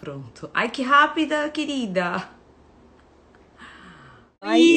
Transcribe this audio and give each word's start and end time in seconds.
Pronto. 0.00 0.50
Ai, 0.54 0.70
que 0.70 0.82
rápida, 0.82 1.50
querida. 1.50 2.30
Ai, 4.40 4.76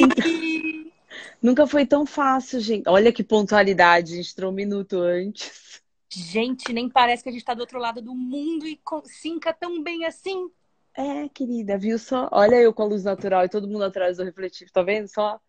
nunca 1.40 1.66
foi 1.66 1.86
tão 1.86 2.04
fácil, 2.04 2.60
gente. 2.60 2.88
Olha 2.88 3.12
que 3.12 3.22
pontualidade, 3.22 4.14
a 4.14 4.16
gente 4.16 4.32
entrou 4.32 4.50
um 4.50 4.54
minuto 4.54 4.98
antes. 4.98 5.80
Gente, 6.08 6.72
nem 6.72 6.88
parece 6.88 7.22
que 7.22 7.28
a 7.28 7.32
gente 7.32 7.44
tá 7.44 7.54
do 7.54 7.60
outro 7.60 7.78
lado 7.78 8.02
do 8.02 8.14
mundo 8.14 8.66
e 8.66 8.78
sinca 9.04 9.52
tão 9.52 9.82
bem 9.82 10.04
assim. 10.04 10.50
É, 10.94 11.28
querida, 11.28 11.78
viu 11.78 11.98
só? 11.98 12.28
Olha 12.32 12.56
eu 12.56 12.74
com 12.74 12.82
a 12.82 12.86
luz 12.86 13.04
natural 13.04 13.44
e 13.44 13.48
todo 13.48 13.68
mundo 13.68 13.84
atrás 13.84 14.18
do 14.18 14.24
refletivo, 14.24 14.70
tá 14.70 14.82
vendo 14.82 15.08
só? 15.08 15.40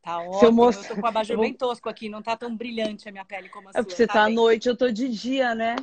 Tá 0.00 0.20
ótimo, 0.20 0.46
eu, 0.46 0.52
mostro... 0.52 0.84
eu 0.84 0.88
tô 0.88 1.00
com 1.00 1.06
o 1.06 1.08
abajur 1.08 1.38
bem 1.38 1.52
tosco 1.52 1.88
aqui, 1.88 2.08
não 2.08 2.22
tá 2.22 2.36
tão 2.36 2.56
brilhante 2.56 3.08
a 3.08 3.12
minha 3.12 3.24
pele 3.24 3.48
como 3.48 3.68
a 3.68 3.70
é 3.70 3.72
sua. 3.72 3.80
É 3.80 3.82
porque 3.82 3.96
você 3.96 4.06
tá, 4.06 4.14
tá 4.14 4.24
à 4.24 4.28
noite, 4.30 4.68
eu 4.68 4.76
tô 4.76 4.90
de 4.90 5.08
dia, 5.08 5.54
né? 5.54 5.76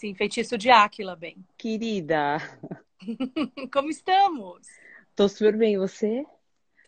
Sim, 0.00 0.14
feitiço 0.14 0.56
de 0.56 0.70
Áquila, 0.70 1.14
bem. 1.14 1.44
Querida. 1.58 2.38
como 3.70 3.90
estamos? 3.90 4.66
Tô 5.14 5.28
super 5.28 5.54
bem, 5.58 5.74
e 5.74 5.78
você? 5.78 6.24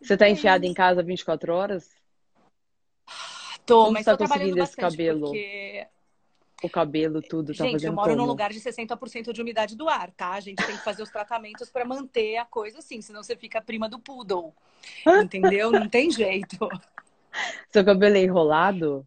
Você 0.00 0.16
tá 0.16 0.30
enfiada 0.30 0.64
em 0.64 0.72
casa 0.72 1.02
24 1.02 1.52
horas? 1.52 1.90
Tô, 3.66 3.82
Como 3.82 3.92
mas 3.92 4.06
tá 4.06 4.16
conseguindo 4.16 4.62
esse 4.62 4.74
cabelo? 4.74 5.26
Porque... 5.26 5.86
O 6.62 6.70
cabelo, 6.70 7.20
tudo, 7.20 7.54
tá 7.54 7.64
gente, 7.64 7.72
fazendo 7.72 7.90
eu 7.90 7.92
moro 7.92 8.12
como? 8.12 8.22
num 8.22 8.26
lugar 8.26 8.50
de 8.50 8.60
60% 8.60 9.30
de 9.30 9.42
umidade 9.42 9.76
do 9.76 9.90
ar, 9.90 10.10
tá? 10.12 10.30
A 10.30 10.40
gente 10.40 10.64
tem 10.64 10.74
que 10.74 10.82
fazer 10.82 11.02
os 11.02 11.10
tratamentos 11.10 11.70
para 11.70 11.84
manter 11.84 12.38
a 12.38 12.46
coisa 12.46 12.78
assim, 12.78 13.02
senão 13.02 13.22
você 13.22 13.36
fica 13.36 13.60
prima 13.60 13.90
do 13.90 13.98
poodle. 13.98 14.54
Entendeu? 15.22 15.70
Não 15.70 15.86
tem 15.86 16.10
jeito. 16.10 16.66
Seu 17.68 17.84
cabelo 17.84 18.16
é 18.16 18.22
enrolado? 18.22 19.06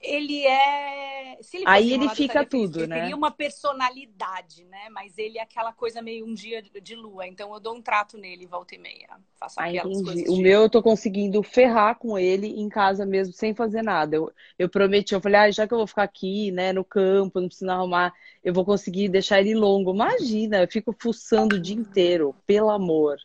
Ele 0.00 0.46
é. 0.46 1.38
Ele 1.52 1.64
Aí 1.66 1.92
ele 1.92 2.08
fica 2.10 2.44
tudo, 2.44 2.80
ele 2.80 2.86
né? 2.86 3.00
Teria 3.00 3.16
uma 3.16 3.30
personalidade, 3.30 4.64
né? 4.64 4.88
Mas 4.90 5.16
ele 5.18 5.38
é 5.38 5.42
aquela 5.42 5.72
coisa 5.72 6.00
meio 6.00 6.26
um 6.26 6.34
dia 6.34 6.62
de 6.62 6.94
lua. 6.94 7.26
Então 7.26 7.52
eu 7.52 7.60
dou 7.60 7.74
um 7.74 7.82
trato 7.82 8.16
nele 8.16 8.46
volta 8.46 8.74
e 8.74 8.78
meia. 8.78 9.08
Faço 9.38 9.60
ah, 9.60 9.64
aquelas 9.64 9.98
entendi. 9.98 10.04
coisas. 10.04 10.38
O 10.38 10.40
meu 10.40 10.62
eu 10.62 10.70
tô 10.70 10.82
conseguindo 10.82 11.42
ferrar 11.42 11.96
com 11.96 12.18
ele 12.18 12.48
em 12.60 12.68
casa 12.68 13.04
mesmo, 13.04 13.32
sem 13.32 13.54
fazer 13.54 13.82
nada. 13.82 14.16
Eu, 14.16 14.32
eu 14.58 14.68
prometi, 14.68 15.14
eu 15.14 15.20
falei, 15.20 15.40
ah, 15.40 15.50
já 15.50 15.66
que 15.66 15.74
eu 15.74 15.78
vou 15.78 15.86
ficar 15.86 16.04
aqui, 16.04 16.50
né, 16.50 16.72
no 16.72 16.84
campo, 16.84 17.40
não 17.40 17.48
preciso 17.48 17.70
arrumar, 17.70 18.12
eu 18.42 18.52
vou 18.52 18.64
conseguir 18.64 19.08
deixar 19.08 19.40
ele 19.40 19.54
longo. 19.54 19.94
Imagina, 19.94 20.62
eu 20.62 20.68
fico 20.68 20.94
fuçando 20.98 21.56
o 21.56 21.60
dia 21.60 21.76
inteiro, 21.76 22.34
pelo 22.46 22.70
amor. 22.70 23.18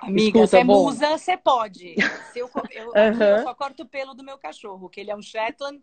Amiga, 0.00 0.46
você 0.46 0.58
é 0.58 0.64
bom. 0.64 0.84
musa, 0.84 1.08
você 1.16 1.36
pode. 1.36 1.94
Se 2.32 2.38
eu, 2.38 2.50
eu, 2.72 2.86
Uhum. 2.96 3.22
eu 3.22 3.42
só 3.42 3.54
corto 3.54 3.82
o 3.82 3.86
pelo 3.86 4.14
do 4.14 4.24
meu 4.24 4.38
cachorro, 4.38 4.88
que 4.88 5.00
ele 5.00 5.10
é 5.10 5.16
um 5.16 5.22
Shetland, 5.22 5.80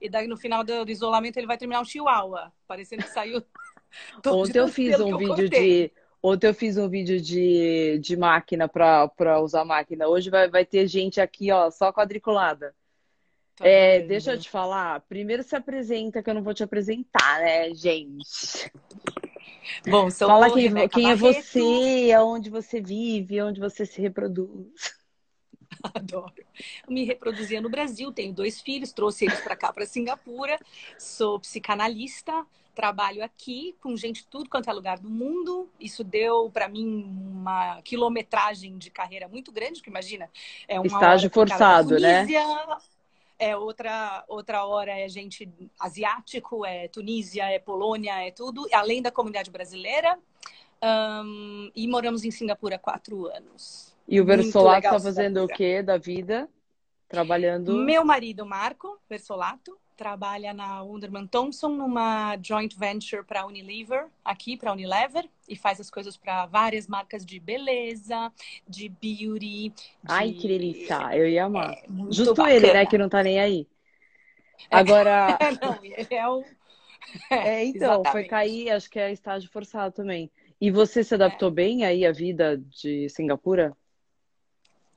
e 0.00 0.08
daí 0.08 0.26
no 0.26 0.36
final 0.36 0.64
do, 0.64 0.84
do 0.84 0.90
isolamento 0.90 1.36
ele 1.36 1.46
vai 1.46 1.56
terminar 1.58 1.80
um 1.80 1.84
chihuahua, 1.84 2.52
parecendo 2.66 3.02
que 3.02 3.10
saiu. 3.10 3.42
Ontem 4.26 4.58
eu 4.58 4.68
fiz 4.68 4.98
um 5.00 5.10
eu 5.10 5.18
vídeo 5.18 5.34
cortei. 5.34 5.88
de. 5.88 5.92
Ontem 6.22 6.48
eu 6.48 6.54
fiz 6.54 6.76
um 6.76 6.88
vídeo 6.88 7.20
de, 7.20 7.98
de 7.98 8.16
máquina 8.16 8.68
para 8.68 9.40
usar 9.40 9.64
máquina. 9.64 10.06
Hoje 10.06 10.28
vai, 10.28 10.48
vai 10.50 10.66
ter 10.66 10.86
gente 10.86 11.20
aqui, 11.20 11.50
ó, 11.50 11.70
só 11.70 11.90
quadriculada. 11.92 12.74
Tô 13.56 13.64
É, 13.64 14.00
deixa 14.00 14.32
eu 14.32 14.38
te 14.38 14.50
falar. 14.50 15.00
Primeiro 15.08 15.42
se 15.42 15.56
apresenta, 15.56 16.22
que 16.22 16.28
eu 16.28 16.34
não 16.34 16.42
vou 16.42 16.52
te 16.52 16.62
apresentar, 16.62 17.40
né, 17.40 17.74
gente? 17.74 18.70
Bom, 19.88 20.08
sou 20.10 20.28
Fala 20.28 20.50
quem, 20.52 20.68
Rebeca 20.68 20.88
quem 20.88 21.10
é 21.10 21.16
você, 21.16 22.12
aonde 22.16 22.50
você 22.50 22.80
vive, 22.80 23.42
onde 23.42 23.60
você 23.60 23.84
se 23.86 24.00
reproduz. 24.00 25.00
Adoro. 25.94 26.32
Me 26.88 27.04
reproduzia 27.04 27.60
no 27.60 27.70
Brasil, 27.70 28.12
tenho 28.12 28.32
dois 28.32 28.60
filhos, 28.60 28.92
trouxe 28.92 29.24
eles 29.24 29.40
para 29.40 29.56
cá, 29.56 29.72
para 29.72 29.86
Singapura. 29.86 30.58
Sou 30.98 31.40
psicanalista, 31.40 32.44
trabalho 32.74 33.22
aqui 33.24 33.76
com 33.80 33.96
gente 33.96 34.22
de 34.22 34.26
tudo 34.26 34.48
quanto 34.48 34.68
é 34.68 34.72
lugar 34.72 34.98
do 34.98 35.08
mundo. 35.08 35.68
Isso 35.78 36.04
deu 36.04 36.50
para 36.50 36.68
mim 36.68 37.04
uma 37.04 37.80
quilometragem 37.82 38.76
de 38.78 38.90
carreira 38.90 39.28
muito 39.28 39.52
grande, 39.52 39.82
que 39.82 39.90
imagina, 39.90 40.30
é 40.68 40.78
uma 40.78 40.86
Estágio 40.86 41.30
forçado, 41.30 41.98
né? 41.98 42.24
Tunísia, 42.24 42.42
É 43.40 43.56
outra 43.56 44.22
outra 44.28 44.66
hora 44.66 44.92
é 44.92 45.08
gente 45.08 45.50
asiático, 45.80 46.62
é 46.66 46.88
Tunísia, 46.88 47.44
é 47.44 47.58
Polônia, 47.58 48.22
é 48.22 48.30
tudo, 48.30 48.66
além 48.70 49.00
da 49.00 49.10
comunidade 49.10 49.50
brasileira. 49.50 50.18
Ahn, 50.82 51.70
e 51.74 51.88
moramos 51.88 52.22
em 52.22 52.30
Singapura 52.30 52.76
há 52.76 52.78
quatro 52.78 53.26
anos. 53.28 53.96
E 54.06 54.20
o 54.20 54.26
Versolato 54.26 54.76
legal 54.76 54.92
tá 54.92 55.00
fazendo 55.00 55.42
o 55.42 55.48
quê 55.48 55.82
da 55.82 55.96
vida? 55.96 56.50
Trabalhando. 57.08 57.78
Meu 57.78 58.04
marido, 58.04 58.44
Marco 58.44 59.00
Versolato, 59.08 59.78
trabalha 60.00 60.54
na 60.54 60.80
Wunderman 60.80 61.26
Thompson 61.26 61.68
numa 61.68 62.34
joint 62.42 62.74
venture 62.74 63.22
para 63.22 63.44
Unilever, 63.44 64.06
aqui 64.24 64.56
para 64.56 64.72
Unilever, 64.72 65.28
e 65.46 65.54
faz 65.54 65.78
as 65.78 65.90
coisas 65.90 66.16
para 66.16 66.46
várias 66.46 66.86
marcas 66.86 67.22
de 67.22 67.38
beleza, 67.38 68.32
de 68.66 68.88
beauty. 68.88 69.68
De... 69.68 69.72
Ai, 70.08 70.32
que 70.32 70.48
delícia, 70.48 71.14
eu 71.14 71.28
ia 71.28 71.44
amar. 71.44 71.74
É, 71.74 71.84
Justo 72.10 72.34
bacana. 72.34 72.56
ele, 72.56 72.72
né, 72.72 72.86
que 72.86 72.96
não 72.96 73.10
tá 73.10 73.22
nem 73.22 73.38
aí. 73.38 73.68
Agora, 74.70 75.36
Não, 75.60 75.84
ele 75.84 76.06
é 76.08 76.26
o. 76.26 76.42
é, 77.30 77.64
então, 77.68 78.02
foi 78.10 78.22
exatamente. 78.22 78.28
cair, 78.30 78.70
acho 78.70 78.88
que 78.88 78.98
é 78.98 79.12
estágio 79.12 79.50
forçado 79.50 79.94
também. 79.94 80.30
E 80.58 80.70
você 80.70 81.04
se 81.04 81.14
adaptou 81.14 81.50
bem 81.50 81.84
aí 81.84 82.06
à 82.06 82.12
vida 82.12 82.56
de 82.56 83.06
Singapura? 83.10 83.76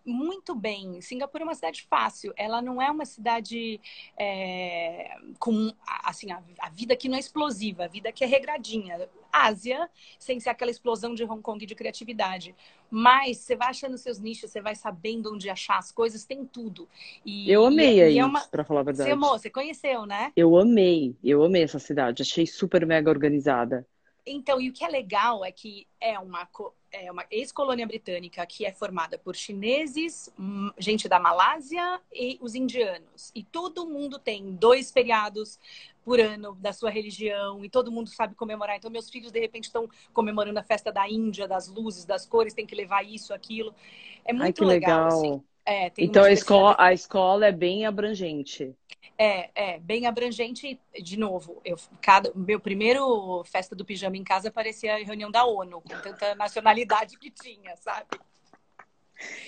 Muito 0.05 0.53
bem. 0.53 0.99
Singapura 1.01 1.43
é 1.43 1.47
uma 1.47 1.55
cidade 1.55 1.83
fácil. 1.89 2.33
Ela 2.35 2.61
não 2.61 2.81
é 2.81 2.91
uma 2.91 3.05
cidade 3.05 3.79
é, 4.17 5.15
com 5.39 5.73
assim 6.03 6.31
a, 6.31 6.41
a 6.59 6.69
vida 6.69 6.93
aqui 6.93 7.07
não 7.07 7.15
é 7.15 7.19
explosiva, 7.19 7.85
a 7.85 7.87
vida 7.87 8.09
aqui 8.09 8.23
é 8.23 8.27
regradinha. 8.27 9.09
Ásia, 9.31 9.89
sem 10.19 10.39
ser 10.39 10.49
aquela 10.49 10.69
explosão 10.69 11.15
de 11.15 11.23
Hong 11.23 11.41
Kong 11.41 11.65
de 11.65 11.73
criatividade. 11.73 12.55
Mas 12.89 13.37
você 13.37 13.55
vai 13.55 13.69
achando 13.69 13.97
seus 13.97 14.19
nichos, 14.19 14.51
você 14.51 14.61
vai 14.61 14.75
sabendo 14.75 15.33
onde 15.33 15.49
achar 15.49 15.79
as 15.79 15.91
coisas, 15.91 16.23
tem 16.23 16.45
tudo. 16.45 16.87
E, 17.25 17.51
Eu 17.51 17.65
amei 17.65 17.97
e, 17.97 18.01
aí, 18.03 18.19
é 18.19 18.25
uma... 18.25 18.41
pra 18.41 18.63
falar 18.63 18.81
a 18.81 18.83
verdade. 18.83 19.09
Você 19.09 19.13
amou, 19.13 19.31
você 19.31 19.49
conheceu, 19.49 20.05
né? 20.05 20.31
Eu 20.35 20.55
amei, 20.55 21.15
eu 21.23 21.43
amei 21.43 21.63
essa 21.63 21.79
cidade. 21.79 22.21
Achei 22.21 22.45
super 22.45 22.85
mega 22.85 23.09
organizada. 23.09 23.87
Então, 24.25 24.59
e 24.61 24.69
o 24.69 24.73
que 24.73 24.85
é 24.85 24.87
legal 24.87 25.43
é 25.43 25.51
que 25.51 25.85
é 25.99 26.17
uma, 26.17 26.47
é 26.91 27.11
uma 27.11 27.25
ex-colônia 27.29 27.85
britânica 27.85 28.45
que 28.45 28.65
é 28.65 28.71
formada 28.71 29.17
por 29.17 29.35
chineses, 29.35 30.31
hum, 30.39 30.71
gente 30.77 31.09
da 31.09 31.19
Malásia 31.19 31.99
e 32.11 32.37
os 32.41 32.55
indianos. 32.55 33.31
E 33.35 33.43
todo 33.43 33.85
mundo 33.85 34.17
tem 34.17 34.55
dois 34.55 34.91
feriados 34.91 35.59
por 36.05 36.19
ano 36.21 36.55
da 36.55 36.71
sua 36.71 36.89
religião 36.89 37.65
e 37.65 37.69
todo 37.69 37.91
mundo 37.91 38.09
sabe 38.09 38.33
comemorar. 38.35 38.77
Então, 38.77 38.89
meus 38.89 39.09
filhos, 39.09 39.31
de 39.31 39.39
repente, 39.39 39.65
estão 39.65 39.89
comemorando 40.13 40.59
a 40.59 40.63
festa 40.63 40.91
da 40.91 41.07
Índia, 41.09 41.47
das 41.47 41.67
luzes, 41.67 42.05
das 42.05 42.25
cores, 42.25 42.53
tem 42.53 42.65
que 42.65 42.75
levar 42.75 43.03
isso, 43.03 43.33
aquilo. 43.33 43.75
É 44.23 44.31
muito 44.33 44.63
Ai, 44.63 44.67
legal, 44.67 45.05
legal. 45.05 45.07
assim. 45.07 45.43
É, 45.65 45.91
Então 45.97 46.23
a 46.23 46.31
escola, 46.31 46.75
a 46.77 46.93
escola 46.93 47.45
é 47.47 47.51
bem 47.51 47.85
abrangente. 47.85 48.75
é, 49.17 49.49
é, 49.55 49.79
bem 49.79 50.05
abrangente. 50.07 50.79
De 51.01 51.17
novo, 51.17 51.61
eu, 51.63 51.77
cada, 52.01 52.31
meu 52.35 52.59
primeiro 52.59 53.43
festa 53.45 53.75
do 53.75 53.85
pijama 53.85 54.17
em 54.17 54.23
casa 54.23 54.51
parecia 54.51 54.95
a 54.95 55.03
reunião 55.03 55.31
da 55.31 55.45
ONU, 55.45 55.81
com 55.81 56.01
tanta 56.01 56.35
nacionalidade 56.35 57.17
que 57.17 57.29
tinha, 57.31 57.75
sabe? 57.77 58.07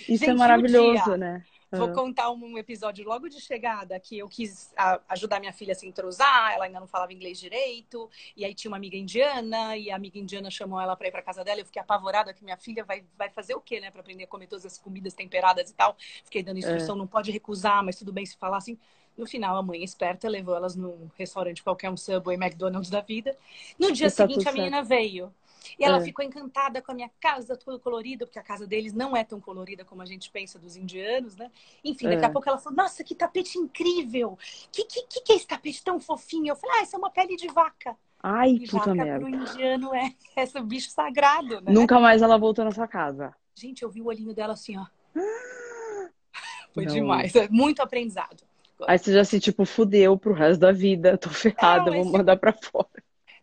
Isso 0.08 0.24
Gente, 0.24 0.30
é 0.30 0.32
e 0.32 0.36
o 0.36 0.38
maravilhoso, 0.38 1.04
dia? 1.04 1.18
né? 1.18 1.44
Vou 1.72 1.90
Ah. 1.90 1.94
contar 1.94 2.32
um 2.32 2.58
episódio 2.58 3.04
logo 3.06 3.28
de 3.28 3.42
chegada 3.42 4.00
que 4.00 4.18
eu 4.18 4.30
quis 4.30 4.74
ajudar 5.10 5.40
minha 5.40 5.52
filha 5.52 5.74
a 5.74 5.76
se 5.76 5.88
entrosar, 5.88 6.54
ela 6.54 6.66
ainda 6.66 6.80
não 6.80 6.88
falava 6.88 7.12
inglês 7.12 7.40
direito, 7.40 8.10
e 8.36 8.46
aí 8.46 8.54
tinha 8.54 8.70
uma 8.70 8.78
amiga 8.78 8.96
indiana, 8.96 9.76
e 9.76 9.92
a 9.92 9.96
amiga 9.96 10.20
indiana 10.20 10.50
chamou 10.50 10.80
ela 10.80 10.96
para 10.96 11.08
ir 11.08 11.12
para 11.12 11.22
casa 11.22 11.44
dela. 11.44 11.60
Eu 11.60 11.66
fiquei 11.66 11.82
apavorada 11.82 12.34
que 12.34 12.44
minha 12.44 12.58
filha 12.58 12.84
vai, 12.84 13.04
vai 13.18 13.30
fazer 13.30 13.56
o 13.56 13.62
quê, 13.62 13.80
né, 13.80 13.92
para 13.92 14.02
aprender 14.02 14.24
a 14.24 14.28
comer 14.28 14.48
todas 14.48 14.66
as 14.66 14.78
comidas 14.78 15.14
temperadas 15.14 15.70
e 15.70 15.74
tal. 15.74 15.98
Fiquei 16.24 16.44
dando 16.44 16.60
instrução, 16.60 16.96
não 16.96 17.08
pode 17.08 17.32
recusar, 17.32 17.84
mas 17.84 17.98
tudo 17.98 18.14
bem 18.14 18.26
se 18.26 18.38
falar 18.38 18.58
assim. 18.58 18.78
No 19.18 19.26
final, 19.26 19.56
a 19.56 19.64
mãe 19.64 19.82
esperta 19.82 20.28
levou 20.28 20.56
elas 20.56 20.76
num 20.76 21.10
restaurante 21.18 21.64
qualquer, 21.64 21.90
um 21.90 21.96
Subway, 21.96 22.36
McDonald's 22.36 22.90
da 22.90 23.00
vida. 23.00 23.36
No 23.80 23.92
dia 23.92 24.12
tá 24.12 24.28
seguinte, 24.28 24.48
a 24.48 24.52
menina 24.52 24.84
veio. 24.84 25.34
E 25.80 25.84
ela 25.84 25.98
É. 25.98 26.02
ficou 26.02 26.24
encantada 26.24 26.82
com 26.82 26.92
a 26.92 26.96
minha 26.96 27.10
casa, 27.20 27.56
toda 27.58 27.80
colorida, 27.80 28.26
porque 28.26 28.40
a 28.40 28.44
casa 28.44 28.66
deles 28.68 28.94
não 28.94 29.16
é 29.16 29.24
tão 29.24 29.40
colorida 29.40 29.84
como 29.86 30.02
a 30.02 30.06
gente 30.06 30.30
pensa 30.32 30.58
dos 30.60 30.76
indianos, 30.76 31.36
né? 31.36 31.52
Enfim, 31.84 32.10
daqui 32.10 32.24
É. 32.24 32.28
a 32.28 32.32
pouco 32.32 32.48
ela 32.50 32.58
falou: 32.58 32.78
Nossa, 32.78 33.04
que 33.04 33.16
tapete 33.16 33.58
incrível! 33.58 34.38
Que, 34.72 34.86
que, 34.86 35.04
que, 35.08 35.22
que 35.22 35.34
é 35.34 35.36
esse 35.36 35.48
tapete 35.48 35.84
tão 35.84 36.00
fofinho? 36.00 36.50
Eu 36.52 36.56
falei: 36.56 36.78
Ah, 36.80 36.84
isso 36.84 36.96
é 36.96 37.00
uma 37.00 37.10
pele 37.10 37.36
de 37.36 37.48
vaca. 37.48 37.96
Ai, 38.22 38.52
E 38.52 38.68
puta 38.68 38.78
vaca 38.88 38.96
merda. 38.96 39.20
pro 39.20 39.30
indiano 39.30 39.94
é 39.94 40.14
esse 40.38 40.60
bicho 40.64 40.90
sagrado, 40.90 41.62
né? 41.62 41.72
Nunca 41.72 42.00
mais 42.00 42.22
ela 42.22 42.38
voltou 42.38 42.66
na 42.66 42.72
sua 42.72 42.88
casa. 42.88 43.34
Gente, 43.56 43.84
eu 43.84 43.90
vi 43.90 44.02
o 44.02 44.06
olhinho 44.08 44.34
dela 44.34 44.54
assim, 44.54 44.78
ó. 44.78 44.86
Foi 46.74 46.86
Não. 46.86 46.94
demais. 46.94 47.34
É 47.36 47.48
muito 47.50 47.82
aprendizado. 47.82 48.44
Aí 48.88 48.98
você 48.98 49.14
já 49.14 49.24
se, 49.24 49.40
tipo, 49.40 49.64
fudeu 49.66 50.18
pro 50.18 50.34
resto 50.34 50.60
da 50.60 50.72
vida. 50.72 51.18
Tô 51.20 51.30
ferrada, 51.30 51.86
Não, 51.86 51.94
vou 51.94 52.02
esse- 52.02 52.12
mandar 52.12 52.38
pra 52.38 52.52
fora. 52.52 52.90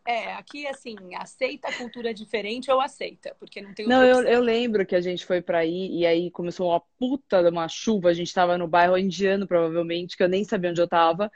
É, 0.07 0.33
aqui 0.35 0.67
assim, 0.67 0.97
aceita 1.15 1.69
a 1.69 1.77
cultura 1.77 2.13
diferente 2.13 2.71
ou 2.71 2.81
aceita, 2.81 3.37
porque 3.39 3.61
não 3.61 3.73
tem 3.73 3.87
Não, 3.87 4.05
eu, 4.05 4.23
eu 4.23 4.41
lembro 4.41 4.85
que 4.85 4.97
a 4.97 5.01
gente 5.01 5.25
foi 5.25 5.41
pra 5.41 5.59
aí 5.59 5.99
e 5.99 6.05
aí 6.05 6.31
começou 6.31 6.71
uma 6.71 6.81
puta 6.99 7.43
de 7.43 7.49
uma 7.49 7.69
chuva. 7.69 8.09
A 8.09 8.15
gente 8.15 8.35
tava 8.35 8.59
no 8.59 8.67
bairro 8.67 8.99
indiano, 8.99 9.47
provavelmente, 9.47 10.17
que 10.17 10.23
eu 10.23 10.29
nem 10.29 10.45
sabia 10.45 10.71
onde 10.71 10.81
eu 10.81 10.89
tava. 10.89 11.31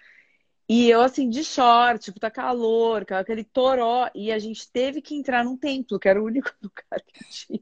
E 0.68 0.90
eu, 0.90 1.00
assim, 1.00 1.28
de 1.28 1.44
short, 1.44 2.04
tipo, 2.04 2.18
tá 2.18 2.30
calor, 2.30 3.06
aquele 3.12 3.44
toró. 3.44 4.10
E 4.14 4.32
a 4.32 4.38
gente 4.38 4.70
teve 4.70 5.00
que 5.00 5.14
entrar 5.14 5.44
num 5.44 5.56
templo, 5.56 5.98
que 5.98 6.08
era 6.08 6.20
o 6.20 6.24
único 6.26 6.50
lugar 6.60 7.00
que 7.06 7.24
tinha. 7.30 7.60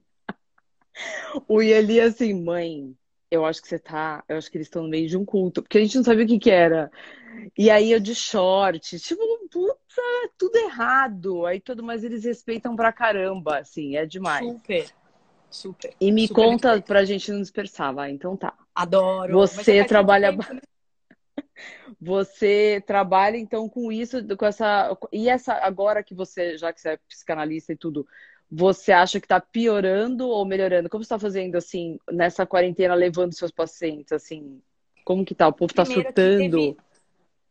O 1.48 1.60
Ieli, 1.62 2.00
assim, 2.00 2.34
mãe, 2.34 2.96
eu 3.34 3.44
acho 3.44 3.60
que 3.60 3.68
você 3.68 3.78
tá. 3.78 4.24
Eu 4.28 4.36
acho 4.36 4.50
que 4.50 4.56
eles 4.56 4.66
estão 4.66 4.82
no 4.82 4.88
meio 4.88 5.08
de 5.08 5.16
um 5.16 5.24
culto, 5.24 5.62
porque 5.62 5.78
a 5.78 5.80
gente 5.80 5.96
não 5.96 6.04
sabia 6.04 6.24
o 6.24 6.28
que 6.28 6.38
que 6.38 6.50
era. 6.50 6.90
E 7.56 7.70
aí 7.70 7.90
eu 7.90 8.00
de 8.00 8.14
short, 8.14 8.98
tipo, 8.98 9.22
puta, 9.50 10.02
tudo 10.38 10.56
errado. 10.56 11.44
Aí 11.46 11.60
todo, 11.60 11.82
mas 11.82 12.04
eles 12.04 12.24
respeitam 12.24 12.76
pra 12.76 12.92
caramba, 12.92 13.58
assim, 13.58 13.96
é 13.96 14.06
demais. 14.06 14.44
Super, 14.46 14.86
super. 15.50 15.94
E 16.00 16.12
me 16.12 16.26
super 16.26 16.34
conta 16.42 16.68
respeito. 16.68 16.86
pra 16.86 17.04
gente 17.04 17.32
não 17.32 17.40
dispersar, 17.40 17.94
vai. 17.94 18.10
Então 18.10 18.36
tá. 18.36 18.54
Adoro. 18.74 19.32
Você 19.32 19.84
trabalha? 19.84 20.34
Você 22.00 22.82
trabalha 22.86 23.36
então 23.36 23.68
com 23.68 23.90
isso, 23.90 24.18
com 24.36 24.46
essa. 24.46 24.96
E 25.12 25.28
essa, 25.28 25.54
agora 25.54 26.02
que 26.02 26.14
você, 26.14 26.58
já 26.58 26.72
que 26.72 26.80
você 26.80 26.90
é 26.90 26.98
psicanalista 27.08 27.72
e 27.72 27.76
tudo, 27.76 28.06
você 28.50 28.92
acha 28.92 29.20
que 29.20 29.26
tá 29.28 29.40
piorando 29.40 30.28
ou 30.28 30.44
melhorando? 30.44 30.88
Como 30.88 31.02
você 31.02 31.08
tá 31.08 31.18
fazendo 31.18 31.56
assim, 31.56 31.98
nessa 32.10 32.46
quarentena, 32.46 32.94
levando 32.94 33.34
seus 33.34 33.50
pacientes, 33.50 34.12
assim? 34.12 34.60
Como 35.04 35.24
que 35.24 35.34
tá? 35.34 35.48
O 35.48 35.52
povo 35.52 35.72
tá 35.74 35.84
que 35.84 35.92
surtando? 35.92 36.14
teve- 36.14 36.76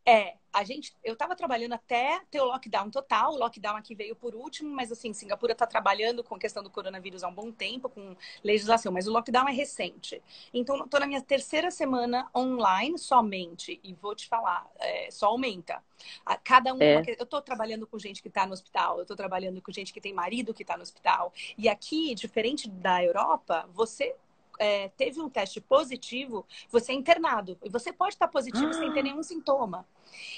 É, 0.06 0.34
a 0.54 0.64
gente, 0.64 0.94
eu 1.02 1.16
tava 1.16 1.34
trabalhando 1.36 1.72
até 1.74 2.20
ter 2.30 2.40
o 2.40 2.44
lockdown 2.44 2.90
total. 2.90 3.34
O 3.34 3.38
lockdown 3.38 3.76
aqui 3.76 3.94
veio 3.94 4.14
por 4.16 4.34
último, 4.34 4.70
mas 4.70 4.92
assim, 4.92 5.12
Singapura 5.12 5.54
tá 5.54 5.66
trabalhando 5.66 6.22
com 6.24 6.36
a 6.36 6.38
questão 6.38 6.62
do 6.62 6.70
coronavírus 6.70 7.24
há 7.24 7.28
um 7.28 7.34
bom 7.34 7.50
tempo, 7.50 7.88
com 7.88 8.16
legislação, 8.42 8.92
mas 8.92 9.08
o 9.08 9.12
lockdown 9.12 9.48
é 9.48 9.52
recente. 9.52 10.22
Então, 10.52 10.86
tô 10.88 10.98
na 10.98 11.06
minha 11.06 11.20
terceira 11.20 11.70
semana 11.70 12.30
online 12.34 12.96
somente, 12.98 13.80
e 13.82 13.92
vou 13.94 14.14
te 14.14 14.28
falar, 14.28 14.70
é, 14.78 15.10
só 15.10 15.26
aumenta. 15.26 15.82
A- 16.24 16.36
Cada 16.36 16.72
um, 16.74 16.80
É. 16.82 17.02
eu 17.18 17.26
tô 17.26 17.40
trabalhando 17.42 17.86
com 17.86 17.98
gente 17.98 18.22
que 18.22 18.30
tá 18.30 18.46
no 18.46 18.52
hospital, 18.52 18.98
eu 18.98 19.06
tô 19.06 19.16
trabalhando 19.16 19.60
com 19.60 19.72
gente 19.72 19.92
que 19.92 20.00
tem 20.00 20.12
marido 20.12 20.54
que 20.54 20.64
tá 20.64 20.76
no 20.76 20.82
hospital. 20.82 21.32
E 21.58 21.68
aqui, 21.68 22.14
diferente 22.14 22.68
da 22.68 23.02
Europa, 23.02 23.68
você 23.72 24.14
é, 24.58 24.88
teve 24.90 25.20
um 25.20 25.28
teste 25.28 25.60
positivo, 25.60 26.46
você 26.70 26.92
é 26.92 26.94
internado. 26.94 27.58
E 27.62 27.68
você 27.68 27.92
pode 27.92 28.14
estar 28.14 28.28
positivo 28.28 28.72
sem 28.72 28.92
ter 28.92 29.02
nenhum 29.02 29.22
sintoma. 29.22 29.86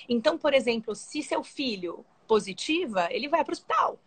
Então, 0.08 0.38
por 0.38 0.54
exemplo, 0.54 0.94
se 0.94 1.22
seu 1.22 1.42
filho 1.42 2.04
positiva, 2.26 3.08
ele 3.10 3.28
vai 3.28 3.44
para 3.44 3.52
o 3.52 3.54
hospital. 3.54 3.98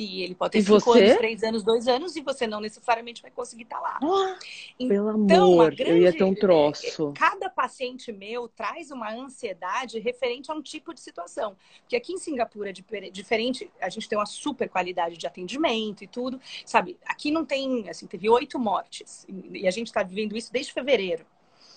E 0.00 0.22
ele 0.22 0.36
pode 0.36 0.52
ter 0.52 0.58
E 0.58 0.62
cinco 0.62 0.78
você? 0.78 1.02
anos, 1.02 1.16
três 1.16 1.42
anos, 1.42 1.62
dois 1.64 1.88
anos, 1.88 2.14
e 2.14 2.20
você 2.20 2.46
não 2.46 2.60
necessariamente 2.60 3.20
vai 3.20 3.32
conseguir 3.32 3.64
estar 3.64 3.80
lá. 3.80 3.98
Ah, 4.00 4.38
pelo 4.78 5.10
Então, 5.24 5.60
a 5.60 5.64
amor, 5.64 5.74
eu 5.80 5.98
ia 5.98 6.12
ter 6.12 6.22
um 6.22 6.28
grande- 6.28 6.40
troço. 6.40 7.12
Cada 7.16 7.50
paciente 7.50 8.12
meu 8.12 8.46
traz 8.46 8.92
uma 8.92 9.12
ansiedade 9.12 9.98
referente 9.98 10.52
a 10.52 10.54
um 10.54 10.62
tipo 10.62 10.94
de 10.94 11.00
situação. 11.00 11.56
Porque 11.80 11.96
aqui 11.96 12.12
em 12.12 12.18
Singapura 12.18 12.70
é 12.70 12.72
difer- 12.72 13.10
diferente, 13.10 13.68
a 13.80 13.88
gente 13.88 14.08
tem 14.08 14.16
uma 14.16 14.24
super 14.24 14.68
qualidade 14.68 15.16
de 15.16 15.26
atendimento 15.26 16.04
e 16.04 16.06
tudo. 16.06 16.40
Sabe, 16.64 16.96
aqui 17.04 17.32
não 17.32 17.44
tem, 17.44 17.88
assim, 17.90 18.06
teve 18.06 18.28
oito 18.28 18.56
mortes. 18.56 19.26
E 19.52 19.66
a 19.66 19.70
gente 19.72 19.88
está 19.88 20.04
vivendo 20.04 20.36
isso 20.36 20.52
desde 20.52 20.72
fevereiro. 20.72 21.26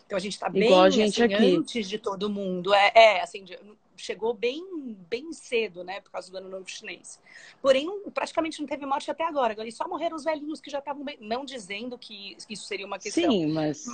Então 0.06 0.15
a 0.15 0.21
gente 0.21 0.33
está 0.33 0.47
bem 0.47 0.71
a 0.71 0.89
gente 0.91 1.24
assim, 1.24 1.33
aqui. 1.33 1.56
antes 1.56 1.89
de 1.89 1.97
todo 1.97 2.29
mundo. 2.29 2.71
É, 2.71 2.91
é, 2.94 3.21
assim, 3.21 3.45
chegou 4.01 4.33
bem, 4.33 4.63
bem 5.09 5.31
cedo, 5.33 5.83
né, 5.83 6.01
por 6.01 6.12
causa 6.12 6.31
do 6.31 6.38
ano 6.38 6.50
novo 6.50 6.68
chinês. 6.69 7.19
Porém, 7.62 7.88
praticamente 8.13 8.59
não 8.59 8.68
teve 8.68 8.86
morte 8.86 9.09
até 9.12 9.24
agora. 9.25 9.53
Agora, 9.53 9.69
só 9.71 9.88
morreram 9.88 10.15
os 10.15 10.24
velhinhos 10.24 10.59
que 10.62 10.69
já 10.69 10.80
estavam 10.80 11.03
bem. 11.03 11.18
Não 11.21 11.45
dizendo 11.45 11.98
que 11.98 12.36
isso 12.50 12.65
seria 12.65 12.86
uma 12.86 13.00
questão. 13.00 13.38
Sim, 13.39 13.48
mas 13.53 13.86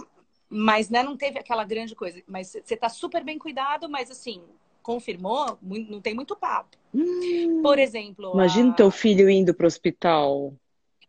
Mas 0.49 0.89
né, 0.89 1.03
não 1.03 1.17
teve 1.17 1.39
aquela 1.39 1.63
grande 1.65 1.95
coisa. 1.95 2.21
Mas 2.27 2.49
você 2.63 2.77
tá 2.77 2.89
super 2.89 3.23
bem 3.23 3.37
cuidado, 3.37 3.89
mas 3.89 4.09
assim, 4.09 4.41
confirmou, 4.81 5.57
não 5.61 5.99
tem 6.01 6.13
muito 6.13 6.35
papo. 6.35 6.77
hum, 6.93 7.61
Por 7.61 7.79
exemplo. 7.79 8.25
imagina 8.33 8.69
a- 8.69 8.71
o 8.71 8.75
teu 8.75 8.91
filho 8.91 9.29
indo 9.29 9.53
pro 9.53 9.67
hospital. 9.67 10.53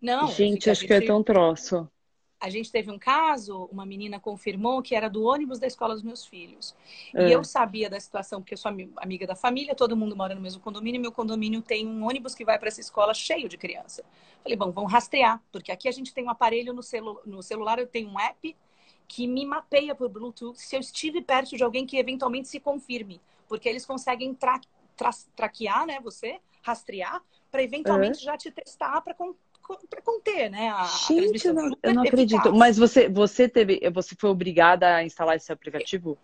Não, 0.00 0.28
Gente, 0.30 0.70
acho 0.70 0.86
que 0.86 0.94
é 0.94 1.02
tão 1.02 1.22
troço. 1.24 1.88
A 2.40 2.48
gente 2.48 2.70
teve 2.70 2.90
um 2.90 2.98
caso, 2.98 3.68
uma 3.72 3.84
menina 3.84 4.20
confirmou 4.20 4.80
que 4.80 4.94
era 4.94 5.10
do 5.10 5.24
ônibus 5.24 5.58
da 5.58 5.66
escola 5.66 5.94
dos 5.94 6.04
meus 6.04 6.24
filhos. 6.24 6.74
É. 7.12 7.26
E 7.28 7.32
eu 7.32 7.42
sabia 7.42 7.90
da 7.90 7.98
situação, 7.98 8.40
porque 8.40 8.54
eu 8.54 8.58
sou 8.58 8.68
ami- 8.68 8.92
amiga 8.96 9.26
da 9.26 9.34
família, 9.34 9.74
todo 9.74 9.96
mundo 9.96 10.14
mora 10.14 10.34
no 10.36 10.40
mesmo 10.40 10.60
condomínio, 10.60 11.00
meu 11.00 11.10
condomínio 11.10 11.60
tem 11.60 11.86
um 11.86 12.04
ônibus 12.06 12.34
que 12.36 12.44
vai 12.44 12.56
para 12.58 12.68
essa 12.68 12.80
escola 12.80 13.12
cheio 13.12 13.48
de 13.48 13.58
criança. 13.58 14.04
Falei, 14.42 14.56
bom, 14.56 14.70
vamos 14.70 14.92
rastrear, 14.92 15.42
porque 15.50 15.72
aqui 15.72 15.88
a 15.88 15.92
gente 15.92 16.14
tem 16.14 16.24
um 16.24 16.30
aparelho 16.30 16.72
no, 16.72 16.82
celu 16.82 17.20
no 17.26 17.42
celular, 17.42 17.80
eu 17.80 17.86
tenho 17.88 18.08
um 18.08 18.20
app 18.20 18.56
que 19.08 19.26
me 19.26 19.44
mapeia 19.44 19.94
por 19.94 20.08
Bluetooth 20.08 20.60
se 20.60 20.76
eu 20.76 20.80
estive 20.80 21.20
perto 21.22 21.56
de 21.56 21.64
alguém 21.64 21.86
que 21.86 21.96
eventualmente 21.96 22.46
se 22.46 22.60
confirme, 22.60 23.20
porque 23.48 23.68
eles 23.68 23.84
conseguem 23.84 24.34
tra 24.34 24.60
tra 24.96 25.10
traquear, 25.36 25.86
né, 25.86 26.00
você, 26.00 26.40
rastrear, 26.60 27.22
para 27.52 27.62
eventualmente 27.62 28.18
já 28.20 28.36
te 28.36 28.50
testar 28.50 29.00
para 29.00 29.14
para 29.88 30.02
conter, 30.02 30.50
né, 30.50 30.70
a, 30.70 30.84
Gente, 30.84 31.46
eu 31.46 31.54
não, 31.54 31.76
eu 31.82 31.94
não 31.94 32.02
acredito. 32.02 32.38
eficaz. 32.38 32.56
Mas 32.56 32.78
você, 32.78 33.08
você 33.08 33.48
teve, 33.48 33.80
você 33.90 34.14
foi 34.18 34.30
obrigada 34.30 34.96
a 34.96 35.04
instalar 35.04 35.36
esse 35.36 35.52
aplicativo? 35.52 36.18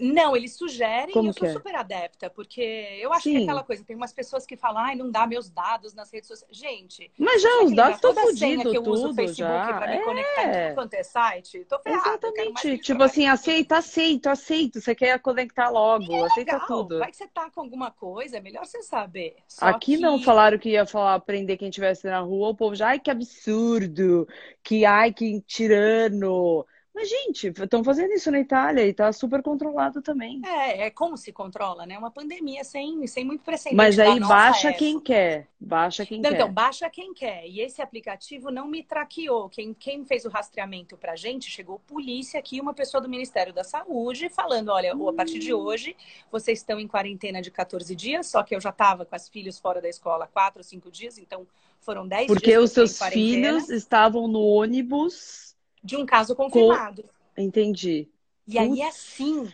Não, 0.00 0.36
eles 0.36 0.56
sugerem 0.56 1.12
Como 1.12 1.26
e 1.26 1.30
eu 1.30 1.32
sou 1.34 1.46
é? 1.46 1.52
super 1.52 1.74
adepta, 1.74 2.30
porque 2.30 2.60
eu 3.00 3.12
acho 3.12 3.30
que 3.30 3.36
é 3.36 3.38
Sim. 3.38 3.44
aquela 3.44 3.62
coisa, 3.62 3.84
tem 3.84 3.94
umas 3.96 4.12
pessoas 4.12 4.46
que 4.46 4.56
falam, 4.56 4.82
ai, 4.82 4.96
não 4.96 5.10
dá 5.10 5.26
meus 5.26 5.50
dados 5.50 5.94
nas 5.94 6.10
redes 6.12 6.28
sociais. 6.28 6.56
Gente, 6.56 7.12
Mas 7.18 7.42
já 7.42 7.62
os 7.62 7.74
dá 7.74 7.90
dados 7.90 7.96
estão 7.96 8.14
fodidos, 8.14 8.70
que 8.70 8.76
eu 8.78 8.82
uso 8.86 9.06
o 9.06 9.08
tudo 9.08 9.14
Facebook 9.14 9.38
já. 9.38 9.74
pra 9.74 9.88
me 9.88 10.00
conectar 10.00 10.44
em 10.44 10.52
tudo 10.52 10.74
quanto 10.74 10.94
é 10.94 11.02
site, 11.02 11.64
tô 11.66 11.78
ferrada. 11.80 12.08
Exatamente. 12.08 12.78
Tipo 12.78 13.02
assim, 13.02 13.26
aceita, 13.26 13.78
aceito, 13.78 14.28
aceito. 14.28 14.80
Você 14.80 14.94
quer 14.94 15.18
conectar 15.20 15.68
logo, 15.70 16.24
aceita 16.24 16.52
Legal, 16.54 16.66
tudo. 16.66 16.98
vai 16.98 17.10
que 17.10 17.16
você 17.16 17.28
tá 17.28 17.50
com 17.50 17.60
alguma 17.60 17.90
coisa, 17.90 18.38
é 18.38 18.40
melhor 18.40 18.64
você 18.64 18.82
saber. 18.82 19.36
Só 19.48 19.66
Aqui 19.66 19.96
que... 19.96 20.02
não 20.02 20.20
falaram 20.22 20.58
que 20.58 20.70
ia 20.70 20.86
falar 20.86 21.18
prender 21.20 21.58
quem 21.58 21.68
estivesse 21.68 22.06
na 22.06 22.20
rua, 22.20 22.48
o 22.48 22.54
povo 22.54 22.74
já, 22.74 22.88
ai, 22.88 22.98
que 23.00 23.10
absurdo, 23.10 24.26
que 24.62 24.84
ai, 24.84 25.12
que 25.12 25.40
tirano. 25.42 26.66
Mas, 26.92 27.08
gente, 27.08 27.46
estão 27.48 27.84
fazendo 27.84 28.12
isso 28.12 28.30
na 28.30 28.40
Itália 28.40 28.86
e 28.86 28.92
tá 28.92 29.12
super 29.12 29.42
controlado 29.42 30.02
também. 30.02 30.42
É, 30.44 30.86
é 30.86 30.90
como 30.90 31.16
se 31.16 31.32
controla, 31.32 31.86
né? 31.86 31.96
Uma 31.96 32.10
pandemia 32.10 32.64
sem, 32.64 33.06
sem 33.06 33.24
muito 33.24 33.44
precedente. 33.44 33.76
Mas 33.76 33.98
aí 33.98 34.18
baixa 34.18 34.72
quem 34.72 34.98
quer. 34.98 35.48
Baixa 35.58 36.04
quem 36.04 36.20
Não, 36.20 36.30
quer. 36.30 36.36
então, 36.36 36.52
baixa 36.52 36.90
quem 36.90 37.14
quer. 37.14 37.46
E 37.46 37.60
esse 37.60 37.80
aplicativo 37.80 38.50
não 38.50 38.66
me 38.66 38.82
traqueou. 38.82 39.48
Quem, 39.48 39.72
quem 39.72 40.04
fez 40.04 40.24
o 40.24 40.28
rastreamento 40.28 40.96
pra 40.96 41.14
gente, 41.14 41.50
chegou 41.50 41.78
polícia 41.78 42.40
aqui, 42.40 42.60
uma 42.60 42.74
pessoa 42.74 43.00
do 43.00 43.08
Ministério 43.08 43.52
da 43.52 43.62
Saúde, 43.62 44.28
falando: 44.28 44.70
olha, 44.70 44.92
a 44.92 45.12
partir 45.12 45.38
de 45.38 45.54
hoje, 45.54 45.96
vocês 46.30 46.58
estão 46.58 46.80
em 46.80 46.88
quarentena 46.88 47.40
de 47.40 47.50
14 47.50 47.94
dias, 47.94 48.26
só 48.26 48.42
que 48.42 48.54
eu 48.54 48.60
já 48.60 48.70
estava 48.70 49.04
com 49.06 49.14
as 49.14 49.28
filhos 49.28 49.58
fora 49.60 49.80
da 49.80 49.88
escola 49.88 50.24
há 50.24 50.28
4 50.28 50.60
ou 50.60 50.64
5 50.64 50.90
dias, 50.90 51.18
então 51.18 51.46
foram 51.80 52.06
10 52.06 52.26
Porque 52.26 52.46
dias. 52.46 52.54
que 52.54 52.58
eu 52.58 52.62
os 52.64 52.72
seus 52.72 52.98
filhos 53.12 53.70
estavam 53.70 54.26
no 54.26 54.40
ônibus. 54.40 55.49
De 55.82 55.96
um 55.96 56.06
caso 56.06 56.34
confirmado. 56.36 57.04
Entendi. 57.36 58.08
E 58.46 58.58
aí, 58.58 58.82
assim, 58.82 59.50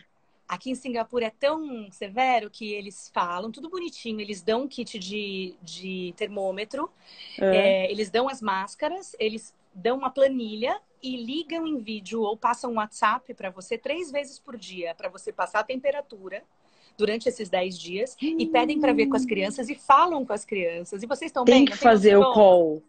aqui 0.47 0.71
em 0.71 0.75
Singapura 0.75 1.25
é 1.25 1.29
tão 1.29 1.91
severo 1.91 2.49
que 2.49 2.73
eles 2.73 3.09
falam, 3.13 3.51
tudo 3.51 3.69
bonitinho, 3.69 4.19
eles 4.19 4.41
dão 4.41 4.63
um 4.63 4.67
kit 4.67 4.97
de, 4.97 5.55
de 5.61 6.13
termômetro, 6.17 6.89
É. 7.39 7.53
é, 7.53 7.91
eles 7.91 8.09
dão 8.09 8.27
as 8.27 8.41
máscaras, 8.41 9.15
eles 9.19 9.53
dão 9.73 9.97
uma 9.97 10.09
planilha 10.09 10.81
e 11.03 11.15
ligam 11.17 11.67
em 11.67 11.77
vídeo 11.77 12.21
ou 12.21 12.35
passam 12.35 12.71
um 12.71 12.75
WhatsApp 12.77 13.33
para 13.35 13.51
você 13.51 13.77
três 13.77 14.11
vezes 14.11 14.39
por 14.39 14.57
dia, 14.57 14.95
para 14.95 15.09
você 15.09 15.31
passar 15.31 15.59
a 15.59 15.63
temperatura 15.63 16.43
durante 16.97 17.29
esses 17.29 17.49
10 17.49 17.77
dias 17.77 18.17
e 18.37 18.45
pedem 18.47 18.79
para 18.79 18.93
ver 18.93 19.05
com 19.05 19.15
as 19.15 19.25
crianças 19.25 19.69
e 19.69 19.75
falam 19.75 20.25
com 20.25 20.33
as 20.33 20.43
crianças. 20.43 21.03
E 21.03 21.07
vocês 21.07 21.29
estão 21.29 21.45
bem? 21.45 21.59
Tem 21.59 21.65
que 21.65 21.77
tem 21.77 21.83
fazer 21.83 22.15
o 22.17 22.25
call 22.25 22.83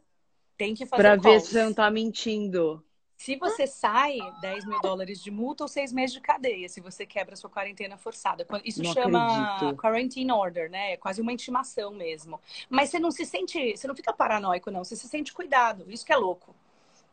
Tem 0.59 0.75
que 0.75 0.85
fazer 0.87 1.03
pra 1.03 1.13
o 1.13 1.17
ver 1.17 1.23
call. 1.23 1.41
se 1.41 1.53
você 1.53 1.63
não 1.65 1.73
tá 1.75 1.91
mentindo. 1.91 2.85
Se 3.19 3.35
você 3.35 3.67
sai, 3.67 4.17
10 4.41 4.65
mil 4.65 4.81
dólares 4.81 5.21
de 5.21 5.29
multa 5.29 5.65
ou 5.65 5.69
seis 5.69 5.93
meses 5.93 6.15
de 6.15 6.21
cadeia, 6.21 6.69
se 6.69 6.81
você 6.81 7.05
quebra 7.05 7.35
sua 7.35 7.51
quarentena 7.51 7.97
forçada. 7.99 8.47
Isso 8.65 8.81
Não 8.81 8.93
chama 8.95 9.57
acredito. 9.57 9.77
quarantine 9.77 10.31
order, 10.31 10.71
né? 10.71 10.93
É 10.93 10.97
quase 10.97 11.21
uma 11.21 11.33
intimação 11.33 11.91
mesmo. 11.91 12.41
Mas 12.71 12.91
você 12.91 13.01
não 13.01 13.11
se 13.11 13.25
sente, 13.27 13.77
você 13.77 13.89
não 13.89 13.97
fica 13.97 14.13
paranoico, 14.13 14.71
não. 14.71 14.85
Você 14.85 14.95
se 14.95 15.09
sente 15.09 15.33
cuidado. 15.33 15.85
Isso 15.89 16.07
que 16.07 16.13
é 16.13 16.17
louco. 16.17 16.55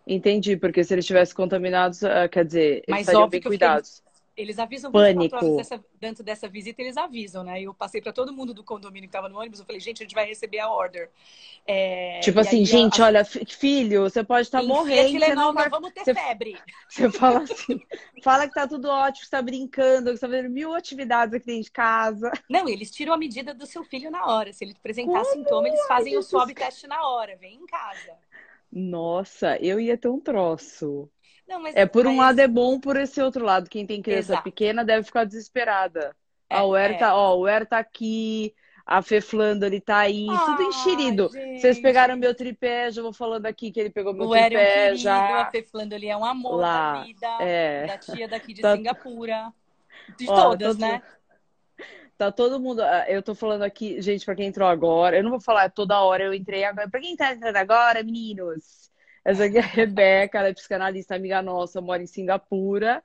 Entendi, 0.05 0.55
porque 0.55 0.83
se 0.83 0.93
eles 0.93 1.03
estivessem 1.03 1.35
contaminados, 1.35 2.03
ah, 2.03 2.29
quer 2.29 2.45
dizer, 2.45 2.75
eles 2.75 2.83
Mas 2.87 2.99
estariam 3.01 3.27
bem 3.27 3.41
cuidados. 3.41 4.03
Eles 4.37 4.59
avisam 4.59 4.91
24 4.91 5.39
Pânico. 5.39 5.55
dessa, 5.55 5.83
dentro 5.99 6.23
dessa 6.23 6.47
visita, 6.49 6.81
eles 6.81 6.97
avisam, 6.97 7.43
né? 7.43 7.61
Eu 7.61 7.73
passei 7.73 8.01
para 8.01 8.11
todo 8.11 8.33
mundo 8.33 8.53
do 8.53 8.63
condomínio 8.65 9.07
que 9.09 9.15
estava 9.15 9.29
no 9.29 9.39
ônibus, 9.39 9.59
eu 9.61 9.65
falei, 9.65 9.79
gente, 9.79 10.01
a 10.01 10.05
gente 10.05 10.13
vai 10.13 10.25
receber 10.25 10.59
a 10.59 10.69
order. 10.69 11.09
É, 11.65 12.19
Tipo 12.19 12.39
assim, 12.41 12.59
aí, 12.59 12.65
gente, 12.65 13.01
a- 13.01 13.05
olha, 13.05 13.23
fi- 13.23 13.45
filho, 13.45 14.01
você 14.03 14.23
pode 14.23 14.47
estar 14.47 14.61
enfia 14.61 14.73
morrendo, 14.73 15.07
você 15.19 15.19
Tilenol, 15.19 15.35
não 15.47 15.53
vai... 15.53 15.63
não 15.65 15.71
vamos 15.71 15.91
ter 15.93 16.03
você- 16.03 16.13
febre. 16.13 16.57
Você 16.89 17.09
fala 17.11 17.43
assim, 17.43 17.79
fala 18.21 18.47
que 18.47 18.53
tá 18.53 18.67
tudo 18.67 18.87
ótimo, 18.89 19.19
que 19.19 19.25
você 19.25 19.31
tá 19.31 19.41
brincando, 19.41 20.11
que 20.11 20.17
você 20.17 20.21
tá 20.21 20.27
fazendo 20.27 20.49
mil 20.49 20.73
atividades 20.73 21.33
aqui 21.33 21.45
dentro 21.45 21.63
de 21.63 21.71
casa. 21.71 22.31
Não, 22.49 22.67
eles 22.69 22.91
tiram 22.91 23.13
a 23.13 23.17
medida 23.17 23.53
do 23.53 23.65
seu 23.65 23.83
filho 23.83 24.11
na 24.11 24.25
hora. 24.25 24.51
Se 24.53 24.63
ele 24.65 24.73
apresentar 24.73 25.23
Como? 25.23 25.25
sintoma, 25.25 25.67
eles 25.67 25.85
fazem 25.87 26.13
o 26.13 26.21
Jesus. 26.21 26.27
swab 26.29 26.53
teste 26.53 26.87
na 26.87 27.07
hora. 27.07 27.35
Vem 27.37 27.55
em 27.55 27.65
casa. 27.65 28.13
Nossa, 28.71 29.57
eu 29.57 29.79
ia 29.79 29.97
ter 29.97 30.09
um 30.09 30.19
troço. 30.19 31.09
Não, 31.47 31.61
mas, 31.61 31.75
É, 31.75 31.85
por 31.85 32.07
um 32.07 32.15
mas- 32.15 32.27
lado 32.27 32.39
é 32.39 32.47
bom, 32.47 32.79
por 32.79 32.97
esse 32.97 33.21
outro 33.21 33.45
lado, 33.45 33.69
quem 33.69 33.85
tem 33.85 34.01
criança 34.01 34.33
Exato. 34.33 34.43
pequena 34.43 34.83
deve 34.83 35.03
ficar 35.03 35.25
desesperada. 35.25 36.15
Ah, 36.49 36.63
o 36.63 36.75
Er 36.75 36.97
tá, 36.97 37.15
ó, 37.15 37.37
o 37.37 37.45
tá 37.65 37.77
aqui, 37.79 38.53
a 38.85 39.01
Fê 39.01 39.19
Flandre 39.19 39.79
tá 39.81 39.97
aí, 39.97 40.25
tudo 40.27 40.61
Ai, 40.61 40.67
enxerido. 40.67 41.29
gente. 41.31 41.59
Vocês 41.61 41.79
pegaram 41.79 42.15
meu 42.15 42.35
tripé, 42.35 42.91
já 42.91 43.01
vou 43.01 43.11
falando 43.13 43.45
aqui 43.47 43.71
que 43.71 43.79
ele 43.79 43.89
pegou 43.89 44.13
meu 44.13 44.27
O 44.27 44.35
Eric 44.35 44.55
é 44.55 44.59
um 44.59 44.61
tripé 44.63 44.83
querido, 44.85 44.97
já. 45.01 45.41
a 45.41 45.51
Fê 45.51 45.63
Flandre 45.63 46.07
é 46.07 46.15
um 46.15 46.23
amor 46.25 46.57
Lá, 46.57 46.93
da 46.93 47.03
vida, 47.03 47.27
é. 47.41 47.85
da 47.87 47.97
tia 47.97 48.27
daqui 48.27 48.53
de 48.53 48.61
Tá- 48.61 48.75
Singapura. 48.75 49.51
De 50.17 50.29
Ó, 50.29 50.35
todas, 50.49 50.67
todo- 50.75 50.79
né? 50.81 51.01
Tá 52.17 52.31
todo 52.31 52.59
mundo. 52.59 52.81
ah, 52.81 53.05
Eu 53.09 53.21
tô 53.23 53.33
falando 53.35 53.63
aqui, 53.63 53.99
gente, 54.01 54.23
pra 54.23 54.35
quem 54.35 54.47
entrou 54.47 54.67
agora, 54.67 55.17
eu 55.17 55.23
não 55.23 55.31
vou 55.31 55.39
falar 55.41 55.69
toda 55.69 55.99
hora 56.01 56.23
eu 56.23 56.33
entrei 56.33 56.63
agora. 56.63 56.89
Pra 56.89 56.99
quem 57.01 57.15
tá 57.15 57.33
entrando 57.33 57.57
agora, 57.57 58.03
meninos, 58.03 58.89
essa 59.25 59.45
aqui 59.45 59.57
é 59.57 59.61
a 59.61 59.63
Rebeca, 59.65 60.39
ela 60.39 60.49
é 60.49 60.53
psicanalista, 60.55 61.15
amiga 61.15 61.41
nossa, 61.43 61.81
mora 61.81 62.03
em 62.03 62.07
Singapura. 62.07 63.03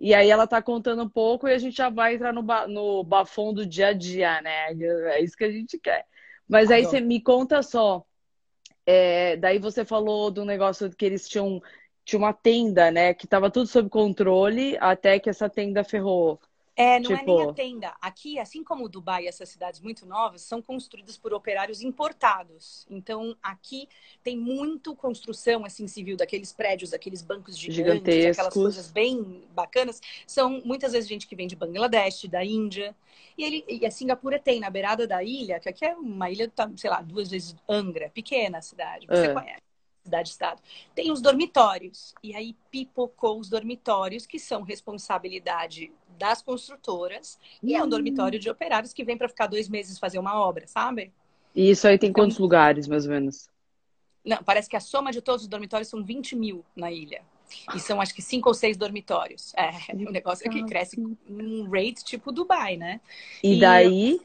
E 0.00 0.14
aí 0.14 0.30
ela 0.30 0.46
tá 0.48 0.62
contando 0.62 1.02
um 1.04 1.10
pouco 1.10 1.48
e 1.48 1.54
a 1.54 1.58
gente 1.58 1.76
já 1.76 1.90
vai 1.90 2.14
entrar 2.16 2.32
no, 2.34 2.42
ba- 2.44 2.68
no 2.68 3.04
bafão 3.04 3.54
do 3.54 3.66
dia 3.66 3.88
a 3.88 3.92
dia, 3.94 4.42
né? 4.42 4.72
É 5.14 5.22
isso 5.22 5.36
que 5.36 5.44
a 5.44 5.52
gente 5.52 5.78
quer. 5.78 6.06
Mas 6.48 6.70
aí 6.70 6.84
Adoro. 6.84 6.86
você 6.86 7.00
me 7.00 7.22
conta 7.22 7.62
só. 7.62 8.04
é, 8.86 9.36
daí 9.36 9.58
você 9.58 9.84
falou 9.84 10.30
do 10.30 10.44
negócio 10.44 10.90
que 10.90 11.04
eles 11.04 11.28
tinham, 11.28 11.60
tinha 12.04 12.18
uma 12.18 12.32
tenda, 12.32 12.90
né? 12.90 13.14
Que 13.14 13.26
tava 13.26 13.50
tudo 13.50 13.66
sob 13.66 13.88
controle 13.88 14.76
até 14.80 15.18
que 15.20 15.30
essa 15.30 15.48
tenda 15.50 15.84
ferrou. 15.84 16.40
É, 16.74 16.98
não 16.98 17.12
é 17.12 17.18
Tipo- 17.18 17.36
nem 17.38 17.50
a 17.50 17.52
tenda. 17.52 17.96
Aqui, 18.00 18.38
assim 18.38 18.64
como 18.64 18.88
Dubai 18.88 19.24
e 19.24 19.28
essas 19.28 19.48
cidades 19.50 19.78
muito 19.80 20.06
novas, 20.06 20.40
são 20.40 20.62
construídas 20.62 21.18
por 21.18 21.34
operários 21.34 21.82
importados. 21.82 22.86
Então, 22.88 23.36
aqui 23.42 23.86
tem 24.22 24.38
muito 24.38 24.96
construção 24.96 25.66
assim 25.66 25.86
civil 25.86 26.16
daqueles 26.16 26.50
prédios, 26.52 26.90
daqueles 26.90 27.20
bancos 27.20 27.58
gigantes, 27.58 28.26
aquelas 28.38 28.54
coisas 28.54 28.90
bem 28.90 29.44
bacanas. 29.50 30.00
São 30.26 30.62
muitas 30.64 30.92
vezes 30.92 31.08
gente 31.08 31.26
que 31.26 31.36
vem 31.36 31.46
de 31.46 31.54
Bangladesh, 31.56 32.24
da 32.24 32.42
Índia. 32.42 32.96
E, 33.36 33.44
ele, 33.44 33.64
e 33.68 33.84
a 33.84 33.90
Singapura 33.90 34.38
tem 34.38 34.58
na 34.58 34.70
beirada 34.70 35.06
da 35.06 35.22
ilha, 35.22 35.60
que 35.60 35.68
aqui 35.68 35.84
é 35.84 35.94
uma 35.94 36.30
ilha, 36.30 36.48
tá, 36.48 36.70
sei 36.76 36.88
lá, 36.88 37.02
duas 37.02 37.30
vezes 37.30 37.54
Angra, 37.68 38.08
pequena 38.10 38.58
a 38.58 38.62
cidade, 38.62 39.06
você 39.06 39.26
É. 39.26 39.34
conhece. 39.34 39.62
Cidade-estado. 40.04 40.60
Tem 40.96 41.12
os 41.12 41.22
dormitórios. 41.22 42.12
E 42.24 42.34
aí 42.34 42.56
pipocou 42.72 43.38
os 43.38 43.48
dormitórios, 43.48 44.26
que 44.26 44.36
são 44.36 44.62
responsabilidade 44.62 45.92
das 46.18 46.42
construtoras. 46.42 47.38
E 47.62 47.74
é 47.74 47.82
um 47.82 47.86
Hum. 47.86 47.88
dormitório 47.88 48.38
de 48.38 48.48
operários 48.50 48.92
que 48.92 49.04
vem 49.04 49.16
para 49.16 49.28
ficar 49.28 49.46
dois 49.46 49.68
meses 49.68 49.98
fazer 49.98 50.18
uma 50.18 50.34
obra, 50.40 50.66
sabe? 50.66 51.12
E 51.54 51.70
isso 51.70 51.86
aí 51.86 51.98
tem 51.98 52.10
Então- 52.10 52.24
quantos 52.24 52.38
lugares, 52.38 52.86
mais 52.88 53.04
ou 53.04 53.12
menos? 53.12 53.48
Não, 54.24 54.42
parece 54.44 54.68
que 54.68 54.76
a 54.76 54.80
soma 54.80 55.10
de 55.10 55.20
todos 55.20 55.42
os 55.42 55.48
dormitórios 55.48 55.88
são 55.88 56.02
20 56.04 56.36
mil 56.36 56.64
na 56.76 56.90
ilha. 56.92 57.22
E 57.74 57.80
são 57.80 58.00
acho 58.00 58.14
que 58.14 58.22
cinco 58.22 58.48
ou 58.48 58.54
seis 58.54 58.76
dormitórios. 58.76 59.52
É, 59.54 59.70
o 59.94 60.10
negócio 60.10 60.46
é 60.46 60.50
que 60.50 60.62
cresce 60.64 60.98
num 61.28 61.68
rate 61.68 62.04
tipo 62.04 62.32
Dubai, 62.32 62.76
né? 62.76 63.00
E 63.42 63.54
E- 63.56 63.60
daí, 63.60 64.20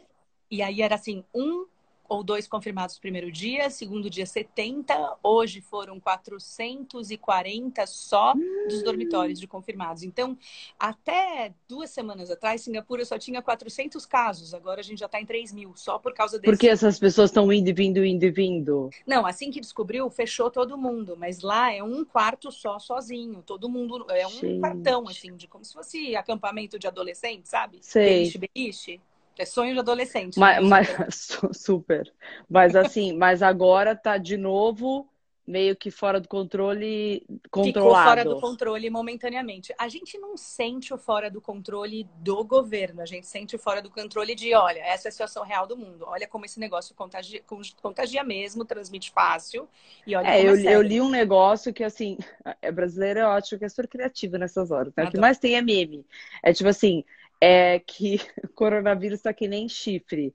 E 0.50 0.62
aí 0.62 0.82
era 0.82 0.96
assim, 0.96 1.26
um 1.36 1.66
ou 2.10 2.24
dois 2.24 2.48
confirmados 2.48 2.96
no 2.96 3.02
primeiro 3.02 3.32
dia, 3.32 3.70
segundo 3.70 4.10
dia 4.10 4.26
70, 4.26 5.18
hoje 5.22 5.62
foram 5.62 6.00
440 6.00 7.86
só 7.88 8.34
dos 8.68 8.84
dormitórios 8.84 9.40
de 9.40 9.48
confirmados. 9.48 10.04
Então, 10.04 10.38
até 10.80 11.54
duas 11.68 11.90
semanas 11.90 12.30
atrás, 12.32 12.62
Singapura 12.62 13.04
só 13.06 13.18
tinha 13.18 13.42
400 13.42 14.06
casos, 14.06 14.54
agora 14.54 14.80
a 14.80 14.84
gente 14.84 15.00
já 15.00 15.06
está 15.06 15.20
em 15.20 15.26
3 15.26 15.52
mil, 15.54 15.74
só 15.76 16.00
por 16.00 16.14
causa 16.14 16.38
desse. 16.40 16.52
porque 16.52 16.68
essas 16.68 17.00
pessoas 17.00 17.30
estão 17.30 17.52
indo 17.52 17.70
e 17.70 17.74
vindo, 17.74 18.04
indo 18.04 18.24
e 18.24 18.32
vindo. 18.32 18.90
Não, 19.06 19.26
assim 19.26 19.52
que 19.52 19.60
descobriu, 19.60 20.10
fechou 20.10 20.50
todo 20.50 20.78
mundo, 20.78 21.16
mas 21.18 21.42
lá 21.42 21.74
é 21.74 21.84
um 21.84 22.06
quarto 22.06 22.52
só 22.52 22.80
sozinho, 22.80 23.44
todo 23.46 23.70
mundo, 23.70 24.06
é 24.10 24.26
um 24.26 24.32
Gente. 24.32 24.60
quartão, 24.60 25.08
assim, 25.08 25.36
de 25.36 25.48
como 25.48 25.64
se 25.64 25.74
fosse 25.74 26.16
acampamento 26.16 26.80
de 26.80 26.88
adolescente, 26.88 27.48
sabe? 27.48 27.80
Sei. 27.82 28.18
Beliche, 28.20 28.38
beliche. 28.38 29.02
É 29.40 29.46
sonho 29.46 29.74
de 29.74 29.80
adolescente. 29.80 30.40
Mas, 30.40 30.60
né? 30.60 30.64
mas- 30.64 30.88
su- 31.16 31.54
super. 31.54 32.14
Mas 32.50 32.76
assim, 32.76 33.14
mas 33.18 33.42
agora 33.42 33.96
tá 33.96 34.18
de 34.18 34.38
novo 34.38 35.10
meio 35.46 35.76
que 35.76 35.90
fora 35.90 36.20
do 36.20 36.28
controle, 36.28 37.26
Ficou 37.60 37.96
controlado. 37.96 37.96
fora 37.96 38.24
do 38.24 38.36
controle 38.38 38.90
momentaneamente. 38.90 39.74
A 39.80 39.90
gente 39.90 40.18
não 40.20 40.38
sente 40.38 40.94
o 40.94 40.98
fora 40.98 41.30
do 41.30 41.42
controle 41.42 42.04
do 42.18 42.44
governo, 42.46 43.02
a 43.02 43.06
gente 43.06 43.26
sente 43.28 43.56
o 43.56 43.60
fora 43.60 43.82
do 43.82 43.90
controle 43.90 44.36
de, 44.36 44.54
olha, 44.54 44.80
essa 44.80 45.08
é 45.08 45.10
a 45.10 45.12
situação 45.12 45.44
real 45.44 45.66
do 45.68 45.76
mundo. 45.76 46.06
Olha 46.08 46.28
como 46.28 46.46
esse 46.46 46.60
negócio 46.60 46.94
contagia, 46.96 47.44
contagia 47.82 48.24
mesmo, 48.24 48.64
transmite 48.64 49.12
fácil. 49.12 49.68
E 50.06 50.16
olha 50.16 50.32
É, 50.32 50.36
como 50.36 50.50
eu, 50.50 50.56
é 50.66 50.78
eu 50.78 50.82
li 50.82 51.00
um 51.02 51.10
negócio 51.10 51.74
que, 51.74 51.84
assim, 51.84 52.18
é 52.62 52.72
brasileiro, 52.72 53.20
eu 53.22 53.30
acho 53.32 53.58
que 53.58 53.66
é 53.66 53.70
super 53.70 53.88
criativo 53.88 54.38
nessas 54.38 54.72
horas, 54.72 54.94
né? 54.96 55.04
O 55.04 55.08
que 55.08 55.18
mais 55.18 55.38
tem 55.40 55.56
é 55.56 55.62
meme. 55.62 56.06
É 56.44 56.54
tipo 56.54 56.70
assim, 56.70 57.04
é 57.42 57.80
que 57.80 58.20
o 58.44 58.50
coronavírus 58.54 59.22
tá 59.22 59.34
que 59.34 59.48
nem 59.48 59.68
chifre. 59.70 60.34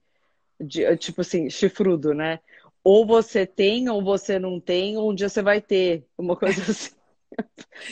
De- 0.60 0.96
tipo 0.96 1.20
assim, 1.22 1.50
chifrudo, 1.50 2.14
né? 2.14 2.40
Ou 2.84 3.06
você 3.06 3.46
tem, 3.46 3.88
ou 3.88 4.02
você 4.02 4.38
não 4.38 4.60
tem, 4.60 4.96
ou 4.96 5.10
um 5.10 5.14
dia 5.14 5.28
você 5.28 5.42
vai 5.42 5.60
ter. 5.60 6.06
Uma 6.18 6.36
coisa 6.36 6.62
assim. 6.70 6.94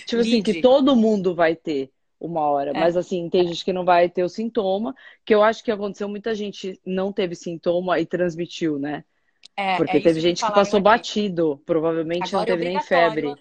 Tipo 0.07 0.21
assim, 0.21 0.43
que 0.43 0.53
Lide. 0.53 0.63
todo 0.63 0.95
mundo 0.97 1.35
vai 1.35 1.57
ter 1.57 1.91
uma 2.21 2.43
hora. 2.43 2.71
É. 2.71 2.75
Mas 2.75 2.97
assim, 2.97 3.29
tem 3.31 3.47
gente 3.47 3.65
que 3.65 3.73
não 3.73 3.85
vai 3.85 4.09
ter 4.09 4.23
o 4.23 4.29
sintoma, 4.29 4.95
que 5.25 5.35
eu 5.35 5.43
acho 5.43 5.65
que 5.65 5.71
aconteceu, 5.71 6.09
muita 6.09 6.35
gente 6.35 6.81
não 6.85 7.13
teve 7.13 7.35
sintoma 7.35 7.99
e 7.99 8.07
transmitiu, 8.07 8.79
né? 8.79 9.05
É, 9.57 9.77
Porque 9.77 9.97
é 9.97 10.01
teve 10.01 10.21
gente 10.21 10.45
que 10.45 10.53
passou 10.53 10.79
aqui. 10.79 10.85
batido, 10.85 11.63
provavelmente 11.65 12.33
não 12.33 12.41
Agora 12.41 12.53
é 12.53 12.57
teve 12.57 12.69
nem 12.71 12.81
febre. 12.81 13.35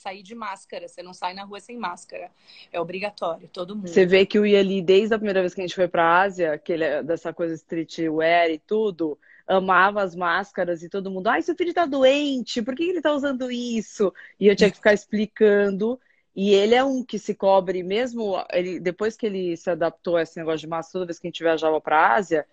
Sair 0.00 0.22
de 0.22 0.34
máscara. 0.34 0.88
Você 0.88 1.02
não 1.02 1.12
sai 1.12 1.34
na 1.34 1.44
rua 1.44 1.60
sem 1.60 1.76
máscara. 1.76 2.30
É 2.72 2.80
obrigatório, 2.80 3.48
todo 3.48 3.76
mundo. 3.76 3.88
Você 3.88 4.04
vê 4.06 4.26
que 4.26 4.38
o 4.38 4.46
Yali, 4.46 4.82
desde 4.82 5.14
a 5.14 5.18
primeira 5.18 5.40
vez 5.40 5.54
que 5.54 5.60
a 5.60 5.64
gente 5.64 5.76
foi 5.76 5.88
para 5.88 6.04
a 6.04 6.22
Ásia, 6.22 6.58
que 6.58 6.72
ele 6.72 6.84
é 6.84 7.02
dessa 7.02 7.32
coisa 7.32 7.54
streetwear 7.54 8.50
e 8.50 8.58
tudo, 8.58 9.18
amava 9.46 10.02
as 10.02 10.14
máscaras 10.14 10.82
e 10.82 10.88
todo 10.88 11.10
mundo, 11.10 11.28
ai, 11.28 11.42
seu 11.42 11.54
filho 11.54 11.74
tá 11.74 11.84
doente, 11.84 12.62
por 12.62 12.74
que 12.74 12.84
ele 12.84 13.00
tá 13.00 13.12
usando 13.12 13.50
isso? 13.50 14.12
E 14.38 14.46
eu 14.46 14.56
tinha 14.56 14.70
que 14.70 14.76
ficar 14.76 14.94
explicando. 14.94 16.00
E 16.34 16.54
ele 16.54 16.76
é 16.76 16.84
um 16.84 17.04
que 17.04 17.18
se 17.18 17.34
cobre, 17.34 17.82
mesmo 17.82 18.36
ele, 18.52 18.78
depois 18.78 19.16
que 19.16 19.26
ele 19.26 19.56
se 19.56 19.68
adaptou 19.68 20.16
a 20.16 20.22
esse 20.22 20.38
negócio 20.38 20.60
de 20.60 20.68
máscara, 20.68 20.92
toda 20.92 21.06
vez 21.06 21.18
que 21.18 21.26
a 21.26 21.30
gente 21.30 21.42
viajava 21.42 21.80
para 21.80 21.98
a 21.98 22.14
Ásia, 22.14 22.46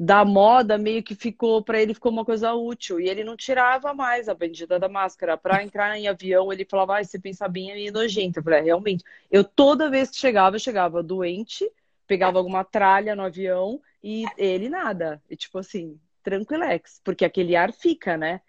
da 0.00 0.24
moda 0.24 0.78
meio 0.78 1.02
que 1.02 1.16
ficou, 1.16 1.60
para 1.60 1.82
ele 1.82 1.92
ficou 1.92 2.12
uma 2.12 2.24
coisa 2.24 2.54
útil. 2.54 3.00
E 3.00 3.08
ele 3.08 3.24
não 3.24 3.36
tirava 3.36 3.92
mais 3.92 4.28
a 4.28 4.34
bendita 4.34 4.78
da 4.78 4.88
máscara. 4.88 5.36
Para 5.36 5.64
entrar 5.64 5.98
em 5.98 6.06
avião, 6.06 6.52
ele 6.52 6.64
falava, 6.64 6.94
ai, 6.94 7.04
você 7.04 7.18
pensa 7.18 7.48
bem, 7.48 7.72
é 7.72 7.74
meio 7.74 7.92
nojento. 7.92 8.38
Eu 8.38 8.44
falei, 8.44 8.60
é, 8.60 8.62
realmente. 8.62 9.02
Eu 9.28 9.42
toda 9.42 9.90
vez 9.90 10.08
que 10.08 10.16
chegava, 10.16 10.54
eu 10.54 10.60
chegava 10.60 11.02
doente, 11.02 11.68
pegava 12.06 12.38
alguma 12.38 12.62
tralha 12.62 13.16
no 13.16 13.24
avião 13.24 13.80
e 14.00 14.24
ele 14.36 14.68
nada. 14.68 15.20
E 15.28 15.34
tipo 15.34 15.58
assim, 15.58 15.98
tranquilex, 16.22 17.00
porque 17.02 17.24
aquele 17.24 17.56
ar 17.56 17.72
fica, 17.72 18.16
né? 18.16 18.40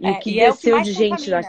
E 0.00 0.06
É, 0.06 0.12
o 0.12 0.18
que 0.18 0.30
e 0.30 0.40
é 0.40 0.50
o 0.50 0.54
que 0.54 0.62
desceu 0.62 0.80
de 0.80 0.92
gente 0.92 1.10
contamina. 1.30 1.40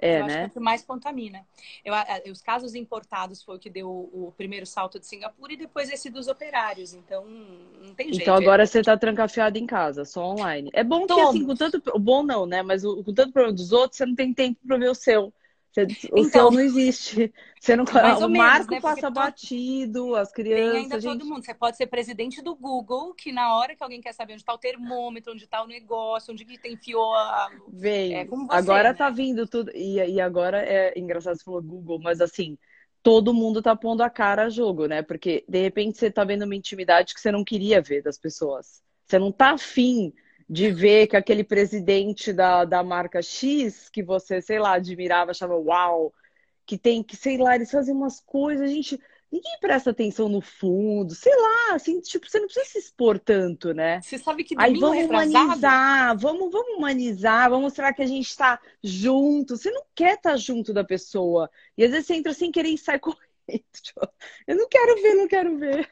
Daqui, 0.00 0.16
Eu 0.16 0.20
é, 0.20 0.22
acho 0.22 0.38
que 0.38 0.44
é 0.44 0.46
né? 0.46 0.48
o 0.48 0.50
que 0.50 0.60
mais 0.60 0.82
contamina. 0.82 1.46
Eu, 1.84 1.94
os 2.32 2.40
casos 2.40 2.74
importados 2.74 3.42
foi 3.42 3.56
o 3.56 3.58
que 3.58 3.70
deu 3.70 3.88
o, 3.90 4.32
primeiro 4.36 4.66
salto 4.66 4.98
de 4.98 5.06
Singapura 5.06 5.52
e 5.52 5.56
depois 5.56 5.90
esse 5.90 6.10
dos 6.10 6.28
operários. 6.28 6.94
Então, 6.94 7.24
não 7.26 7.94
tem 7.94 8.12
jeito. 8.12 8.22
Então 8.22 8.34
agora 8.34 8.64
você 8.66 8.82
tá 8.82 8.96
trancafiado 8.96 9.58
em 9.58 9.66
casa, 9.66 10.04
só 10.04 10.24
online. 10.24 10.70
É 10.72 10.82
bom 10.82 11.06
que 11.06 11.06
Tô. 11.08 11.20
assim, 11.20 11.44
com 11.44 11.54
tanto. 11.54 11.82
O 11.94 11.98
bom 11.98 12.22
não, 12.22 12.46
né? 12.46 12.62
Mas 12.62 12.84
o- 12.84 13.02
com 13.04 13.12
tanto 13.12 13.32
problema 13.32 13.54
dos 13.54 13.72
outros, 13.72 13.98
você 13.98 14.06
não 14.06 14.14
tem 14.14 14.32
tempo 14.32 14.58
pra 14.66 14.76
ver 14.78 14.88
o 14.90 14.94
seu. 14.94 15.32
Você- 15.86 16.08
o 16.12 16.18
Então. 16.18 16.30
seu 16.30 16.50
não 16.50 16.60
existe. 16.60 17.32
Você 17.60 17.74
não 17.76 17.84
Mais 17.92 18.18
O 18.18 18.28
menos, 18.28 18.38
Marco 18.38 18.70
né? 18.72 18.80
Passa 18.80 19.10
batido, 19.10 20.14
as 20.14 20.30
Tem 20.30 20.44
crianças, 20.44 20.74
ainda 20.76 21.00
gente. 21.00 21.18
todo 21.18 21.28
mundo. 21.28 21.44
Você 21.44 21.54
pode 21.54 21.76
ser 21.76 21.86
presidente 21.86 22.40
do 22.40 22.54
Google, 22.54 23.12
que 23.14 23.32
na 23.32 23.54
hora 23.56 23.74
que 23.74 23.82
alguém 23.82 24.00
quer 24.00 24.12
saber 24.14 24.34
onde 24.34 24.42
está 24.42 24.54
o 24.54 24.58
termômetro, 24.58 25.32
onde 25.32 25.44
está 25.44 25.62
o 25.62 25.66
negócio, 25.66 26.32
onde 26.32 26.44
que 26.44 26.58
tem 26.58 26.74
enfiou 26.74 27.14
a... 27.14 27.50
Vem. 27.68 28.14
É 28.14 28.24
você, 28.24 28.46
agora 28.50 28.90
né? 28.90 28.94
tá 28.94 29.10
vindo 29.10 29.46
tudo. 29.46 29.70
E, 29.74 29.96
e 29.96 30.20
agora 30.20 30.62
é 30.64 30.98
engraçado 30.98 31.36
você 31.36 31.44
falou 31.44 31.62
Google, 31.62 31.98
mas 32.00 32.20
assim, 32.20 32.56
todo 33.02 33.34
mundo 33.34 33.60
tá 33.62 33.74
pondo 33.74 34.02
a 34.02 34.10
cara 34.10 34.44
a 34.44 34.48
jogo, 34.48 34.86
né? 34.86 35.02
Porque 35.02 35.44
de 35.48 35.60
repente 35.60 35.98
você 35.98 36.10
tá 36.10 36.24
vendo 36.24 36.44
uma 36.44 36.54
intimidade 36.54 37.14
que 37.14 37.20
você 37.20 37.32
não 37.32 37.44
queria 37.44 37.80
ver 37.80 38.02
das 38.02 38.18
pessoas. 38.18 38.82
Você 39.06 39.18
não 39.18 39.32
tá 39.32 39.50
afim 39.50 40.12
de 40.48 40.70
ver 40.70 41.06
que 41.06 41.16
aquele 41.16 41.44
presidente 41.44 42.32
da, 42.32 42.64
da 42.64 42.82
marca 42.82 43.20
X, 43.20 43.90
que 43.90 44.02
você, 44.02 44.40
sei 44.40 44.58
lá, 44.58 44.74
admirava, 44.74 45.32
achava 45.32 45.54
uau, 45.56 46.14
que 46.64 46.78
tem 46.78 47.02
que, 47.02 47.16
sei 47.16 47.36
lá, 47.36 47.54
eles 47.54 47.70
fazem 47.70 47.94
umas 47.94 48.20
coisas, 48.20 48.70
gente. 48.70 48.98
Ninguém 49.30 49.58
presta 49.60 49.90
atenção 49.90 50.26
no 50.26 50.40
fundo, 50.40 51.14
sei 51.14 51.34
lá, 51.36 51.74
assim, 51.74 52.00
tipo, 52.00 52.26
você 52.26 52.40
não 52.40 52.46
precisa 52.46 52.64
se 52.64 52.78
expor 52.78 53.18
tanto, 53.18 53.74
né? 53.74 54.00
Você 54.00 54.16
sabe 54.16 54.42
que 54.42 54.54
Aí 54.56 54.78
vamos 54.78 54.96
retrasado... 54.96 55.44
humanizar, 55.44 56.18
vamos, 56.18 56.50
vamos 56.50 56.78
humanizar, 56.78 57.50
vamos 57.50 57.64
mostrar 57.64 57.92
que 57.92 58.00
a 58.00 58.06
gente 58.06 58.26
está 58.26 58.58
junto. 58.82 59.54
Você 59.54 59.70
não 59.70 59.82
quer 59.94 60.14
estar 60.14 60.34
junto 60.38 60.72
da 60.72 60.82
pessoa. 60.82 61.50
E 61.76 61.84
às 61.84 61.90
vezes 61.90 62.06
você 62.06 62.14
entra 62.14 62.32
sem 62.32 62.50
querer 62.50 62.70
e 62.70 62.78
sai 62.78 62.98
correndo. 63.00 63.20
Tipo, 63.82 64.08
eu 64.46 64.56
não 64.56 64.66
quero 64.66 65.02
ver, 65.02 65.14
não 65.14 65.28
quero 65.28 65.58
ver. 65.58 65.90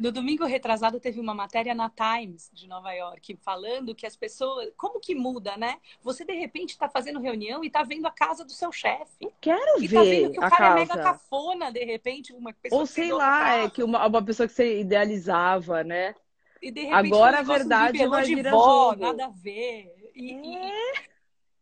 No 0.00 0.10
domingo 0.10 0.44
retrasado 0.44 0.98
teve 0.98 1.20
uma 1.20 1.34
matéria 1.34 1.74
na 1.74 1.90
Times 1.90 2.50
de 2.52 2.66
Nova 2.66 2.92
York 2.92 3.36
falando 3.42 3.94
que 3.94 4.06
as 4.06 4.16
pessoas, 4.16 4.70
como 4.76 4.98
que 4.98 5.14
muda, 5.14 5.56
né? 5.56 5.78
Você 6.02 6.24
de 6.24 6.32
repente 6.34 6.70
está 6.70 6.88
fazendo 6.88 7.20
reunião 7.20 7.62
e 7.62 7.66
está 7.66 7.82
vendo 7.82 8.06
a 8.06 8.10
casa 8.10 8.44
do 8.44 8.52
seu 8.52 8.72
chefe. 8.72 9.30
Quero 9.40 9.82
e 9.82 9.86
ver 9.86 9.96
tá 9.96 10.02
vendo 10.02 10.32
que 10.32 10.38
o 10.38 10.40
cara 10.40 10.56
casa. 10.56 10.72
é 10.72 10.74
mega 10.74 11.02
cafona 11.02 11.70
de 11.70 11.84
repente, 11.84 12.32
uma 12.32 12.52
pessoa 12.52 12.80
Ou 12.80 12.86
que 12.86 12.92
sei 12.92 13.12
lá, 13.12 13.54
é 13.56 13.70
que 13.70 13.82
uma, 13.82 14.06
uma 14.06 14.24
pessoa 14.24 14.48
que 14.48 14.54
você 14.54 14.80
idealizava, 14.80 15.84
né? 15.84 16.14
e 16.62 16.70
de 16.70 16.80
repente 16.84 17.12
agora 17.12 17.38
a 17.38 17.42
verdade 17.42 17.92
bibelô 17.92 18.10
vai 18.12 18.24
de 18.24 18.42
vó, 18.42 18.90
jogo. 18.90 19.00
nada 19.02 19.26
a 19.26 19.28
ver. 19.28 20.10
E, 20.14 20.32
e- 20.32 20.56
É. 20.56 20.92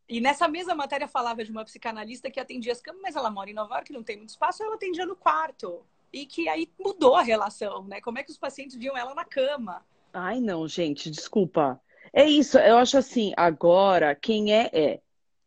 e 0.09 0.21
nessa 0.21 0.47
mesma 0.47 0.75
matéria 0.75 1.09
falava 1.09 1.45
de 1.45 1.51
uma 1.51 1.65
psicanalista 1.65 2.31
que 2.31 2.39
atendia 2.39 2.73
as 2.73 2.81
camas, 2.81 3.03
mas 3.03 3.17
ela 3.17 3.31
mora 3.31 3.51
em 3.51 3.55
Nova 3.55 3.75
York, 3.75 3.93
não 3.93 4.05
tem 4.05 4.17
muito 4.17 4.31
espaço, 4.31 4.63
ela 4.63 4.77
atendia 4.77 5.05
no 5.05 5.17
quarto. 5.17 5.85
E 6.15 6.27
que 6.27 6.49
aí 6.49 6.71
mudou 6.79 7.17
a 7.17 7.23
relação, 7.23 7.85
né? 7.89 8.01
Como 8.01 8.19
é 8.19 8.23
que 8.23 8.31
os 8.31 8.39
pacientes 8.39 8.77
viam 8.77 8.97
ela 8.97 9.17
na 9.17 9.25
cama? 9.25 9.85
Ai, 10.13 10.39
não, 10.39 10.69
gente, 10.69 11.11
desculpa. 11.11 11.81
É 12.13 12.25
isso, 12.25 12.57
eu 12.57 12.79
acho 12.79 12.97
assim, 12.97 13.35
agora 13.37 14.15
quem 14.15 14.55
é, 14.55 14.71
é. 14.73 15.01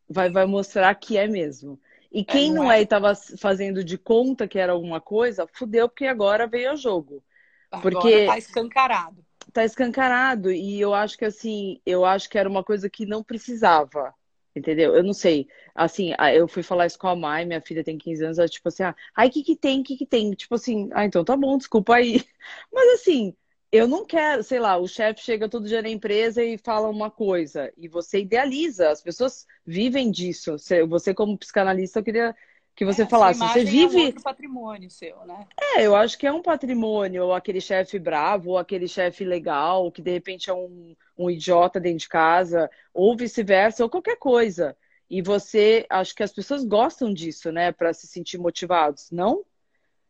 Vai, 0.09 0.29
vai 0.29 0.45
mostrar 0.45 0.93
que 0.95 1.17
é 1.17 1.25
mesmo. 1.25 1.79
E 2.11 2.25
quem 2.25 2.49
não 2.51 2.63
não 2.63 2.71
é? 2.71 2.79
é 2.79 2.81
e 2.81 2.85
tava 2.85 3.15
fazendo 3.15 3.81
de 3.81 3.97
conta 3.97 4.45
que 4.45 4.59
era 4.59 4.73
alguma 4.73 4.99
coisa, 4.99 5.47
fudeu, 5.53 5.87
porque 5.87 6.05
agora 6.05 6.45
veio 6.47 6.71
a 6.71 6.75
jogo. 6.75 7.23
Agora 7.71 7.91
Porque- 7.91 8.25
tá 8.25 8.37
escancarado. 8.37 9.25
Tá 9.53 9.63
escancarado. 9.63 10.51
E 10.51 10.79
eu 10.81 10.93
acho 10.93 11.17
que 11.17 11.23
assim, 11.23 11.79
eu 11.85 12.03
acho 12.03 12.29
que 12.29 12.37
era 12.37 12.49
uma 12.49 12.63
coisa 12.63 12.89
que 12.89 13.05
não 13.05 13.23
precisava. 13.23 14.13
Entendeu? 14.57 14.95
Eu 14.95 15.03
não 15.03 15.13
sei. 15.13 15.47
Assim, 15.75 16.11
eu 16.33 16.47
fui 16.47 16.63
falar 16.63 16.85
isso 16.87 16.97
com 16.99 17.07
a 17.07 17.15
Mai, 17.15 17.45
minha 17.45 17.61
filha 17.61 17.83
tem 17.83 17.97
15 17.97 18.23
anos, 18.25 18.39
ela 18.39 18.47
tipo 18.47 18.67
assim, 18.67 18.83
ah, 18.83 18.95
ai, 19.15 19.29
que 19.29 19.43
que 19.43 19.55
tem, 19.55 19.83
que 19.83 19.95
que 19.97 20.05
tem? 20.05 20.31
Tipo 20.31 20.55
assim, 20.55 20.89
ah, 20.93 21.05
então 21.05 21.23
tá 21.23 21.35
bom, 21.37 21.57
desculpa 21.57 21.95
aí. 21.95 22.23
Mas 22.73 23.01
assim, 23.01 23.35
eu 23.71 23.87
não 23.87 24.05
quero, 24.05 24.43
sei 24.43 24.59
lá, 24.59 24.77
o 24.77 24.87
chefe 24.87 25.21
chega 25.21 25.49
todo 25.49 25.67
dia 25.67 25.81
na 25.81 25.89
empresa 25.89 26.43
e 26.43 26.57
fala 26.57 26.89
uma 26.89 27.11
coisa, 27.11 27.71
e 27.77 27.87
você 27.87 28.19
idealiza, 28.21 28.89
as 28.89 29.01
pessoas 29.01 29.45
vivem 29.65 30.09
disso. 30.11 30.55
Você 30.89 31.13
como 31.13 31.37
psicanalista, 31.37 31.99
eu 31.99 32.03
queria 32.03 32.35
que 32.77 32.85
você 32.85 33.01
É, 33.01 33.05
falasse, 33.07 33.39
você 33.39 33.63
imagem 33.65 33.67
é 33.67 33.85
um 33.85 33.89
vive. 33.89 34.05
outro 34.05 34.21
patrimônio 34.21 34.89
seu, 34.91 35.25
né? 35.25 35.47
É, 35.59 35.85
eu 35.85 35.95
acho 35.95 36.17
que 36.17 36.27
é 36.27 36.31
um 36.31 36.43
patrimônio, 36.43 37.25
ou 37.25 37.33
aquele 37.33 37.59
chefe 37.59 37.97
bravo, 37.97 38.51
ou 38.51 38.57
aquele 38.59 38.87
chefe 38.87 39.25
legal, 39.25 39.91
que 39.91 40.01
de 40.01 40.11
repente 40.11 40.49
é 40.49 40.53
um, 40.53 40.95
um 41.17 41.29
idiota 41.29 41.79
dentro 41.79 41.99
de 41.99 42.07
casa, 42.09 42.69
ou 42.93 43.17
vice-versa, 43.17 43.83
ou 43.83 43.89
qualquer 43.89 44.17
coisa. 44.17 44.77
E 45.09 45.21
você, 45.23 45.85
acho 45.89 46.13
que 46.13 46.21
as 46.21 46.31
pessoas 46.31 46.63
gostam 46.63 47.11
disso, 47.11 47.51
né, 47.51 47.71
Pra 47.71 47.93
se 47.93 48.05
sentir 48.05 48.37
motivados, 48.37 49.09
não? 49.11 49.43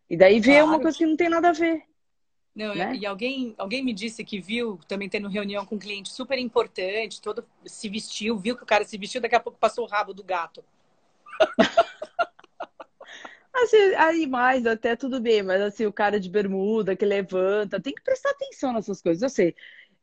E 0.10 0.18
daí 0.18 0.40
vê 0.40 0.62
uma 0.62 0.66
Claro. 0.66 0.82
coisa 0.84 0.98
que 0.98 1.06
não 1.06 1.16
tem 1.16 1.30
nada 1.30 1.50
a 1.50 1.54
ver. 1.54 1.84
Não, 2.54 2.76
Né? 2.76 2.96
E 2.96 3.06
alguém, 3.06 3.54
alguém 3.58 3.84
me 3.86 3.94
disse 3.94 4.26
que 4.26 4.42
viu 4.42 4.80
também 4.88 5.08
tendo 5.08 5.30
reunião 5.30 5.66
com 5.66 5.76
um 5.76 5.80
cliente 5.80 6.10
super 6.10 6.38
importante, 6.40 7.22
todo 7.22 7.46
se 7.66 7.88
vestiu, 7.88 8.38
viu 8.38 8.58
que 8.58 8.64
o 8.64 8.66
cara 8.66 8.84
se 8.84 8.98
vestiu, 8.98 9.22
daqui 9.22 9.36
a 9.36 9.40
pouco 9.40 9.58
passou 9.60 9.86
o 9.86 9.88
rabo 9.88 10.14
do 10.14 10.24
gato. 10.24 10.64
Assim, 13.64 13.78
aí 13.96 14.28
mais, 14.28 14.66
até 14.68 14.96
tudo 14.96 15.20
bem, 15.20 15.42
mas 15.42 15.60
assim, 15.62 15.86
o 15.86 15.94
cara 15.94 16.20
de 16.20 16.30
bermuda 16.30 16.96
que 16.96 17.04
levanta, 17.06 17.82
tem 17.82 17.94
que 17.94 18.04
prestar 18.04 18.30
atenção 18.30 18.72
nessas 18.72 19.02
coisas, 19.02 19.24
eu 19.24 19.30
sei. 19.30 19.56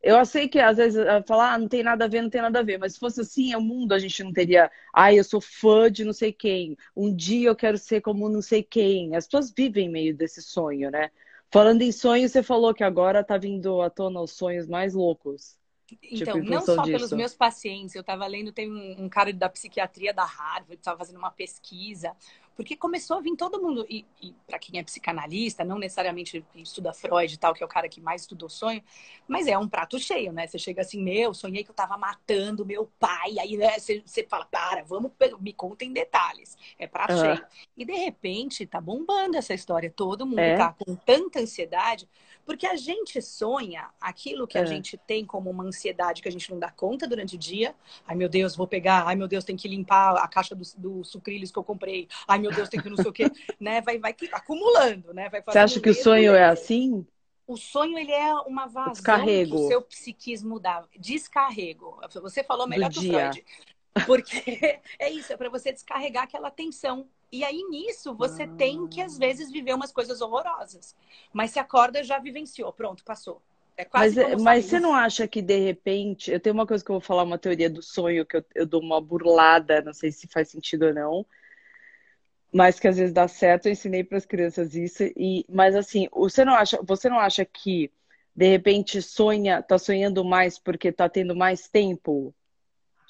Eu 0.02 0.24
sei 0.26 0.48
que 0.48 0.58
às 0.58 0.76
vezes 0.76 0.98
ah, 0.98 1.22
falar, 1.22 1.54
ah, 1.54 1.58
não 1.58 1.68
tem 1.68 1.82
nada 1.82 2.04
a 2.04 2.08
ver, 2.08 2.20
não 2.20 2.28
tem 2.28 2.42
nada 2.42 2.58
a 2.58 2.62
ver, 2.62 2.78
mas 2.78 2.94
se 2.94 2.98
fosse 2.98 3.20
assim, 3.20 3.54
o 3.54 3.60
mundo 3.60 3.92
a 3.92 3.98
gente 3.98 4.22
não 4.24 4.32
teria, 4.32 4.70
ai, 4.92 5.18
eu 5.18 5.24
sou 5.24 5.40
fã 5.40 5.90
de 5.90 6.04
não 6.04 6.12
sei 6.12 6.32
quem, 6.32 6.76
um 6.96 7.14
dia 7.14 7.48
eu 7.48 7.56
quero 7.56 7.78
ser 7.78 8.00
como 8.00 8.28
não 8.28 8.42
sei 8.42 8.62
quem. 8.62 9.14
As 9.16 9.26
pessoas 9.26 9.52
vivem 9.56 9.88
meio 9.88 10.14
desse 10.14 10.42
sonho, 10.42 10.90
né? 10.90 11.10
Falando 11.50 11.82
em 11.82 11.92
sonho, 11.92 12.28
você 12.28 12.42
falou 12.42 12.74
que 12.74 12.82
agora 12.82 13.22
tá 13.24 13.38
vindo 13.38 13.80
à 13.80 13.88
tona 13.88 14.20
os 14.20 14.32
sonhos 14.32 14.66
mais 14.66 14.94
loucos. 14.94 15.56
Então, 16.02 16.38
em 16.38 16.42
não 16.44 16.62
só 16.62 16.82
pelos 16.82 17.02
disso. 17.02 17.16
meus 17.16 17.34
pacientes, 17.34 17.94
eu 17.94 18.00
estava 18.00 18.26
lendo, 18.26 18.52
tem 18.52 18.70
um, 18.70 19.04
um 19.04 19.08
cara 19.08 19.32
da 19.32 19.48
psiquiatria 19.48 20.12
da 20.12 20.24
Harvard, 20.24 20.74
estava 20.74 20.98
fazendo 20.98 21.18
uma 21.18 21.30
pesquisa, 21.30 22.16
porque 22.54 22.76
começou 22.76 23.16
a 23.16 23.20
vir 23.20 23.36
todo 23.36 23.60
mundo, 23.60 23.84
e, 23.88 24.04
e 24.22 24.32
para 24.46 24.58
quem 24.58 24.78
é 24.78 24.82
psicanalista, 24.82 25.64
não 25.64 25.78
necessariamente 25.78 26.44
estuda 26.54 26.92
Freud 26.92 27.32
e 27.32 27.36
tal, 27.38 27.52
que 27.54 27.62
é 27.62 27.66
o 27.66 27.68
cara 27.68 27.88
que 27.88 28.00
mais 28.00 28.22
estudou 28.22 28.48
sonho, 28.48 28.82
mas 29.26 29.46
é 29.46 29.56
um 29.58 29.68
prato 29.68 29.98
cheio, 29.98 30.32
né? 30.32 30.46
Você 30.46 30.58
chega 30.58 30.82
assim, 30.82 31.02
meu, 31.02 31.34
sonhei 31.34 31.64
que 31.64 31.70
eu 31.70 31.74
tava 31.74 31.96
matando 31.98 32.64
meu 32.64 32.90
pai, 32.98 33.38
aí 33.38 33.56
né, 33.56 33.78
você, 33.78 34.02
você 34.04 34.24
fala, 34.24 34.44
para, 34.46 34.82
vamos, 34.84 35.12
me 35.40 35.52
conta 35.52 35.84
em 35.84 35.92
detalhes. 35.92 36.56
É 36.78 36.86
prato 36.86 37.12
Ah. 37.12 37.16
cheio. 37.16 37.44
E 37.76 37.84
de 37.84 37.92
repente 37.92 38.66
tá 38.66 38.80
bombando 38.80 39.36
essa 39.36 39.52
história, 39.54 39.90
todo 39.90 40.26
mundo 40.26 40.38
É? 40.40 40.56
tá 40.56 40.72
com 40.72 40.94
tanta 40.94 41.40
ansiedade, 41.40 42.08
porque 42.44 42.66
a 42.66 42.76
gente 42.76 43.20
sonha 43.22 43.88
aquilo 44.00 44.46
que 44.46 44.58
a 44.58 44.62
É. 44.62 44.66
gente 44.66 44.96
tem 44.96 45.24
como 45.24 45.50
uma 45.50 45.64
ansiedade 45.64 46.22
que 46.22 46.28
a 46.28 46.32
gente 46.32 46.50
não 46.50 46.58
dá 46.58 46.70
conta 46.70 47.06
durante 47.06 47.36
o 47.36 47.38
dia. 47.38 47.74
Ai, 48.06 48.14
meu 48.14 48.28
Deus, 48.28 48.54
vou 48.56 48.66
pegar. 48.66 49.06
Ai, 49.06 49.16
meu 49.16 49.28
Deus, 49.28 49.44
tem 49.44 49.56
que 49.56 49.68
limpar 49.68 50.16
a 50.16 50.28
caixa 50.28 50.54
do, 50.54 50.62
do 50.76 51.04
sucrilhos 51.04 51.50
que 51.50 51.58
eu 51.58 51.64
comprei. 51.64 52.08
Ai, 52.28 52.38
meu 52.38 52.52
Deus, 52.52 52.68
tem 52.68 52.80
que 52.80 52.88
não 52.90 52.96
sei 52.96 53.06
o 53.08 53.12
quê. 53.12 53.24
né? 53.60 53.80
Vai, 53.80 53.98
vai 53.98 54.14
acumulando, 54.32 55.12
né? 55.14 55.28
Vai 55.28 55.42
Você 55.42 55.58
acha 55.58 55.80
que 55.80 55.90
o 55.90 55.94
sonho 55.94 56.34
é 56.34 56.44
assim? 56.44 57.06
O 57.46 57.56
sonho, 57.56 57.98
ele 57.98 58.12
é 58.12 58.34
uma 58.34 58.66
vazão 58.66 58.92
Descarrego. 58.92 59.56
o 59.56 59.68
seu 59.68 59.82
psiquismo 59.82 60.58
dá. 60.58 60.84
Descarrego. 60.98 62.00
Você 62.22 62.42
falou 62.42 62.66
melhor 62.66 62.88
Do 62.90 63.00
que 63.00 63.08
o. 63.08 63.12
Freud. 63.12 63.44
Porque 64.06 64.80
é 64.98 65.10
isso, 65.10 65.32
é 65.32 65.36
para 65.36 65.48
você 65.50 65.72
descarregar 65.72 66.24
aquela 66.24 66.50
tensão. 66.50 67.08
E 67.34 67.42
aí, 67.42 67.64
nisso, 67.68 68.14
você 68.14 68.46
tem 68.46 68.86
que, 68.86 69.00
às 69.00 69.18
vezes, 69.18 69.50
viver 69.50 69.74
umas 69.74 69.90
coisas 69.90 70.20
horrorosas. 70.20 70.94
Mas 71.32 71.50
se 71.50 71.58
acorda, 71.58 72.00
já 72.04 72.16
vivenciou. 72.20 72.72
Pronto, 72.72 73.02
passou. 73.02 73.42
É 73.76 73.84
quase 73.84 74.14
Mas, 74.14 74.28
como 74.30 74.44
mas 74.44 74.64
você 74.66 74.78
não 74.78 74.94
acha 74.94 75.26
que 75.26 75.42
de 75.42 75.58
repente. 75.58 76.30
Eu 76.30 76.38
tenho 76.38 76.54
uma 76.54 76.64
coisa 76.64 76.84
que 76.84 76.92
eu 76.92 76.94
vou 76.94 77.00
falar, 77.00 77.24
uma 77.24 77.36
teoria 77.36 77.68
do 77.68 77.82
sonho, 77.82 78.24
que 78.24 78.36
eu, 78.36 78.44
eu 78.54 78.64
dou 78.64 78.80
uma 78.80 79.00
burlada, 79.00 79.82
não 79.82 79.92
sei 79.92 80.12
se 80.12 80.28
faz 80.28 80.48
sentido 80.48 80.86
ou 80.86 80.94
não. 80.94 81.26
Mas 82.52 82.78
que 82.78 82.86
às 82.86 82.98
vezes 82.98 83.12
dá 83.12 83.26
certo, 83.26 83.66
eu 83.66 83.72
ensinei 83.72 84.04
para 84.04 84.16
as 84.16 84.24
crianças 84.24 84.76
isso. 84.76 85.02
E, 85.16 85.44
mas 85.48 85.74
assim, 85.74 86.06
você 86.12 86.44
não 86.44 86.54
acha, 86.54 86.78
você 86.84 87.08
não 87.08 87.18
acha 87.18 87.44
que 87.44 87.90
de 88.32 88.48
repente 88.48 89.02
sonha, 89.02 89.60
tá 89.60 89.76
sonhando 89.76 90.24
mais 90.24 90.56
porque 90.56 90.92
tá 90.92 91.08
tendo 91.08 91.34
mais 91.34 91.66
tempo 91.66 92.32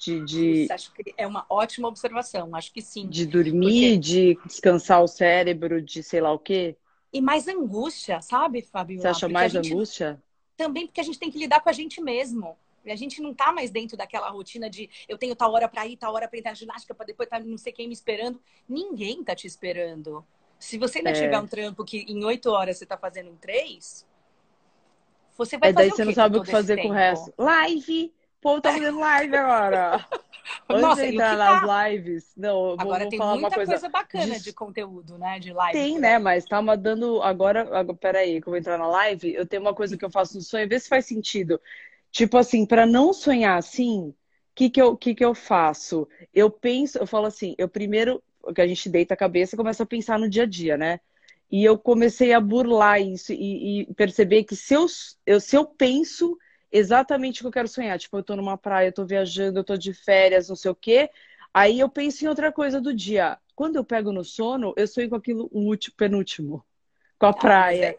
de, 0.05 0.65
de, 0.65 0.67
acho 0.71 0.93
que 0.93 1.13
é 1.17 1.25
uma 1.25 1.45
ótima 1.49 1.87
observação. 1.87 2.55
Acho 2.55 2.71
que 2.71 2.81
sim. 2.81 3.07
de 3.07 3.25
dormir, 3.25 3.97
de 3.97 4.37
descansar 4.45 5.01
o 5.03 5.07
cérebro, 5.07 5.81
de 5.81 6.03
sei 6.03 6.21
lá 6.21 6.31
o 6.31 6.39
quê? 6.39 6.75
E 7.11 7.21
mais 7.21 7.47
angústia, 7.47 8.21
sabe, 8.21 8.61
Fabio? 8.61 8.99
Você 9.01 9.07
acha 9.07 9.21
Porque 9.21 9.33
mais 9.33 9.51
gente- 9.51 9.73
angústia? 9.73 10.21
Também 10.57 10.85
porque 10.87 11.01
a 11.01 11.03
gente 11.03 11.19
tem 11.19 11.31
que 11.31 11.37
lidar 11.37 11.61
com 11.61 11.69
a 11.69 11.73
gente 11.73 12.01
mesmo. 12.01 12.57
E 12.85 12.91
a 12.91 12.95
gente 12.95 13.19
não 13.21 13.33
tá 13.33 13.51
mais 13.51 13.71
dentro 13.71 13.97
daquela 13.97 14.29
rotina 14.29 14.69
de 14.69 14.89
eu 15.09 15.17
tenho 15.17 15.35
tal 15.35 15.51
hora 15.53 15.67
para 15.67 15.87
ir, 15.87 15.97
tal 15.97 16.13
hora 16.13 16.27
para 16.27 16.37
entrar 16.37 16.51
na 16.51 16.55
ginástica, 16.55 16.93
para 16.93 17.05
depois 17.07 17.27
tá 17.27 17.39
não 17.39 17.57
sei 17.57 17.73
quem 17.73 17.87
me 17.87 17.93
esperando. 17.93 18.39
Ninguém 18.69 19.23
tá 19.23 19.33
te 19.35 19.47
esperando. 19.47 20.23
Se 20.59 20.77
você 20.77 20.99
ainda 20.99 21.09
É. 21.09 21.13
tiver 21.13 21.39
um 21.39 21.47
trampo 21.47 21.83
que 21.83 21.99
em 22.07 22.23
oito 22.23 22.49
horas 22.51 22.77
você 22.77 22.85
tá 22.85 22.95
fazendo 22.97 23.29
em 23.29 23.35
três, 23.37 24.05
você 25.37 25.57
vai 25.57 25.69
É 25.71 25.73
fazer 25.73 25.87
daí 25.89 25.95
você 25.97 26.05
não 26.05 26.13
sabe 26.13 26.37
o 26.37 26.43
que 26.43 26.51
fazer 26.51 26.73
esse 26.73 26.81
com 26.83 26.89
o 26.89 26.91
tempo? 26.91 27.03
resto. 27.03 27.33
Live! 27.37 28.13
Povo 28.45 28.61
tá 28.61 28.71
fazendo 28.73 28.99
live 28.99 29.35
agora. 29.35 30.07
Antes 30.69 30.99
Nossa, 30.99 31.07
de 31.07 31.17
entrar 31.17 31.37
nas 31.37 31.61
tá? 31.61 31.75
lives, 31.91 32.33
não, 32.37 32.71
eu 32.71 32.77
vou, 32.77 32.95
Agora 32.95 32.99
vou 32.99 33.11
tem 33.11 33.19
falar 33.19 33.35
uma 33.35 33.51
muita 33.51 33.51
coisa. 33.51 33.81
coisa, 33.81 33.89
bacana 33.89 34.39
Diz- 34.39 34.39
de 34.39 34.53
conteúdo, 34.53 35.17
né? 35.17 35.39
De 35.39 35.51
live. 35.51 35.83
Tem, 35.83 35.99
né? 35.99 36.17
Mas 36.19 36.45
tá 36.45 36.61
mandando 36.61 37.21
agora, 37.21 37.61
agora. 37.77 37.97
Peraí, 37.97 38.41
que 38.41 38.47
eu 38.47 38.51
vou 38.51 38.57
entrar 38.57 38.77
na 38.77 38.87
live. 38.87 39.33
Eu 39.33 39.45
tenho 39.45 39.61
uma 39.61 39.73
coisa 39.75 39.97
que 39.97 40.05
eu 40.05 40.09
faço 40.11 40.35
no 40.35 40.41
sonho, 40.41 40.69
vê 40.69 40.79
se 40.79 40.87
faz 40.87 41.05
sentido. 41.05 41.59
Tipo 42.11 42.37
assim, 42.37 42.65
pra 42.65 42.85
não 42.85 43.11
sonhar 43.13 43.57
assim, 43.57 44.09
o 44.09 44.15
que 44.55 44.69
que 44.69 44.81
eu, 44.81 44.95
que 44.97 45.13
que 45.15 45.25
eu 45.25 45.35
faço? 45.35 46.07
Eu 46.33 46.49
penso, 46.49 46.97
eu 46.97 47.05
falo 47.07 47.25
assim, 47.27 47.55
eu 47.57 47.67
primeiro, 47.67 48.23
que 48.53 48.61
a 48.61 48.67
gente 48.67 48.87
deita 48.89 49.13
a 49.13 49.17
cabeça 49.17 49.55
e 49.55 49.57
começa 49.57 49.83
a 49.83 49.85
pensar 49.85 50.17
no 50.19 50.29
dia 50.29 50.43
a 50.43 50.45
dia, 50.45 50.77
né? 50.77 50.99
E 51.51 51.63
eu 51.63 51.77
comecei 51.77 52.33
a 52.33 52.39
burlar 52.39 53.01
isso 53.01 53.33
e, 53.33 53.81
e 53.81 53.93
perceber 53.95 54.43
que 54.45 54.55
se 54.55 54.73
eu, 54.73 54.85
eu, 55.25 55.39
se 55.41 55.55
eu 55.57 55.65
penso 55.65 56.37
exatamente 56.77 57.39
o 57.41 57.43
que 57.43 57.47
eu 57.47 57.51
quero 57.51 57.67
sonhar, 57.67 57.97
tipo, 57.99 58.17
eu 58.17 58.23
tô 58.23 58.35
numa 58.35 58.57
praia, 58.57 58.87
eu 58.89 58.93
tô 58.93 59.05
viajando, 59.05 59.59
eu 59.59 59.63
tô 59.63 59.77
de 59.77 59.93
férias, 59.93 60.49
não 60.49 60.55
sei 60.55 60.71
o 60.71 60.75
quê, 60.75 61.09
aí 61.53 61.79
eu 61.79 61.89
penso 61.89 62.23
em 62.25 62.27
outra 62.27 62.51
coisa 62.51 62.81
do 62.81 62.93
dia. 62.93 63.37
Quando 63.55 63.77
eu 63.77 63.83
pego 63.85 64.11
no 64.11 64.23
sono, 64.23 64.73
eu 64.77 64.87
sonho 64.87 65.09
com 65.09 65.15
aquilo 65.15 65.49
o 65.51 65.61
último, 65.61 65.95
penúltimo, 65.95 66.65
com 67.19 67.27
a 67.27 67.33
Ah, 67.33 67.33
praia. 67.33 67.97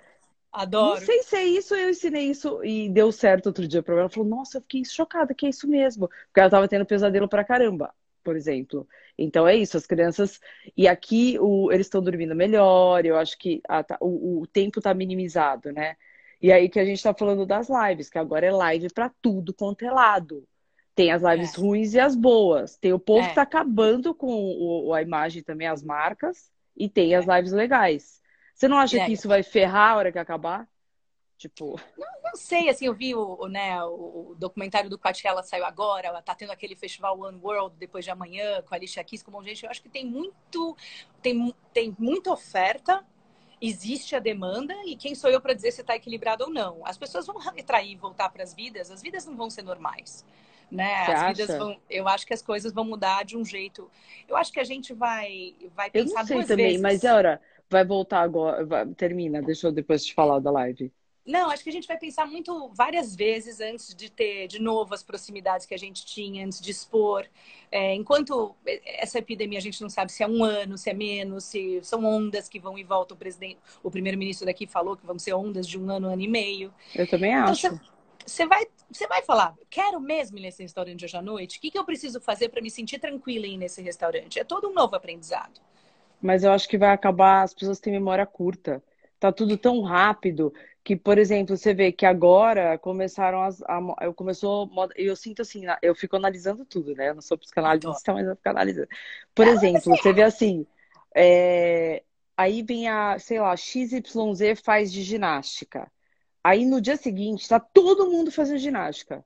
Adoro. 0.53 0.79
Não 0.79 0.97
sei 0.97 1.23
se 1.23 1.37
é 1.37 1.45
isso, 1.45 1.75
eu 1.75 1.91
ensinei 1.91 2.31
isso 2.31 2.63
e 2.65 2.91
deu 2.91 3.11
certo 3.13 3.47
outro 3.47 3.67
dia 3.67 3.83
pra 3.83 3.95
ela. 3.95 4.03
Ela 4.03 4.11
falou, 4.11 4.29
nossa, 4.29 4.59
eu 4.59 4.63
fiquei 4.63 4.85
chocada 4.85 5.35
que 5.35 5.47
é 5.47 5.49
isso 5.51 5.67
mesmo. 5.69 6.09
Porque 6.09 6.41
ela 6.41 6.51
tava 6.51 6.69
tendo 6.69 6.85
pesadelo 6.85 7.29
pra 7.29 7.45
caramba, 7.45 7.95
por 8.23 8.37
exemplo. 8.37 8.87
Então 9.17 9.47
é 9.49 9.57
isso, 9.57 9.77
as 9.77 9.87
crianças. 9.87 10.39
E 10.77 10.87
aqui 10.87 11.39
o... 11.41 11.73
eles 11.73 11.87
estão 11.87 12.03
dormindo 12.03 12.35
melhor, 12.35 13.05
eu 13.07 13.17
acho 13.17 13.39
que 13.39 13.63
a- 13.69 13.85
o, 14.01 14.43
o 14.43 14.47
tempo 14.47 14.81
tá 14.81 14.93
minimizado, 14.93 15.73
né? 15.73 15.97
E 16.41 16.53
aí 16.53 16.69
que 16.69 16.79
a 16.79 16.85
gente 16.85 17.03
tá 17.03 17.15
falando 17.15 17.47
das 17.47 17.69
lives, 17.69 18.11
que 18.11 18.19
agora 18.19 18.47
é 18.47 18.53
live 18.53 18.89
pra 18.93 19.11
tudo 19.23 19.55
quanto 19.55 19.85
é 19.85 19.91
lado. 19.91 20.47
Tem 20.95 21.11
as 21.13 21.23
lives 21.23 21.55
É. 21.55 21.61
ruins 21.61 21.95
e 21.95 22.01
as 22.01 22.15
boas. 22.17 22.77
Tem 22.77 22.93
o 22.93 22.99
povo 22.99 23.25
É. 23.25 23.29
que 23.29 23.35
tá 23.35 23.43
acabando 23.43 24.15
com 24.15 24.29
o- 24.29 24.95
a 24.95 25.03
imagem 25.03 25.43
também, 25.43 25.67
as 25.67 25.83
marcas, 25.83 26.51
e 26.77 26.89
tem 26.89 27.15
É. 27.15 27.17
as 27.17 27.27
lives 27.27 27.53
legais. 27.53 28.21
Você 28.55 28.69
não 28.69 28.79
acha 28.79 28.99
É. 28.99 29.05
que 29.07 29.13
isso 29.13 29.29
vai 29.29 29.43
ferrar 29.43 29.93
a 29.93 29.97
hora 29.97 30.13
que 30.13 30.19
acabar? 30.19 30.67
Tipo. 31.39 31.79
Não, 31.99 32.07
não 32.25 32.35
sei, 32.35 32.71
assim, 32.71 32.87
eu 32.87 32.95
vi 32.95 33.15
o, 33.15 33.47
né, 33.47 33.83
o 33.85 34.35
documentário 34.39 34.89
do 34.89 34.99
Coachella 34.99 35.43
saiu 35.43 35.67
agora, 35.67 36.07
ela 36.07 36.23
tá 36.23 36.35
tendo 36.35 36.51
aquele 36.53 36.75
festival 36.75 37.21
One 37.21 37.39
World 37.43 37.77
depois 37.79 38.05
de 38.07 38.11
amanhã, 38.11 38.63
com 38.63 38.75
a 38.75 38.79
Alicia 38.79 39.05
Keys, 39.05 39.23
com 39.23 39.31
um 39.31 39.35
monte 39.35 39.45
de 39.45 39.51
gente. 39.51 39.65
Eu 39.65 39.71
acho 39.71 39.83
que 39.83 39.89
tem 39.91 40.07
muito, 40.07 40.75
tem, 41.21 41.55
tem 41.75 41.95
muita 41.99 42.33
oferta, 42.33 43.05
existe 43.61 44.15
a 44.17 44.19
demanda, 44.19 44.75
e 44.87 44.97
quem 44.97 45.15
sou 45.15 45.31
eu 45.31 45.41
para 45.41 45.55
dizer 45.55 45.73
se 45.73 45.81
está 45.81 45.97
equilibrado 45.97 46.45
ou 46.45 46.51
não? 46.51 46.85
As 46.87 46.99
pessoas 46.99 47.27
vão 47.27 47.39
retrair 47.39 47.93
e 47.93 47.97
voltar 47.97 48.29
para 48.31 48.43
as 48.43 48.55
vidas, 48.55 48.91
as 48.91 49.03
vidas 49.03 49.27
não 49.27 49.37
vão 49.37 49.51
ser 49.51 49.63
normais. 49.63 50.25
Né? 50.71 50.95
Você 50.99 51.13
as 51.13 51.23
acha? 51.23 51.25
vidas 51.25 51.55
vão, 51.55 51.81
eu 51.89 52.09
acho 52.09 52.27
que 52.27 52.35
as 52.35 52.43
coisas 52.43 52.73
vão 52.73 52.85
mudar 52.85 53.25
de 53.25 53.37
um 53.37 53.45
jeito. 53.45 53.91
Eu 54.29 54.37
acho 54.37 54.53
que 54.53 54.59
a 54.61 54.65
gente 54.65 54.93
vai, 54.93 55.55
vai 55.75 55.91
Eu 55.93 56.05
pensar 56.05 56.23
não 56.23 56.23
sei 56.23 56.45
também, 56.45 56.79
vezes. 56.79 56.79
mas 56.79 57.05
olha, 57.05 57.41
vai 57.71 57.85
voltar 57.85 58.21
agora. 58.23 58.65
vai- 58.65 58.87
termina, 58.95 59.43
deixa 59.43 59.67
eu 59.69 59.73
depois 59.73 60.05
te 60.05 60.15
falar 60.15 60.39
da 60.41 60.51
live. 60.51 60.93
Não, 61.27 61.51
acho 61.51 61.65
que 61.65 61.71
a 61.71 61.73
gente 61.73 61.89
vai 61.89 61.99
pensar 61.99 62.25
muito 62.27 62.69
várias 62.73 63.15
vezes 63.17 63.61
antes 63.61 63.95
de 63.95 64.09
ter 64.09 64.47
de 64.47 64.61
novo 64.61 64.95
as 64.95 65.03
proximidades 65.03 65.67
que 65.67 65.75
a 65.75 65.79
gente 65.79 66.07
tinha, 66.07 66.47
antes 66.47 66.61
de 66.61 66.71
expor. 66.71 67.27
É, 67.71 67.95
enquanto 67.95 68.55
essa 68.85 69.19
epidemia 69.19 69.59
a 69.59 69.63
gente 69.63 69.83
não 69.83 69.91
sabe 69.91 70.13
se 70.13 70.23
é 70.23 70.29
um 70.29 70.45
ano, 70.45 70.79
se 70.79 70.89
é 70.89 70.95
menos, 70.95 71.45
se 71.45 71.81
são 71.83 72.05
ondas 72.05 72.49
que 72.49 72.61
vão 72.61 72.79
e 72.79 72.85
voltam. 72.85 73.17
O 73.17 73.19
presidente, 73.19 73.59
o 73.83 73.91
primeiro-ministro 73.91 74.47
daqui 74.47 74.67
falou 74.69 74.97
que 74.97 75.05
vão 75.05 75.19
ser 75.19 75.35
ondas 75.35 75.67
de 75.67 75.77
um 75.79 75.91
ano, 75.91 76.09
ano 76.09 76.23
e 76.23 76.29
meio. 76.29 76.73
Eu 76.93 77.07
também 77.07 77.33
Então 77.37 77.55
acho. 77.55 77.57
você, 77.57 77.75
você 78.25 78.47
vai, 78.47 78.67
você 78.91 79.07
vai 79.09 79.23
falar, 79.23 79.55
quero 79.69 80.01
mesmo 80.01 80.39
ir 80.39 80.43
nesse 80.43 80.63
restaurante 80.63 81.05
hoje 81.05 81.17
à 81.17 81.23
noite? 81.23 81.59
O 81.59 81.61
que, 81.61 81.71
que 81.71 81.79
eu 81.79 81.85
preciso 81.85 82.21
fazer 82.21 82.49
para 82.51 82.63
me 82.63 82.71
sentir 82.71 82.99
tranquila 83.01 83.47
em 83.47 83.55
ir 83.55 83.59
nesse 83.59 83.83
restaurante? 83.83 84.39
É 84.39 84.45
todo 84.45 84.69
um 84.69 84.73
novo 84.75 84.95
aprendizado. 84.97 85.61
Mas 86.21 86.45
eu 86.45 86.53
acho 86.53 86.69
que 86.69 86.79
vai 86.79 86.91
acabar, 86.91 87.43
as 87.43 87.55
pessoas 87.55 87.81
têm 87.81 87.93
memória 87.93 88.27
curta. 88.27 88.83
Tá 89.19 89.33
tudo 89.33 89.57
tão 89.59 89.83
rápido 89.83 90.53
que, 90.87 90.95
por 90.95 91.19
exemplo, 91.19 91.57
você 91.57 91.75
vê 91.75 91.91
que 91.91 92.07
agora 92.07 92.79
começaram 92.79 93.43
as. 93.43 93.61
A, 93.63 93.81
eu 94.03 94.15
começou. 94.15 94.71
Eu 94.95 95.17
sinto 95.17 95.43
assim, 95.43 95.63
eu 95.83 95.97
fico 95.97 96.15
analisando 96.15 96.65
tudo, 96.65 96.95
né? 96.95 97.09
Eu 97.09 97.17
não 97.17 97.23
sou 97.23 97.37
psicanalista, 97.37 98.15
mas 98.15 98.25
eu 98.25 98.37
fico 98.37 98.49
analisando. 98.49 98.89
Por 99.35 99.49
exemplo, 99.49 99.97
você 99.97 100.13
vê 100.13 100.23
assim. 100.23 100.65
é, 101.13 102.05
aí 102.37 102.63
vem 102.63 102.89
a, 102.89 103.19
sei 103.19 103.41
lá, 103.41 103.57
XYZ 103.57 104.61
faz 104.65 104.93
de 104.93 105.03
ginástica. 105.03 105.91
Aí 106.45 106.65
no 106.65 106.81
dia 106.81 106.97
seguinte, 106.97 107.49
tá 107.49 107.59
todo 107.59 108.09
mundo 108.09 108.31
fazendo 108.31 108.59
ginástica. 108.59 109.25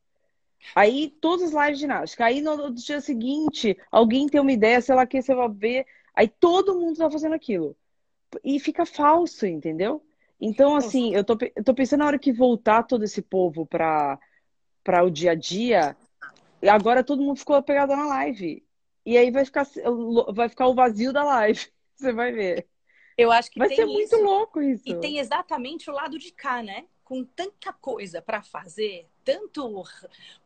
Aí 0.75 1.11
todas 1.21 1.55
as 1.55 1.63
lives 1.65 1.79
de 1.79 1.83
ginástica. 1.83 2.25
Aí 2.25 2.41
no 2.41 2.73
dia 2.73 3.03
seguinte, 3.03 3.77
alguém 3.93 4.27
tem 4.29 4.41
uma 4.41 4.53
ideia, 4.53 4.81
sei 4.81 4.95
lá 4.95 5.07
que 5.07 5.21
você 5.21 5.35
vai 5.35 5.51
ver. 5.51 5.87
Aí 6.15 6.27
todo 6.27 6.81
mundo 6.81 6.97
tá 6.97 7.11
fazendo 7.11 7.35
aquilo. 7.35 7.77
E 8.43 8.59
fica 8.59 8.87
falso, 8.87 9.45
entendeu? 9.47 10.03
Então, 10.41 10.75
assim, 10.75 11.15
eu 11.15 11.23
tô, 11.23 11.37
eu 11.55 11.63
tô 11.63 11.75
pensando 11.75 12.01
na 12.01 12.07
hora 12.07 12.19
que 12.19 12.33
voltar 12.33 12.83
todo 12.85 13.05
esse 13.05 13.21
povo 13.21 13.67
para 13.67 14.19
o 15.05 15.11
dia 15.11 15.33
a 15.33 15.35
dia, 15.35 15.97
e 16.63 16.69
agora 16.69 17.05
todo 17.05 17.23
mundo 17.23 17.39
ficou 17.39 17.63
pegado 17.63 17.95
na 17.95 18.07
live. 18.07 18.65
E 19.05 19.19
aí 19.19 19.31
vai 19.31 19.45
ficar, 19.45 19.67
vai 20.33 20.49
ficar 20.49 20.67
o 20.67 20.75
vazio 20.75 21.13
da 21.13 21.23
live. 21.25 21.67
Você 21.97 22.13
vai 22.13 22.33
ver. 22.33 22.67
Eu 23.17 23.31
acho 23.31 23.51
que 23.51 23.59
Vai 23.59 23.69
tem 23.69 23.77
ser 23.77 23.85
muito 23.85 24.15
isso. 24.15 24.23
louco 24.23 24.63
isso. 24.63 24.83
E 24.87 24.95
tem 24.95 25.19
exatamente 25.19 25.91
o 25.91 25.93
lado 25.93 26.19
de 26.19 26.33
cá, 26.33 26.63
né? 26.63 26.87
Com 27.05 27.23
tanta 27.25 27.73
coisa 27.73 28.23
para 28.23 28.43
fazer, 28.43 29.07
tanto 29.25 29.85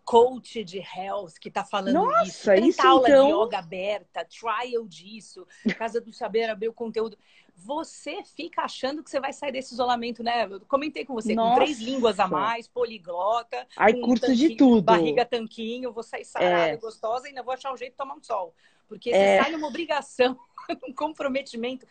coach 0.05 0.65
de 0.65 0.79
health 0.81 1.35
que 1.41 1.51
tá 1.51 1.65
falando 1.65 1.93
Nossa, 2.05 2.25
isso, 2.25 2.45
tanta 2.47 2.67
isso 2.67 2.87
aula 2.87 3.09
então- 3.09 3.27
de 3.27 3.33
yoga 3.33 3.59
aberta, 3.59 4.25
trial 4.25 4.87
disso, 4.89 5.47
Casa 5.77 6.01
do 6.01 6.13
Saber 6.13 6.51
abrir 6.51 6.69
o 6.69 6.73
conteúdo. 6.73 7.17
Você 7.57 8.23
fica 8.25 8.63
achando 8.63 9.03
que 9.03 9.09
você 9.11 9.19
vai 9.21 9.33
sair 9.33 9.53
desse 9.53 9.73
isolamento, 9.75 10.23
né? 10.23 10.45
Eu 10.51 10.61
comentei 10.63 11.05
com 11.05 11.15
você, 11.15 11.35
com 11.35 11.41
Nossa. 11.41 11.61
três 11.63 11.79
línguas 11.81 12.19
a 12.21 12.27
mais, 12.29 12.67
poliglota, 12.69 13.67
Aí 13.77 13.95
com 13.95 14.07
curso 14.09 14.35
de 14.35 14.57
tudo. 14.57 14.83
barriga 14.83 15.25
tanquinho, 15.25 15.93
vou 15.93 16.03
sair 16.03 16.25
sarada, 16.25 16.73
É. 16.73 16.77
gostosa 16.77 17.27
e 17.27 17.29
ainda 17.29 17.43
vou 17.43 17.55
achar 17.55 17.73
um 17.73 17.77
jeito 17.77 17.93
de 17.93 17.97
tomar 17.97 18.15
um 18.17 18.23
sol. 18.23 18.55
Porque 18.89 19.11
É. 19.11 19.39
você 19.39 19.43
sai 19.45 19.53
numa 19.53 19.69
obrigação, 19.69 20.39
um 20.87 20.93
comprometimento. 20.93 21.87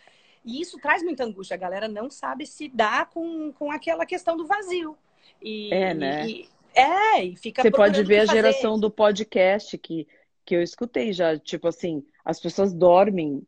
E 0.45 0.61
isso 0.61 0.77
traz 0.79 1.01
muita 1.01 1.23
angústia. 1.23 1.55
A 1.55 1.57
galera 1.57 1.87
não 1.87 2.09
sabe 2.09 2.45
se 2.45 2.67
dar 2.67 3.09
com, 3.09 3.51
com 3.53 3.71
aquela 3.71 4.05
questão 4.05 4.35
do 4.37 4.45
vazio. 4.45 4.97
E, 5.41 5.73
É, 5.73 5.93
né? 5.93 6.27
e- 6.27 6.49
é, 6.75 7.23
e 7.23 7.35
fica 7.37 7.61
Você 7.61 7.71
pode 7.71 8.03
ver 8.03 8.17
a 8.21 8.25
fazer. 8.27 8.33
geração 8.41 8.77
do 8.79 8.91
podcast 8.91 9.77
que, 9.77 10.07
que 10.45 10.55
eu 10.55 10.61
escutei 10.61 11.13
já. 11.13 11.37
Tipo 11.39 11.67
assim, 11.69 12.05
as 12.25 12.39
pessoas 12.39 12.73
dormem 12.73 13.41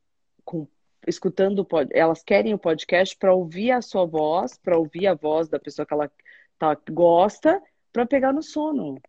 com, 0.46 0.66
escutando 1.08 1.68
elas 1.92 2.24
querem 2.24 2.54
o 2.54 2.58
podcast 2.60 3.16
para 3.18 3.34
ouvir 3.34 3.72
a 3.72 3.82
sua 3.82 4.06
voz, 4.06 4.58
para 4.58 4.78
ouvir 4.78 5.08
a 5.08 5.14
voz 5.14 5.48
da 5.48 5.60
pessoa 5.60 5.86
que 5.86 5.94
ela 5.94 6.12
tá, 6.58 6.78
gosta, 6.92 7.62
para 7.92 8.06
pegar 8.06 8.34
no 8.34 8.42
sono. 8.44 9.00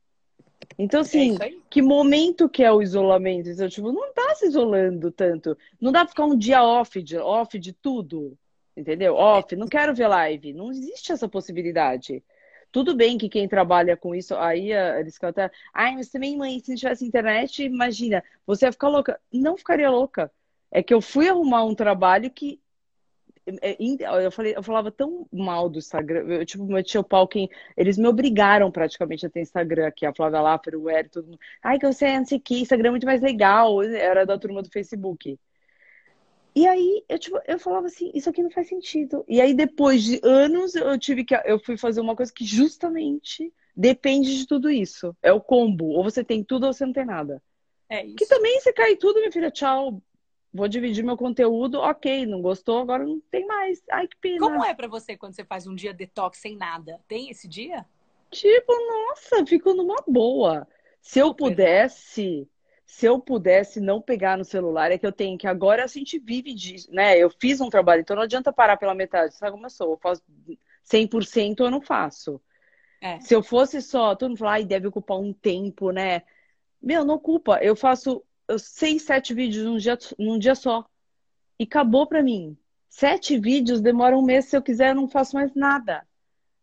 Então, 0.78 1.00
É 1.00 1.02
assim, 1.02 1.37
aí. 1.40 1.61
que 1.70 1.80
momento 1.82 2.48
que 2.48 2.62
é 2.62 2.72
o 2.72 2.82
isolamento? 2.82 3.48
Então, 3.48 3.68
tipo, 3.68 3.92
não 3.92 4.12
tá 4.12 4.35
se 4.35 4.46
isolando 4.46 5.11
tanto. 5.11 5.56
Não 5.80 5.92
dá 5.92 6.00
pra 6.00 6.09
ficar 6.11 6.24
um 6.24 6.37
dia 6.37 6.62
off 6.62 7.00
de, 7.02 7.16
off 7.18 7.59
de 7.59 7.72
tudo. 7.72 8.37
Entendeu? 8.76 9.14
Off, 9.14 9.54
não 9.56 9.66
quero 9.68 9.94
ver 9.94 10.06
live. 10.09 10.52
Não 10.52 10.70
existe 10.70 11.12
essa 11.12 11.28
possibilidade. 11.28 12.22
Tudo 12.70 12.94
bem 12.94 13.16
que 13.16 13.28
quem 13.28 13.48
trabalha 13.48 13.96
com 13.96 14.14
isso, 14.14 14.35
aí 14.35 14.70
a- 14.72 15.00
eles 15.00 15.14
ficam 15.14 15.30
até. 15.30 15.50
Ai, 15.72 15.94
mas 15.94 16.11
também, 16.11 16.37
mãe, 16.37 16.59
se 16.61 16.70
não 16.70 16.76
tivesse 16.76 17.06
internet, 17.06 17.62
imagina, 17.62 18.22
você 18.46 18.66
ia 18.66 18.72
ficar 18.72 18.88
louca. 18.88 19.18
Não 19.32 19.56
ficaria 19.56 19.88
louca. 19.90 20.30
É 20.70 20.83
que 20.83 20.92
eu 20.92 21.00
fui 21.00 21.29
arrumar 21.29 21.64
um 21.64 21.74
trabalho 21.74 22.31
que. 22.31 22.61
é, 23.62 23.76
Eu, 24.24 24.31
falei, 24.31 24.55
eu 24.57 24.62
falava 24.62 24.90
tão 24.90 25.26
mal 25.33 25.68
do 25.68 25.79
Instagram, 25.79 26.20
eu 26.29 26.46
tipo, 26.46 26.64
meti 26.66 26.98
o 26.98 27.05
pau 27.05 27.26
quem. 27.29 27.48
Eles 27.76 27.96
me 27.96 28.07
obrigaram 28.07 28.70
praticamente 28.70 29.24
a 29.26 29.31
ter 29.31 29.40
Instagram 29.40 29.87
aqui, 29.87 30.05
a 30.05 30.14
Flávia 30.14 30.40
Laffer, 30.40 30.74
o 30.76 30.90
Eri, 30.90 31.09
todo 31.09 31.26
mundo. 31.26 31.40
Ai, 31.62 31.79
que 31.79 31.87
você 31.87 32.07
é 32.07 32.18
não 32.18 32.26
sei 32.26 32.38
o 32.38 32.40
que, 32.40 32.61
Instagram 32.61 32.88
é 32.88 32.90
muito 32.90 33.07
mais 33.07 33.22
legal. 33.22 33.83
Era 33.83 34.24
da 34.24 34.38
turma 34.38 34.62
do 34.62 34.70
Facebook. 34.70 35.38
E 36.57 36.66
aí, 36.66 37.05
eu, 37.07 37.18
tipo, 37.18 37.38
eu 37.46 37.59
falava 37.59 37.87
assim, 37.87 38.11
isso 38.14 38.31
aqui 38.31 38.42
não 38.42 38.50
faz 38.50 38.66
sentido. 38.66 39.22
E 39.29 39.42
aí, 39.42 39.52
depois 39.52 40.02
de 40.02 40.18
anos, 40.22 40.74
eu 40.74 40.98
tive 40.98 41.22
que. 41.22 41.35
Eu 41.44 41.59
fui 41.59 41.76
fazer 41.76 42.00
uma 42.00 42.16
coisa 42.16 42.33
que 42.33 42.46
justamente 42.46 43.52
depende 43.76 44.38
de 44.38 44.46
tudo 44.46 44.70
isso. 44.70 45.14
É 45.22 45.31
o 45.31 45.40
combo. 45.40 45.88
Ou 45.88 46.02
você 46.02 46.24
tem 46.24 46.42
tudo 46.42 46.66
ou 46.66 46.72
você 46.72 46.87
não 46.87 46.94
tem 46.94 47.05
nada. 47.05 47.42
É 47.90 48.07
isso. 48.07 48.16
Que 48.16 48.26
também 48.26 48.59
se 48.61 48.72
cai 48.72 48.96
tudo, 48.96 49.18
minha 49.18 49.31
filha, 49.31 49.50
tchau. 49.50 50.02
Vou 50.57 50.66
dividir 50.66 51.05
meu 51.05 51.16
conteúdo, 51.16 51.79
ok, 51.79 52.25
não 52.25 52.40
gostou, 52.40 52.79
agora 52.79 53.05
não 53.05 53.21
tem 53.31 53.47
mais. 53.47 53.83
Ai, 53.90 54.09
que 54.09 54.16
pena. 54.16 54.38
Como 54.38 54.64
é 54.64 54.73
pra 54.73 54.88
você 54.88 55.16
quando 55.16 55.35
você 55.35 55.45
faz 55.45 55.66
um 55.66 55.75
dia 55.75 55.92
detox 55.92 56.38
sem 56.38 56.57
nada? 56.57 56.99
Tem 57.07 57.29
esse 57.29 57.47
dia? 57.47 57.85
Tipo, 58.31 58.73
nossa, 58.73 59.45
fico 59.45 59.75
numa 59.75 60.03
boa. 60.07 60.66
Se 61.01 61.19
eu 61.19 61.35
pudesse, 61.35 62.49
se 62.87 63.05
eu 63.05 63.21
pudesse 63.21 63.81
não 63.81 64.01
pegar 64.01 64.38
no 64.38 64.45
celular, 64.45 64.90
é 64.90 64.97
que 64.97 65.07
eu 65.07 65.12
tenho 65.12 65.37
que 65.37 65.47
agora 65.47 65.85
a 65.85 65.87
gente 65.87 66.19
vive 66.19 66.55
disso, 66.55 66.90
né? 66.90 67.19
Eu 67.19 67.29
fiz 67.29 67.61
um 67.61 67.69
trabalho, 67.69 68.01
então 68.01 68.16
não 68.16 68.23
adianta 68.23 68.53
parar 68.53 68.79
pela 68.79 68.95
metade. 68.95 69.35
Sabe 69.35 69.53
como 69.53 69.66
eu 69.66 69.71
sou? 69.71 69.92
Eu 69.92 69.99
faço 69.99 70.23
100% 70.83 71.61
eu 71.61 71.71
não 71.71 71.83
faço. 71.83 72.40
É. 73.01 73.21
Se 73.21 73.35
eu 73.35 73.42
fosse 73.42 73.83
só, 73.83 74.16
todo 74.16 74.31
mundo 74.31 74.38
fala, 74.38 74.53
ai, 74.53 74.64
deve 74.64 74.88
ocupar 74.88 75.19
um 75.19 75.33
tempo, 75.33 75.90
né? 75.90 76.23
Meu, 76.81 77.05
não 77.05 77.16
ocupa. 77.16 77.59
Eu 77.62 77.77
faço 77.77 78.25
eu, 78.48 78.59
seis, 78.59 79.02
sete 79.02 79.35
vídeos 79.35 79.64
num 79.64 79.76
dia, 79.76 79.98
num 80.18 80.38
dia 80.38 80.54
só. 80.54 80.85
E 81.59 81.64
acabou 81.64 82.06
pra 82.06 82.22
mim. 82.22 82.56
Sete 82.88 83.38
vídeos 83.38 83.80
demoram 83.80 84.18
um 84.18 84.24
mês. 84.24 84.46
Se 84.46 84.56
eu 84.56 84.62
quiser, 84.62 84.90
eu 84.90 84.94
não 84.94 85.09
faço 85.09 85.35
mais 85.35 85.54
nada. 85.54 86.06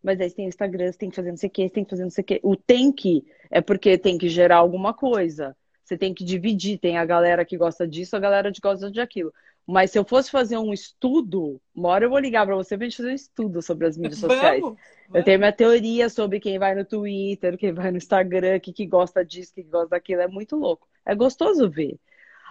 Mas 0.01 0.19
aí 0.19 0.29
tem 0.31 0.45
o 0.45 0.49
Instagram, 0.49 0.91
você 0.91 0.97
tem 0.97 1.09
que 1.09 1.15
fazer 1.15 1.29
não 1.29 1.37
sei 1.37 1.47
o 1.47 1.51
quê, 1.51 1.67
você 1.67 1.73
tem 1.73 1.83
que 1.83 1.89
fazer 1.89 2.03
não 2.03 2.09
sei 2.09 2.21
o 2.21 2.25
quê. 2.25 2.39
O 2.43 2.55
tem 2.55 2.91
que 2.91 3.25
é 3.49 3.61
porque 3.61 3.97
tem 3.97 4.17
que 4.17 4.27
gerar 4.27 4.57
alguma 4.57 4.93
coisa. 4.93 5.55
Você 5.83 5.97
tem 5.97 6.13
que 6.13 6.23
dividir. 6.23 6.77
Tem 6.77 6.97
a 6.97 7.05
galera 7.05 7.45
que 7.45 7.57
gosta 7.57 7.87
disso, 7.87 8.15
a 8.15 8.19
galera 8.19 8.51
que 8.51 8.59
gosta 8.61 8.91
de 8.91 8.99
aquilo. 8.99 9.33
Mas 9.65 9.91
se 9.91 9.97
eu 9.97 10.03
fosse 10.03 10.29
fazer 10.29 10.57
um 10.57 10.73
estudo, 10.73 11.61
uma 11.73 11.89
hora 11.89 12.05
eu 12.05 12.09
vou 12.09 12.19
ligar 12.19 12.45
pra 12.45 12.55
você 12.55 12.77
pra 12.77 12.85
gente 12.85 12.97
fazer 12.97 13.11
um 13.11 13.15
estudo 13.15 13.61
sobre 13.61 13.87
as 13.87 13.97
mídias 13.97 14.19
sociais. 14.19 14.61
Vamos! 14.61 14.79
Eu 15.13 15.23
tenho 15.23 15.39
minha 15.39 15.53
teoria 15.53 16.09
sobre 16.09 16.39
quem 16.39 16.59
vai 16.59 16.75
no 16.75 16.83
Twitter, 16.83 17.57
quem 17.57 17.71
vai 17.71 17.91
no 17.91 17.97
Instagram, 17.97 18.59
que, 18.59 18.73
que 18.73 18.85
gosta 18.85 19.23
disso, 19.23 19.53
que 19.53 19.63
gosta 19.63 19.89
daquilo. 19.89 20.21
É 20.21 20.27
muito 20.27 20.55
louco. 20.55 20.87
É 21.05 21.15
gostoso 21.15 21.69
ver. 21.69 21.97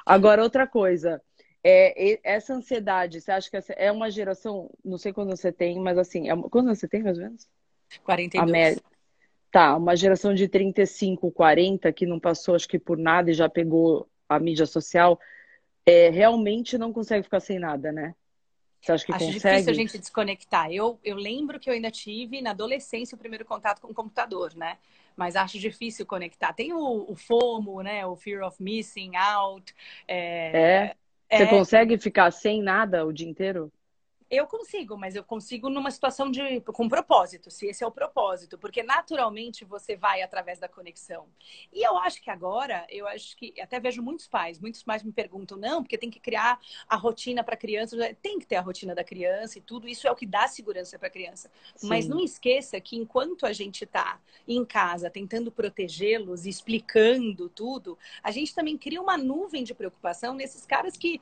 Agora, 0.07 0.43
outra 0.43 0.67
coisa. 0.67 1.21
É, 1.65 2.19
essa 2.25 2.55
ansiedade, 2.55 3.21
você 3.21 3.31
acha 3.31 3.49
que 3.49 3.59
é 3.77 3.93
uma 3.93 4.11
geração, 4.11 4.71
não 4.85 4.99
sei 4.99 5.13
quando 5.13 5.31
você 5.31 5.53
tem, 5.53 5.79
mas 5.79 5.97
assim, 5.97 6.29
é 6.29 6.37
quando 6.51 6.75
você 6.75 6.89
tem, 6.89 7.03
mais 7.03 7.19
ou 7.19 7.25
menos? 7.25 7.49
A 7.97 8.03
42. 8.05 8.51
média. 8.51 8.83
Tá, 9.51 9.77
uma 9.77 9.95
geração 9.95 10.35
de 10.35 10.49
35, 10.49 11.31
40 11.31 11.93
que 11.93 12.07
não 12.07 12.19
passou, 12.19 12.55
acho 12.55 12.69
que 12.69 12.79
por 12.79 12.97
nada 12.97 13.31
e 13.31 13.35
já 13.35 13.49
pegou 13.49 14.09
a 14.29 14.41
mídia 14.41 14.67
social, 14.67 15.21
é, 15.87 16.09
realmente 16.11 16.79
não 16.79 16.93
consegue 16.93 17.25
ficar 17.25 17.41
sem 17.41 17.59
nada, 17.59 17.91
né? 17.93 18.15
Você 18.81 18.93
acha 18.93 19.07
que 19.07 19.13
Acho 19.13 19.27
consegue? 19.27 19.57
difícil 19.57 19.71
a 19.71 19.75
gente 19.75 19.99
desconectar. 19.99 20.73
Eu, 20.73 20.99
eu 21.05 21.17
lembro 21.17 21.61
que 21.61 21.71
eu 21.71 21.75
ainda 21.75 21.91
tive 21.91 22.43
na 22.43 22.51
adolescência 22.51 23.15
o 23.15 23.19
primeiro 23.19 23.45
contato 23.45 23.81
com 23.81 23.89
o 23.89 23.95
computador, 23.95 24.55
né? 24.57 24.77
Mas 25.17 25.37
acho 25.37 25.59
difícil 25.59 26.05
conectar. 26.05 26.53
Tem 26.53 26.73
o, 26.73 27.07
o 27.09 27.15
FOMO, 27.15 27.81
né? 27.83 28.05
O 28.05 28.17
Fear 28.17 28.45
of 28.45 28.61
Missing 28.61 29.15
Out. 29.15 29.73
É, 30.09 30.95
É? 31.31 31.37
Você 31.37 31.45
é, 31.45 31.47
consegue 31.47 31.97
ficar 31.97 32.31
sem 32.31 32.61
nada 32.61 33.07
o 33.07 33.13
dia 33.13 33.29
inteiro? 33.29 33.73
Eu 34.33 34.47
consigo, 34.47 34.97
mas 34.97 35.15
eu 35.15 35.23
consigo 35.23 35.69
numa 35.69 35.91
situação 35.91 36.31
de 36.31 36.63
com 36.63 36.89
propósito, 36.89 37.51
se 37.51 37.67
esse 37.67 37.85
é 37.85 37.87
o 37.87 37.91
propósito, 37.91 38.57
porque 38.57 38.83
naturalmente 38.83 39.63
você 39.63 39.95
vai 39.95 40.23
através 40.23 40.59
da 40.59 40.67
conexão. 40.67 41.29
E 41.71 41.87
eu 41.87 41.99
acho 41.99 42.23
que 42.23 42.31
agora, 42.31 42.87
eu 42.89 43.07
acho 43.07 43.37
que 43.37 43.53
até 43.61 43.79
vejo 43.79 44.03
muitos 44.03 44.27
pais, 44.27 44.59
muitos 44.59 44.83
pais 44.83 45.03
me 45.03 45.13
perguntam, 45.13 45.59
não, 45.59 45.83
porque 45.83 45.99
tem 45.99 46.09
que 46.09 46.19
criar 46.19 46.59
a 46.89 46.97
rotina 46.97 47.45
para 47.45 47.53
a 47.53 47.59
criança, 47.59 47.95
tem 48.23 48.39
que 48.39 48.47
ter 48.47 48.57
a 48.57 48.63
rotina 48.63 48.95
da 48.95 49.05
criança 49.05 49.59
e 49.59 49.61
tudo, 49.61 49.87
isso 49.87 50.09
é 50.09 50.11
o 50.11 50.17
que 50.17 50.25
dá 50.25 50.49
segurança 50.49 50.99
para 50.99 51.09
a 51.09 51.11
criança. 51.11 51.51
Sim. 51.77 51.89
Mas 51.89 52.09
não 52.09 52.19
esqueça 52.19 52.81
que 52.81 52.97
enquanto 52.97 53.45
a 53.45 53.53
gente 53.53 53.85
está 53.85 54.19
em 54.49 54.65
casa 54.65 55.11
tentando 55.11 55.53
protegê-los, 55.53 56.47
explicando 56.47 57.51
tudo, 57.51 57.99
a 58.23 58.31
gente 58.31 58.55
também 58.55 58.79
cria 58.79 59.03
uma 59.03 59.19
nuvem 59.19 59.63
de 59.63 59.75
preocupação 59.75 60.33
nesses 60.33 60.65
caras 60.65 60.97
que 60.97 61.21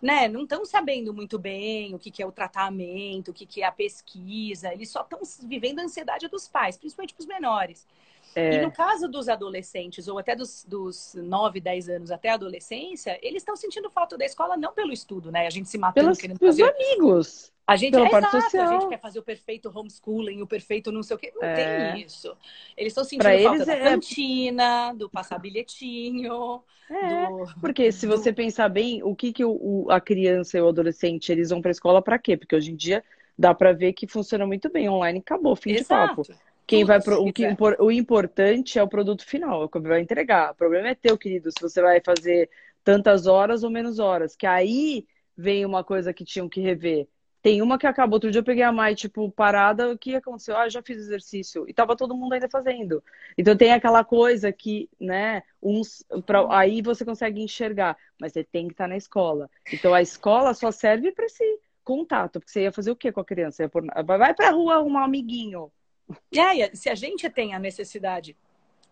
né, 0.00 0.28
não 0.28 0.44
estão 0.44 0.64
sabendo 0.64 1.12
muito 1.12 1.38
bem 1.38 1.94
o 1.94 1.98
que, 1.98 2.10
que 2.10 2.22
é 2.22 2.26
o 2.26 2.32
tratamento, 2.32 3.30
o 3.30 3.34
que, 3.34 3.44
que 3.44 3.62
é 3.62 3.66
a 3.66 3.72
pesquisa, 3.72 4.72
eles 4.72 4.88
só 4.88 5.02
estão 5.02 5.20
vivendo 5.46 5.80
a 5.80 5.82
ansiedade 5.82 6.28
dos 6.28 6.48
pais, 6.48 6.76
principalmente 6.76 7.14
para 7.14 7.22
os 7.22 7.26
menores. 7.26 7.86
É. 8.34 8.54
E 8.54 8.62
no 8.62 8.70
caso 8.70 9.08
dos 9.08 9.28
adolescentes, 9.28 10.06
ou 10.06 10.18
até 10.18 10.36
dos, 10.36 10.64
dos 10.64 11.14
9, 11.14 11.60
10 11.60 11.88
anos 11.88 12.10
até 12.10 12.30
a 12.30 12.34
adolescência, 12.34 13.18
eles 13.22 13.42
estão 13.42 13.56
sentindo 13.56 13.90
falta 13.90 14.16
da 14.16 14.24
escola 14.24 14.56
não 14.56 14.72
pelo 14.72 14.92
estudo, 14.92 15.32
né? 15.32 15.46
A 15.46 15.50
gente 15.50 15.68
se 15.68 15.78
matando 15.78 16.06
Pelos, 16.06 16.18
querendo 16.18 16.38
fazer... 16.38 16.62
amigos. 16.62 17.52
A 17.66 17.76
gente 17.76 17.96
é 17.96 18.04
exato, 18.04 18.40
social. 18.40 18.68
a 18.68 18.72
gente 18.72 18.88
quer 18.88 19.00
fazer 19.00 19.18
o 19.20 19.22
perfeito 19.22 19.70
homeschooling, 19.72 20.42
o 20.42 20.46
perfeito 20.46 20.90
não 20.90 21.04
sei 21.04 21.16
o 21.16 21.18
quê. 21.18 21.32
Não 21.34 21.42
é. 21.42 21.92
tem 21.92 22.02
isso. 22.02 22.36
Eles 22.76 22.90
estão 22.90 23.04
sentindo 23.04 23.22
pra 23.22 23.42
falta 23.42 23.64
da 23.64 23.74
é... 23.74 23.84
cantina, 23.84 24.92
do 24.92 25.08
passar 25.08 25.38
bilhetinho. 25.38 26.62
É, 26.90 27.26
do... 27.26 27.44
porque 27.60 27.92
se 27.92 28.08
você 28.08 28.32
pensar 28.32 28.68
bem, 28.68 29.04
o 29.04 29.14
que, 29.14 29.32
que 29.32 29.44
o, 29.44 29.52
o, 29.52 29.90
a 29.90 30.00
criança 30.00 30.58
e 30.58 30.60
o 30.60 30.68
adolescente 30.68 31.30
eles 31.30 31.50
vão 31.50 31.60
para 31.60 31.70
a 31.70 31.72
escola 31.72 32.02
para 32.02 32.18
quê? 32.18 32.36
Porque 32.36 32.56
hoje 32.56 32.72
em 32.72 32.76
dia 32.76 33.04
dá 33.38 33.54
para 33.54 33.72
ver 33.72 33.92
que 33.92 34.06
funciona 34.06 34.44
muito 34.44 34.68
bem 34.68 34.88
online, 34.88 35.20
acabou, 35.20 35.54
fim 35.54 35.70
exato. 35.70 36.22
de 36.22 36.28
papo. 36.28 36.49
Quem 36.70 36.84
vai 36.84 37.00
pro, 37.00 37.22
o, 37.22 37.32
que, 37.32 37.46
o 37.78 37.90
importante 37.90 38.78
é 38.78 38.82
o 38.82 38.88
produto 38.88 39.24
final, 39.24 39.62
é 39.62 39.64
o 39.64 39.68
que 39.68 39.78
vai 39.80 40.00
entregar. 40.00 40.52
O 40.52 40.54
problema 40.54 40.88
é 40.88 40.94
teu, 40.94 41.18
querido, 41.18 41.50
se 41.50 41.60
você 41.60 41.82
vai 41.82 42.00
fazer 42.00 42.48
tantas 42.84 43.26
horas 43.26 43.62
ou 43.62 43.70
menos 43.70 43.98
horas. 43.98 44.36
Que 44.36 44.46
aí 44.46 45.06
vem 45.36 45.64
uma 45.66 45.82
coisa 45.82 46.12
que 46.12 46.24
tinham 46.24 46.48
que 46.48 46.60
rever 46.60 47.08
tem 47.42 47.62
uma 47.62 47.78
que 47.78 47.86
acabou, 47.86 48.16
outro 48.16 48.30
dia 48.30 48.40
eu 48.40 48.44
peguei 48.44 48.62
a 48.62 48.72
Mai, 48.72 48.94
tipo, 48.94 49.30
parada, 49.30 49.90
o 49.90 49.98
que 49.98 50.14
aconteceu? 50.14 50.56
Ah, 50.56 50.68
já 50.68 50.82
fiz 50.82 50.98
exercício. 50.98 51.64
E 51.66 51.72
tava 51.72 51.96
todo 51.96 52.14
mundo 52.14 52.34
ainda 52.34 52.48
fazendo. 52.50 53.02
Então 53.36 53.56
tem 53.56 53.72
aquela 53.72 54.04
coisa 54.04 54.52
que, 54.52 54.90
né, 55.00 55.42
uns. 55.62 56.04
Pra, 56.26 56.46
aí 56.50 56.82
você 56.82 57.04
consegue 57.04 57.40
enxergar, 57.42 57.96
mas 58.20 58.32
você 58.32 58.44
tem 58.44 58.66
que 58.66 58.74
estar 58.74 58.86
na 58.86 58.96
escola. 58.96 59.48
Então 59.72 59.94
a 59.94 60.02
escola 60.02 60.52
só 60.52 60.70
serve 60.70 61.12
para 61.12 61.26
esse 61.26 61.44
contato, 61.82 62.38
porque 62.38 62.52
você 62.52 62.62
ia 62.62 62.72
fazer 62.72 62.90
o 62.90 62.96
que 62.96 63.10
com 63.10 63.20
a 63.20 63.24
criança? 63.24 63.68
Por... 63.68 63.84
Vai 64.04 64.34
pra 64.34 64.50
rua 64.50 64.74
arrumar 64.74 65.00
um 65.00 65.04
amiguinho. 65.04 65.72
É, 66.34 66.74
se 66.74 66.88
a 66.88 66.94
gente 66.94 67.28
tem 67.30 67.54
a 67.54 67.58
necessidade 67.58 68.36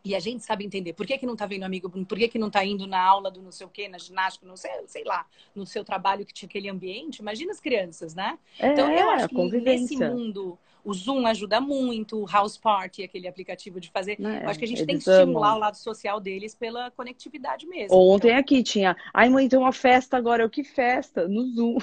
e 0.04 0.14
a 0.14 0.20
gente 0.20 0.44
sabe 0.44 0.64
entender 0.64 0.92
por 0.92 1.06
que, 1.06 1.18
que 1.18 1.26
não 1.26 1.34
está 1.34 1.44
vendo 1.44 1.64
amigo, 1.64 1.90
por 1.90 2.18
que, 2.18 2.28
que 2.28 2.38
não 2.38 2.46
está 2.46 2.64
indo 2.64 2.86
na 2.86 3.00
aula 3.00 3.30
do 3.30 3.42
não 3.42 3.52
sei 3.52 3.66
o 3.66 3.70
quê, 3.70 3.88
na 3.88 3.98
ginástica, 3.98 4.46
não 4.46 4.56
sei, 4.56 4.70
sei 4.86 5.04
lá, 5.04 5.26
no 5.54 5.66
seu 5.66 5.84
trabalho 5.84 6.24
que 6.24 6.32
tinha 6.32 6.48
aquele 6.48 6.68
ambiente. 6.68 7.18
Imagina 7.18 7.52
as 7.52 7.60
crianças, 7.60 8.14
né? 8.14 8.38
É, 8.58 8.72
então 8.72 8.90
eu 8.90 9.10
acho 9.10 9.28
que 9.28 9.60
nesse 9.60 9.96
mundo 9.96 10.58
o 10.84 10.94
Zoom 10.94 11.26
ajuda 11.26 11.60
muito, 11.60 12.22
o 12.22 12.26
House 12.26 12.56
Party, 12.56 13.02
aquele 13.02 13.28
aplicativo 13.28 13.80
de 13.80 13.90
fazer. 13.90 14.18
É, 14.20 14.44
eu 14.44 14.48
acho 14.48 14.58
que 14.58 14.64
a 14.64 14.68
gente 14.68 14.86
tem 14.86 14.98
que 14.98 15.10
estimular 15.10 15.48
amam. 15.48 15.58
o 15.58 15.60
lado 15.60 15.76
social 15.76 16.20
deles 16.20 16.54
pela 16.54 16.90
conectividade 16.92 17.66
mesmo. 17.66 17.94
Ontem 17.94 18.28
então... 18.28 18.40
aqui 18.40 18.62
tinha, 18.62 18.96
ai 19.12 19.28
mãe, 19.28 19.48
tem 19.48 19.58
uma 19.58 19.72
festa 19.72 20.16
agora. 20.16 20.42
Eu 20.42 20.50
que 20.50 20.64
festa? 20.64 21.28
No 21.28 21.44
Zoom. 21.52 21.78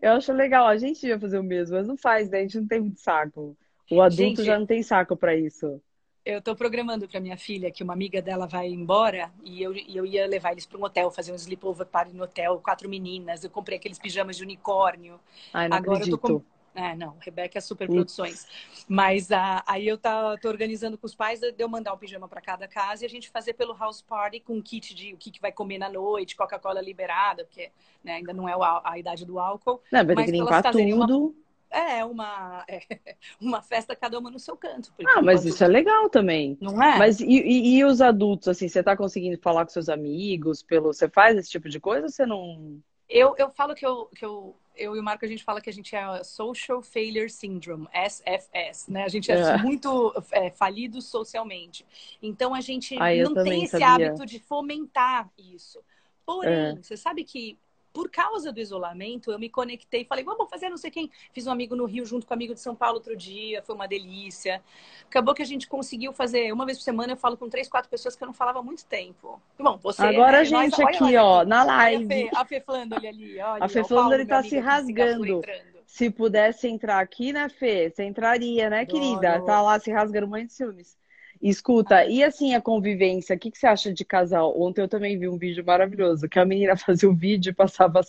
Eu 0.00 0.12
acho 0.12 0.32
legal, 0.32 0.66
a 0.66 0.76
gente 0.76 1.06
ia 1.06 1.18
fazer 1.18 1.38
o 1.38 1.42
mesmo, 1.42 1.76
mas 1.76 1.86
não 1.86 1.96
faz, 1.96 2.28
né? 2.28 2.38
A 2.38 2.42
gente 2.42 2.60
não 2.60 2.66
tem 2.66 2.80
muito 2.80 3.00
saco. 3.00 3.56
O 3.90 4.02
adulto 4.02 4.20
gente, 4.22 4.44
já 4.44 4.58
não 4.58 4.66
tem 4.66 4.82
saco 4.82 5.16
para 5.16 5.34
isso 5.36 5.80
eu 6.28 6.40
estou 6.40 6.54
programando 6.54 7.08
para 7.08 7.20
minha 7.20 7.38
filha 7.38 7.70
que 7.70 7.82
uma 7.82 7.94
amiga 7.94 8.20
dela 8.20 8.46
vai 8.46 8.68
embora 8.68 9.32
e 9.42 9.62
eu, 9.62 9.74
e 9.74 9.96
eu 9.96 10.04
ia 10.04 10.26
levar 10.26 10.52
eles 10.52 10.66
para 10.66 10.78
um 10.78 10.84
hotel, 10.84 11.10
fazer 11.10 11.32
um 11.32 11.36
sleepover 11.36 11.86
party 11.86 12.12
no 12.14 12.24
hotel, 12.24 12.60
quatro 12.62 12.86
meninas. 12.86 13.42
Eu 13.42 13.48
comprei 13.48 13.78
aqueles 13.78 13.98
pijamas 13.98 14.36
de 14.36 14.42
unicórnio. 14.42 15.18
Ai, 15.54 15.68
não 15.70 15.78
Agora 15.78 16.00
acredito. 16.00 16.16
eu 16.16 16.20
tô 16.20 16.40
com... 16.40 16.57
É, 16.78 16.94
não, 16.94 17.16
Rebeca 17.18 17.58
é 17.58 17.60
super 17.60 17.88
produções. 17.88 18.46
Mas 18.86 19.32
ah, 19.32 19.64
aí 19.66 19.88
eu 19.88 19.98
tá, 19.98 20.36
tô 20.38 20.48
organizando 20.48 20.96
com 20.96 21.06
os 21.06 21.14
pais 21.14 21.40
de 21.40 21.52
eu 21.58 21.68
mandar 21.68 21.92
um 21.92 21.98
pijama 21.98 22.28
para 22.28 22.40
cada 22.40 22.68
casa 22.68 23.04
e 23.04 23.06
a 23.06 23.08
gente 23.08 23.28
fazer 23.30 23.54
pelo 23.54 23.76
house 23.76 24.00
party 24.00 24.38
com 24.38 24.54
um 24.54 24.62
kit 24.62 24.94
de 24.94 25.12
o 25.12 25.16
que, 25.16 25.32
que 25.32 25.40
vai 25.40 25.50
comer 25.50 25.78
na 25.78 25.90
noite, 25.90 26.36
Coca-Cola 26.36 26.80
liberada, 26.80 27.44
porque 27.44 27.72
né, 28.04 28.14
ainda 28.14 28.32
não 28.32 28.48
é 28.48 28.52
a, 28.52 28.80
a 28.84 28.96
idade 28.96 29.26
do 29.26 29.40
álcool. 29.40 29.82
Não, 29.90 30.06
vai 30.06 30.14
ter 30.14 30.26
que 30.26 30.30
limpar 30.30 30.62
tudo. 30.70 30.78
Uma 30.78 31.34
é 31.68 32.04
uma, 32.04 32.64
é 32.68 32.80
uma 33.40 33.60
festa 33.60 33.96
cada 33.96 34.16
uma 34.16 34.30
no 34.30 34.38
seu 34.38 34.56
canto. 34.56 34.92
Ah, 35.04 35.20
mas 35.20 35.44
isso 35.44 35.64
é 35.64 35.66
legal 35.66 36.08
também. 36.08 36.56
Não 36.60 36.80
é? 36.80 36.96
Mas 36.96 37.18
e, 37.18 37.26
e, 37.26 37.76
e, 37.76 37.84
os 37.84 38.00
adultos, 38.00 38.46
assim, 38.46 38.68
você 38.68 38.84
tá 38.84 38.96
conseguindo 38.96 39.36
falar 39.42 39.64
com 39.64 39.72
seus 39.72 39.88
amigos? 39.88 40.62
Pelo, 40.62 40.92
você 40.92 41.08
faz 41.08 41.36
esse 41.36 41.50
tipo 41.50 41.68
de 41.68 41.80
coisa 41.80 42.06
ou 42.06 42.08
você 42.08 42.24
não. 42.24 42.80
Eu, 43.08 43.34
eu 43.36 43.50
falo 43.50 43.74
que 43.74 43.84
eu, 43.84 44.06
que 44.14 44.24
eu, 44.24 44.54
eu 44.78 44.96
e 44.96 45.00
o 45.00 45.02
Marco, 45.02 45.24
a 45.24 45.28
gente 45.28 45.44
fala 45.44 45.60
que 45.60 45.68
a 45.68 45.72
gente 45.72 45.94
é 45.94 46.24
Social 46.24 46.80
Failure 46.80 47.28
Syndrome, 47.28 47.88
SFS, 47.92 48.88
né? 48.88 49.04
A 49.04 49.08
gente 49.08 49.30
é, 49.30 49.40
é. 49.40 49.58
muito 49.58 50.14
é, 50.30 50.50
falido 50.50 51.02
socialmente. 51.02 51.84
Então 52.22 52.54
a 52.54 52.60
gente 52.60 52.96
ah, 52.96 53.14
não 53.16 53.42
tem 53.42 53.64
esse 53.64 53.78
sabia. 53.78 54.08
hábito 54.08 54.24
de 54.24 54.38
fomentar 54.38 55.30
isso. 55.36 55.80
Porém, 56.24 56.52
é. 56.52 56.76
você 56.76 56.96
sabe 56.96 57.24
que 57.24 57.58
por 57.92 58.10
causa 58.10 58.52
do 58.52 58.60
isolamento, 58.60 59.30
eu 59.30 59.38
me 59.38 59.48
conectei, 59.48 60.04
falei, 60.04 60.24
vamos 60.24 60.48
fazer 60.48 60.68
não 60.68 60.76
sei 60.76 60.90
quem. 60.90 61.10
Fiz 61.32 61.46
um 61.46 61.50
amigo 61.50 61.74
no 61.74 61.84
Rio 61.84 62.04
junto 62.04 62.26
com 62.26 62.34
um 62.34 62.36
amigo 62.36 62.54
de 62.54 62.60
São 62.60 62.74
Paulo 62.74 62.96
outro 62.96 63.16
dia, 63.16 63.62
foi 63.62 63.74
uma 63.74 63.88
delícia. 63.88 64.62
Acabou 65.06 65.34
que 65.34 65.42
a 65.42 65.46
gente 65.46 65.68
conseguiu 65.68 66.12
fazer 66.12 66.52
uma 66.52 66.66
vez 66.66 66.78
por 66.78 66.84
semana, 66.84 67.12
eu 67.12 67.16
falo 67.16 67.36
com 67.36 67.48
três, 67.48 67.68
quatro 67.68 67.90
pessoas 67.90 68.14
que 68.14 68.22
eu 68.22 68.26
não 68.26 68.34
falava 68.34 68.58
há 68.58 68.62
muito 68.62 68.84
tempo. 68.84 69.40
Bom, 69.58 69.76
você. 69.78 70.02
Agora 70.02 70.32
né, 70.32 70.38
a 70.38 70.44
gente 70.44 70.80
nós, 70.80 70.96
aqui, 70.96 71.16
ó, 71.16 71.44
na 71.44 71.64
live. 71.64 72.28
A 72.34 72.44
Fê, 72.44 72.56
a 72.56 72.66
Fê 72.66 73.08
ali, 73.08 73.40
olha. 73.40 73.64
A 73.64 73.68
Fê 73.68 73.84
Flandre 73.84 74.26
tá 74.26 74.42
se 74.42 74.58
rasgando. 74.58 75.42
Se 75.86 76.10
pudesse 76.10 76.68
entrar 76.68 77.00
aqui, 77.00 77.32
né, 77.32 77.48
Fê? 77.48 77.90
Você 77.90 78.04
entraria, 78.04 78.68
né, 78.68 78.84
querida? 78.84 79.42
Tá 79.44 79.62
lá 79.62 79.80
se 79.80 79.90
rasgando 79.90 80.28
muito 80.28 80.48
de 80.48 80.52
ciúmes. 80.52 80.98
Escuta, 81.40 82.04
e 82.04 82.22
assim 82.22 82.54
a 82.54 82.60
convivência, 82.60 83.36
o 83.36 83.38
que, 83.38 83.50
que 83.50 83.58
você 83.58 83.66
acha 83.66 83.92
de 83.92 84.04
casal? 84.04 84.60
Ontem 84.60 84.82
eu 84.82 84.88
também 84.88 85.18
vi 85.18 85.28
um 85.28 85.38
vídeo 85.38 85.64
maravilhoso, 85.64 86.28
que 86.28 86.38
a 86.38 86.44
menina 86.44 86.76
fazia 86.76 87.08
o 87.08 87.14
vídeo 87.14 87.50
e 87.50 87.54
passava. 87.54 88.00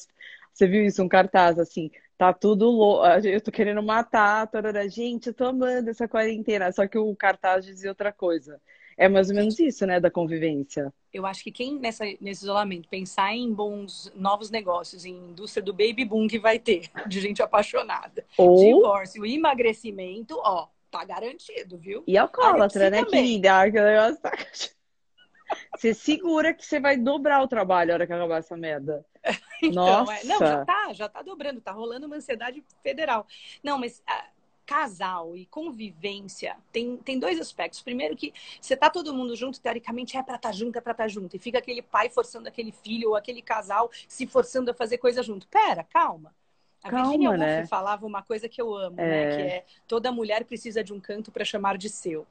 Você 0.53 0.67
viu 0.67 0.83
isso? 0.83 1.03
Um 1.03 1.07
cartaz 1.07 1.59
assim, 1.59 1.91
tá 2.17 2.33
tudo 2.33 2.69
louco, 2.69 3.05
eu 3.25 3.39
tô 3.39 3.51
querendo 3.51 3.81
matar, 3.83 4.47
tarara. 4.47 4.89
gente, 4.89 5.27
eu 5.27 5.33
tô 5.33 5.45
amando 5.45 5.89
essa 5.89 6.07
quarentena, 6.07 6.71
só 6.71 6.87
que 6.87 6.97
o 6.97 7.15
cartaz 7.15 7.65
dizia 7.65 7.91
outra 7.91 8.11
coisa. 8.11 8.59
É 8.97 9.07
mais 9.07 9.29
ou 9.29 9.35
menos 9.35 9.57
isso, 9.57 9.85
né, 9.85 9.97
da 9.97 10.11
convivência. 10.11 10.93
Eu 11.13 11.25
acho 11.25 11.41
que 11.41 11.51
quem 11.51 11.79
nessa, 11.79 12.03
nesse 12.19 12.43
isolamento 12.43 12.89
pensar 12.89 13.33
em 13.33 13.53
bons 13.53 14.11
novos 14.13 14.51
negócios, 14.51 15.05
em 15.05 15.15
indústria 15.29 15.63
do 15.63 15.71
baby 15.71 16.03
boom 16.03 16.27
que 16.27 16.37
vai 16.37 16.59
ter, 16.59 16.89
de 17.07 17.21
gente 17.21 17.41
apaixonada, 17.41 18.25
Ou... 18.37 18.57
divórcio, 18.57 19.25
emagrecimento, 19.25 20.35
ó, 20.43 20.67
tá 20.89 21.03
garantido, 21.05 21.77
viu? 21.77 22.03
E 22.07 22.17
alcoólatra, 22.17 22.89
né, 22.89 23.03
também. 23.03 23.23
querida? 23.23 23.71
Que 23.71 23.81
negócio 23.81 24.21
tá... 24.21 24.31
Você 25.75 25.93
segura 25.93 26.53
que 26.53 26.65
você 26.65 26.79
vai 26.79 26.97
dobrar 26.97 27.41
o 27.41 27.47
trabalho 27.47 27.89
na 27.89 27.93
hora 27.95 28.07
que 28.07 28.13
acabar 28.13 28.37
essa 28.37 28.55
merda. 28.55 29.05
então, 29.63 30.05
Nossa. 30.05 30.13
É... 30.13 30.23
Não, 30.23 30.39
já 30.39 30.65
tá, 30.65 30.93
já 30.93 31.09
tá 31.09 31.21
dobrando, 31.21 31.61
tá 31.61 31.71
rolando 31.71 32.05
uma 32.05 32.17
ansiedade 32.17 32.63
federal. 32.83 33.25
Não, 33.63 33.77
mas 33.77 34.03
ah, 34.05 34.25
casal 34.65 35.35
e 35.35 35.47
convivência 35.47 36.55
tem, 36.71 36.97
tem 36.97 37.17
dois 37.17 37.39
aspectos. 37.39 37.81
Primeiro 37.81 38.15
que 38.15 38.31
você 38.61 38.77
tá 38.77 38.89
todo 38.89 39.13
mundo 39.13 39.35
junto, 39.35 39.59
teoricamente 39.59 40.15
é 40.15 40.21
para 40.21 40.35
estar 40.35 40.49
tá 40.49 40.53
junto, 40.53 40.77
é 40.77 40.81
para 40.81 40.91
estar 40.91 41.03
tá 41.05 41.07
junto. 41.07 41.35
E 41.35 41.39
fica 41.39 41.57
aquele 41.57 41.81
pai 41.81 42.09
forçando 42.09 42.47
aquele 42.47 42.71
filho 42.71 43.09
ou 43.09 43.15
aquele 43.15 43.41
casal 43.41 43.89
se 44.07 44.27
forçando 44.27 44.69
a 44.69 44.73
fazer 44.73 44.99
coisa 44.99 45.23
junto. 45.23 45.47
Pera, 45.47 45.83
calma. 45.83 46.35
A 46.83 46.89
Calma, 46.89 47.05
Virginia 47.05 47.29
Woolf 47.29 47.41
né? 47.41 47.65
falava 47.67 48.05
uma 48.05 48.21
coisa 48.21 48.47
que 48.47 48.61
eu 48.61 48.73
amo, 48.73 48.99
é... 48.99 49.05
né? 49.07 49.35
Que 49.35 49.41
é 49.41 49.65
toda 49.87 50.11
mulher 50.11 50.43
precisa 50.45 50.83
de 50.83 50.93
um 50.93 50.99
canto 50.99 51.31
para 51.31 51.43
chamar 51.43 51.77
de 51.77 51.89
seu. 51.89 52.25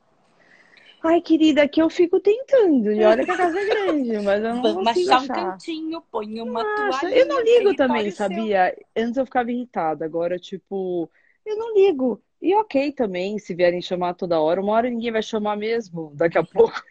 Ai, 1.03 1.21
querida, 1.21 1.69
que 1.69 1.81
eu 1.81 1.89
fico 1.89 2.19
tentando. 2.19 2.91
E 2.91 3.05
olha 3.05 3.25
que 3.25 3.31
a 3.31 3.37
casa 3.37 3.59
é 3.59 3.65
grande, 3.67 4.19
mas 4.19 4.43
eu 4.43 4.55
não 4.55 4.63
Vamos 4.63 4.85
consigo 4.85 5.13
achar. 5.13 5.23
um 5.23 5.29
cantinho, 5.29 6.03
põe 6.11 6.41
uma 6.41 6.65
toalha. 6.65 7.15
Eu 7.15 7.27
não 7.27 7.41
ligo 7.41 7.75
também, 7.77 8.11
sabia? 8.11 8.75
Seu. 8.75 9.05
Antes 9.05 9.17
eu 9.17 9.25
ficava 9.25 9.51
irritada, 9.51 10.05
agora, 10.05 10.39
tipo, 10.39 11.09
eu 11.47 11.57
não 11.57 11.75
ligo. 11.75 12.21
E 12.41 12.55
ok 12.55 12.93
também, 12.93 13.39
se 13.39 13.55
vierem 13.55 13.81
chamar 13.81 14.15
toda 14.15 14.41
hora. 14.41 14.61
Uma 14.61 14.73
hora 14.73 14.91
ninguém 14.91 15.13
vai 15.13 15.23
chamar 15.23 15.57
mesmo, 15.57 16.13
daqui 16.15 16.39
a 16.39 16.43
pouco. 16.45 16.83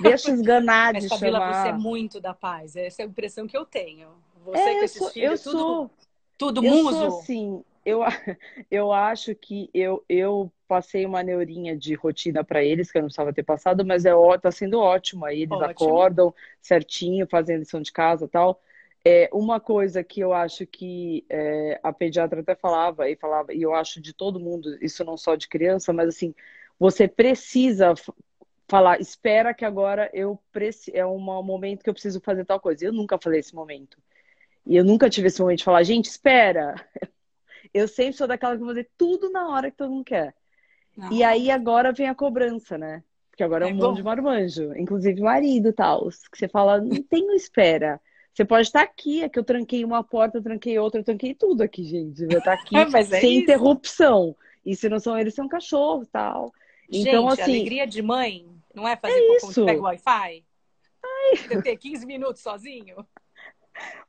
Deixa 0.00 0.30
esganar 0.30 0.94
de 0.94 1.02
Mas, 1.02 1.08
Fabíola, 1.08 1.38
chamar. 1.38 1.62
você 1.62 1.68
é 1.68 1.72
muito 1.72 2.20
da 2.20 2.34
paz. 2.34 2.76
Essa 2.76 3.02
é 3.02 3.04
a 3.04 3.08
impressão 3.08 3.46
que 3.46 3.56
eu 3.56 3.64
tenho. 3.64 4.10
Você 4.44 4.58
é, 4.58 4.74
com 4.74 4.84
esses 4.84 4.98
sou, 4.98 5.10
filhos, 5.10 5.46
eu 5.46 5.52
tudo... 5.52 5.62
sou. 5.62 5.90
Tudo 6.36 6.64
eu 6.64 6.70
muso? 6.70 6.98
Sou 6.98 7.06
assim, 7.06 7.64
eu, 7.84 8.00
eu 8.70 8.92
acho 8.92 9.34
que 9.34 9.70
eu, 9.72 10.04
eu 10.08 10.52
passei 10.66 11.04
uma 11.04 11.22
neurinha 11.22 11.76
de 11.76 11.94
rotina 11.94 12.42
para 12.42 12.64
eles, 12.64 12.90
que 12.90 12.98
eu 12.98 13.02
não 13.02 13.08
precisava 13.08 13.32
ter 13.32 13.42
passado, 13.42 13.84
mas 13.84 14.04
é, 14.04 14.12
tá 14.40 14.50
sendo 14.50 14.80
ótimo. 14.80 15.24
Aí 15.24 15.42
eles 15.42 15.52
ótimo. 15.52 15.70
acordam 15.70 16.34
certinho, 16.60 17.26
fazem 17.26 17.58
lição 17.58 17.80
de 17.80 17.92
casa 17.92 18.26
tal. 18.28 18.60
É, 19.06 19.28
uma 19.32 19.60
coisa 19.60 20.02
que 20.02 20.20
eu 20.20 20.32
acho 20.32 20.66
que 20.66 21.26
é, 21.28 21.78
a 21.82 21.92
pediatra 21.92 22.40
até 22.40 22.54
falava, 22.54 23.08
e 23.08 23.16
falava, 23.16 23.52
e 23.52 23.60
eu 23.60 23.74
acho 23.74 24.00
de 24.00 24.14
todo 24.14 24.40
mundo, 24.40 24.78
isso 24.82 25.04
não 25.04 25.16
só 25.16 25.36
de 25.36 25.46
criança, 25.46 25.92
mas 25.92 26.08
assim, 26.08 26.34
você 26.78 27.06
precisa 27.06 27.92
falar, 28.66 28.98
espera 29.00 29.52
que 29.52 29.64
agora 29.64 30.10
eu 30.14 30.40
é 30.92 31.04
um 31.04 31.18
momento 31.18 31.82
que 31.82 31.90
eu 31.90 31.94
preciso 31.94 32.20
fazer 32.20 32.44
tal 32.46 32.58
coisa. 32.58 32.86
Eu 32.86 32.92
nunca 32.92 33.18
falei 33.18 33.40
esse 33.40 33.54
momento. 33.54 33.98
E 34.66 34.76
eu 34.76 34.84
nunca 34.84 35.10
tive 35.10 35.28
esse 35.28 35.40
momento 35.40 35.58
de 35.58 35.64
falar, 35.64 35.82
gente, 35.82 36.06
espera. 36.06 36.74
Eu 37.72 37.88
sempre 37.88 38.12
sou 38.12 38.28
daquela 38.28 38.52
que 38.52 38.60
vou 38.60 38.68
fazer 38.68 38.88
tudo 38.96 39.30
na 39.30 39.48
hora 39.48 39.68
que 39.68 39.76
todo 39.76 39.90
mundo 39.90 40.04
quer. 40.04 40.32
Não. 40.96 41.10
E 41.10 41.24
aí 41.24 41.50
agora 41.50 41.92
vem 41.92 42.08
a 42.08 42.14
cobrança, 42.14 42.78
né? 42.78 43.02
Porque 43.28 43.42
agora 43.42 43.66
é, 43.66 43.70
é 43.70 43.72
um 43.72 43.76
mundo 43.76 43.96
de 43.96 44.02
marmanjo, 44.04 44.72
inclusive 44.76 45.20
marido 45.20 45.70
e 45.70 45.72
tal. 45.72 46.08
Que 46.30 46.38
você 46.38 46.46
fala, 46.46 46.80
não 46.80 47.02
tenho 47.02 47.32
espera. 47.32 48.00
Você 48.32 48.44
pode 48.44 48.68
estar 48.68 48.82
aqui, 48.82 49.24
é 49.24 49.28
que 49.28 49.38
eu 49.38 49.44
tranquei 49.44 49.84
uma 49.84 50.04
porta, 50.04 50.38
eu 50.38 50.42
tranquei 50.42 50.78
outra, 50.78 51.00
eu 51.00 51.04
tranquei 51.04 51.34
tudo 51.34 51.62
aqui, 51.62 51.82
gente. 51.82 52.22
Eu 52.22 52.38
estar 52.38 52.52
aqui 52.52 52.76
é 52.78 53.04
sem 53.04 53.38
isso. 53.38 53.42
interrupção. 53.42 54.36
E 54.64 54.76
se 54.76 54.88
não 54.88 55.00
são 55.00 55.18
eles, 55.18 55.34
são 55.34 55.48
cachorros 55.48 56.08
tal. 56.08 56.52
Gente, 56.88 57.08
então, 57.08 57.28
assim. 57.28 57.42
alegria 57.42 57.86
de 57.86 58.02
mãe 58.02 58.46
não 58.72 58.86
é 58.86 58.96
fazer 58.96 59.18
é 59.18 59.36
isso. 59.36 59.64
pega 59.64 59.80
o 59.80 59.84
Wi-Fi? 59.84 60.44
Ai. 61.02 61.62
Ter 61.62 61.76
15 61.76 62.06
minutos 62.06 62.40
sozinho? 62.40 63.04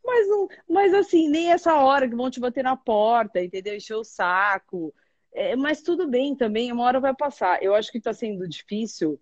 Mas, 0.03 0.27
mas 0.69 0.93
assim, 0.93 1.29
nem 1.29 1.51
essa 1.51 1.75
hora 1.75 2.07
que 2.07 2.15
vão 2.15 2.29
te 2.29 2.39
bater 2.39 2.63
na 2.63 2.75
porta, 2.75 3.43
entendeu? 3.43 3.75
Encher 3.75 3.95
o 3.95 4.03
saco. 4.03 4.93
É, 5.33 5.55
mas 5.55 5.81
tudo 5.81 6.07
bem 6.07 6.35
também, 6.35 6.71
uma 6.71 6.83
hora 6.83 6.99
vai 6.99 7.13
passar. 7.13 7.61
Eu 7.61 7.75
acho 7.75 7.91
que 7.91 7.97
está 7.97 8.13
sendo 8.13 8.47
difícil, 8.47 9.19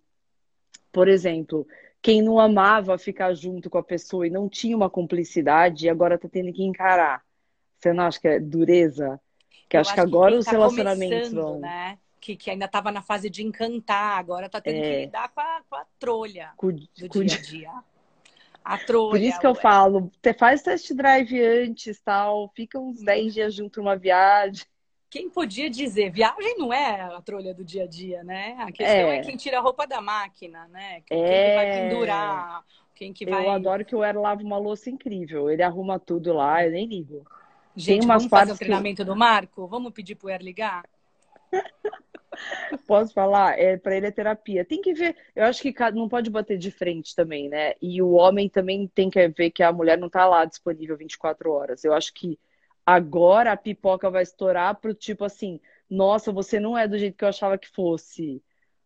por 0.92 1.08
exemplo, 1.08 1.66
quem 2.02 2.22
não 2.22 2.40
amava 2.40 2.98
ficar 2.98 3.34
junto 3.34 3.70
com 3.70 3.78
a 3.78 3.84
pessoa 3.84 4.28
e 4.28 4.30
não 4.30 4.48
tinha 4.48 4.76
uma 4.76 4.90
cumplicidade, 4.90 5.90
agora 5.90 6.16
está 6.16 6.30
tendo 6.30 6.54
que 6.54 6.64
encarar. 6.64 7.24
Você 7.80 7.92
não 7.94 8.04
acha 8.04 8.20
que 8.20 8.28
é 8.28 8.40
dureza? 8.40 9.20
Que 9.68 9.78
acho, 9.78 9.90
acho 9.90 9.96
que 9.96 10.02
agora 10.02 10.38
os 10.38 10.46
tá 10.46 10.52
relacionamentos 10.52 11.32
vão. 11.32 11.60
Né? 11.60 11.98
Que, 12.22 12.36
que 12.36 12.52
ainda 12.52 12.66
estava 12.66 12.92
na 12.92 13.02
fase 13.02 13.30
de 13.30 13.44
encantar, 13.44 14.20
agora 14.20 14.46
está 14.46 14.62
tendo 14.62 14.78
é... 14.78 14.82
que 14.82 15.06
lidar 15.06 15.30
com 15.30 15.42
a, 15.42 15.62
com 15.68 15.76
a 15.76 15.86
trolha 15.98 16.52
com, 16.56 16.72
do 16.72 17.10
com... 17.10 17.24
dia 17.24 17.38
a 17.38 17.42
dia. 17.42 17.72
A 18.64 18.78
trolha. 18.78 19.12
Por 19.12 19.22
isso 19.22 19.40
que 19.40 19.48
eu 19.48 19.56
falo, 19.56 20.12
faz 20.38 20.62
test 20.62 20.94
drive 20.94 21.40
antes, 21.42 22.00
tal, 22.00 22.50
fica 22.56 22.80
uns 22.80 23.04
10 23.04 23.26
hum. 23.26 23.30
dias 23.30 23.54
junto 23.54 23.82
numa 23.82 23.96
viagem. 23.96 24.66
Quem 25.10 25.30
podia 25.30 25.70
dizer? 25.70 26.10
Viagem 26.10 26.58
não 26.58 26.74
é 26.74 27.02
a 27.02 27.22
trolha 27.22 27.54
do 27.54 27.64
dia 27.64 27.84
a 27.84 27.88
dia, 27.88 28.24
né? 28.24 28.56
A 28.58 28.72
questão 28.72 28.88
é, 28.88 29.18
é 29.18 29.22
quem 29.22 29.36
tira 29.36 29.60
a 29.60 29.62
roupa 29.62 29.86
da 29.86 30.02
máquina, 30.02 30.68
né? 30.70 31.02
Quem, 31.06 31.24
é... 31.24 31.56
vai 31.56 31.72
pendurar, 31.72 32.64
quem 32.96 33.14
que 33.14 33.26
vai... 33.26 33.46
Eu 33.46 33.52
adoro 33.52 33.86
que 33.86 33.96
o 33.96 34.04
Er 34.04 34.18
lava 34.18 34.42
uma 34.42 34.58
louça 34.58 34.90
incrível. 34.90 35.52
Ele 35.52 35.62
arruma 35.62 36.00
tudo 36.00 36.34
lá, 36.34 36.66
eu 36.66 36.72
nem 36.72 36.88
ligo. 36.88 37.24
Gente, 37.76 38.00
Tem 38.00 38.08
umas 38.08 38.24
vamos 38.24 38.30
fazer 38.30 38.54
o 38.54 38.58
treinamento 38.58 39.04
que... 39.04 39.06
do 39.06 39.16
Marco? 39.16 39.68
Vamos 39.68 39.92
pedir 39.92 40.16
pro 40.16 40.30
Er 40.30 40.42
ligar? 40.42 40.84
Posso 42.88 43.14
falar? 43.14 43.60
É, 43.60 43.78
para 43.78 43.96
ele 43.96 44.08
é 44.08 44.12
terapia. 44.12 44.66
Tem 44.66 44.82
que 44.82 44.94
ver. 44.94 45.16
Eu 45.36 45.46
acho 45.46 45.62
que 45.62 45.74
não 45.94 46.10
pode 46.10 46.30
bater 46.30 46.58
de 46.58 46.72
frente 46.72 47.16
também, 47.16 47.50
né? 47.50 47.74
E 47.82 48.02
o 48.02 48.12
homem 48.12 48.50
também 48.50 48.88
tem 48.88 49.10
que 49.10 49.28
ver 49.30 49.52
que 49.52 49.64
a 49.64 49.72
mulher 49.72 49.98
não 49.98 50.10
tá 50.10 50.26
lá 50.26 50.46
disponível 50.46 50.98
24 50.98 51.52
horas. 51.52 51.84
Eu 51.84 51.94
acho 51.94 52.14
que 52.14 52.40
agora 52.86 53.52
a 53.52 53.58
pipoca 53.58 54.10
vai 54.10 54.24
estourar 54.24 54.76
pro 54.76 54.94
tipo 54.94 55.24
assim: 55.24 55.60
nossa, 55.90 56.32
você 56.32 56.60
não 56.60 56.78
é 56.78 56.88
do 56.88 56.98
jeito 56.98 57.18
que 57.18 57.24
eu 57.24 57.30
achava 57.30 57.58
que 57.58 57.70
fosse. 57.70 58.42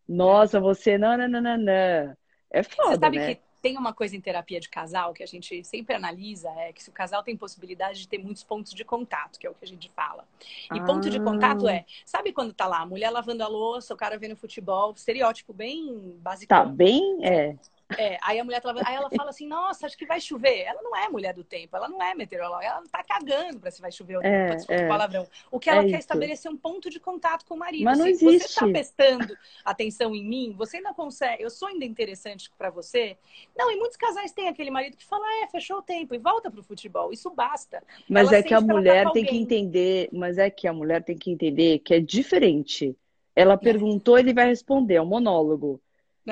Nossa, 0.08 0.58
você 0.60 0.96
não, 0.96 1.16
não, 1.16 1.28
não, 1.28 1.40
não, 1.40 1.58
não. 1.58 2.16
É 2.50 2.62
foda, 2.62 2.94
você 2.94 3.00
sabe 3.00 3.18
né? 3.18 3.34
que 3.34 3.47
tem 3.60 3.76
uma 3.76 3.92
coisa 3.92 4.16
em 4.16 4.20
terapia 4.20 4.60
de 4.60 4.68
casal 4.68 5.12
que 5.12 5.22
a 5.22 5.26
gente 5.26 5.64
sempre 5.64 5.94
analisa, 5.94 6.48
é 6.58 6.72
que 6.72 6.82
se 6.82 6.90
o 6.90 6.92
casal 6.92 7.22
tem 7.22 7.36
possibilidade 7.36 8.00
de 8.00 8.08
ter 8.08 8.18
muitos 8.18 8.44
pontos 8.44 8.72
de 8.72 8.84
contato, 8.84 9.38
que 9.38 9.46
é 9.46 9.50
o 9.50 9.54
que 9.54 9.64
a 9.64 9.68
gente 9.68 9.90
fala. 9.94 10.24
E 10.72 10.78
ah. 10.78 10.84
ponto 10.84 11.10
de 11.10 11.20
contato 11.20 11.66
ah. 11.66 11.72
é, 11.72 11.84
sabe 12.04 12.32
quando 12.32 12.52
tá 12.52 12.66
lá, 12.66 12.80
a 12.80 12.86
mulher 12.86 13.10
lavando 13.10 13.42
a 13.42 13.48
louça, 13.48 13.92
o 13.92 13.96
cara 13.96 14.18
vendo 14.18 14.36
futebol, 14.36 14.92
estereótipo 14.92 15.52
bem 15.52 16.16
básico. 16.20 16.48
Tá 16.48 16.64
bem, 16.64 17.18
é. 17.24 17.56
É, 17.96 18.18
aí 18.22 18.38
a 18.38 18.44
mulher 18.44 18.60
aí 18.84 18.94
ela 18.94 19.08
fala 19.08 19.30
assim, 19.30 19.46
nossa, 19.46 19.86
acho 19.86 19.96
que 19.96 20.04
vai 20.04 20.20
chover. 20.20 20.60
Ela 20.60 20.82
não 20.82 20.94
é 20.94 21.08
mulher 21.08 21.32
do 21.32 21.42
tempo, 21.42 21.74
ela 21.74 21.88
não 21.88 22.02
é 22.02 22.14
meteoróloga, 22.14 22.64
ela 22.64 22.80
não 22.80 22.86
tá 22.86 23.02
cagando 23.02 23.60
pra 23.60 23.70
se 23.70 23.80
vai 23.80 23.90
chover 23.90 24.16
ou 24.16 24.22
não, 24.22 24.30
é, 24.30 24.56
é, 24.68 24.86
palavrão. 24.86 25.26
O 25.50 25.58
que 25.58 25.70
ela 25.70 25.82
é 25.82 25.88
quer 25.88 25.96
é 25.96 25.98
estabelecer 25.98 26.50
um 26.50 26.56
ponto 26.56 26.90
de 26.90 27.00
contato 27.00 27.46
com 27.46 27.54
o 27.54 27.58
marido. 27.58 27.84
Mas 27.84 27.98
não 27.98 28.04
se 28.04 28.10
existe. 28.12 28.48
você 28.48 28.60
tá 28.60 28.68
prestando 28.68 29.38
atenção 29.64 30.14
em 30.14 30.24
mim, 30.24 30.54
você 30.56 30.78
ainda 30.78 30.92
consegue, 30.92 31.42
eu 31.42 31.50
sou 31.50 31.68
ainda 31.68 31.84
interessante 31.84 32.50
para 32.58 32.68
você. 32.68 33.16
Não, 33.56 33.70
e 33.70 33.76
muitos 33.76 33.96
casais 33.96 34.32
têm 34.32 34.48
aquele 34.48 34.70
marido 34.70 34.96
que 34.96 35.04
fala, 35.06 35.24
é, 35.42 35.46
fechou 35.46 35.78
o 35.78 35.82
tempo 35.82 36.14
e 36.14 36.18
volta 36.18 36.50
pro 36.50 36.62
futebol. 36.62 37.12
Isso 37.12 37.30
basta. 37.30 37.82
Mas 38.08 38.28
ela 38.28 38.36
é 38.36 38.42
que 38.42 38.54
a 38.54 38.60
mulher 38.60 39.10
tem 39.12 39.24
que 39.24 39.36
entender, 39.36 40.10
mas 40.12 40.36
é 40.36 40.50
que 40.50 40.68
a 40.68 40.72
mulher 40.72 41.02
tem 41.02 41.16
que 41.16 41.30
entender 41.30 41.78
que 41.78 41.94
é 41.94 42.00
diferente. 42.00 42.94
Ela 43.34 43.56
perguntou, 43.56 44.18
ele 44.18 44.34
vai 44.34 44.46
responder, 44.46 44.96
é 44.96 45.02
um 45.02 45.06
monólogo. 45.06 45.80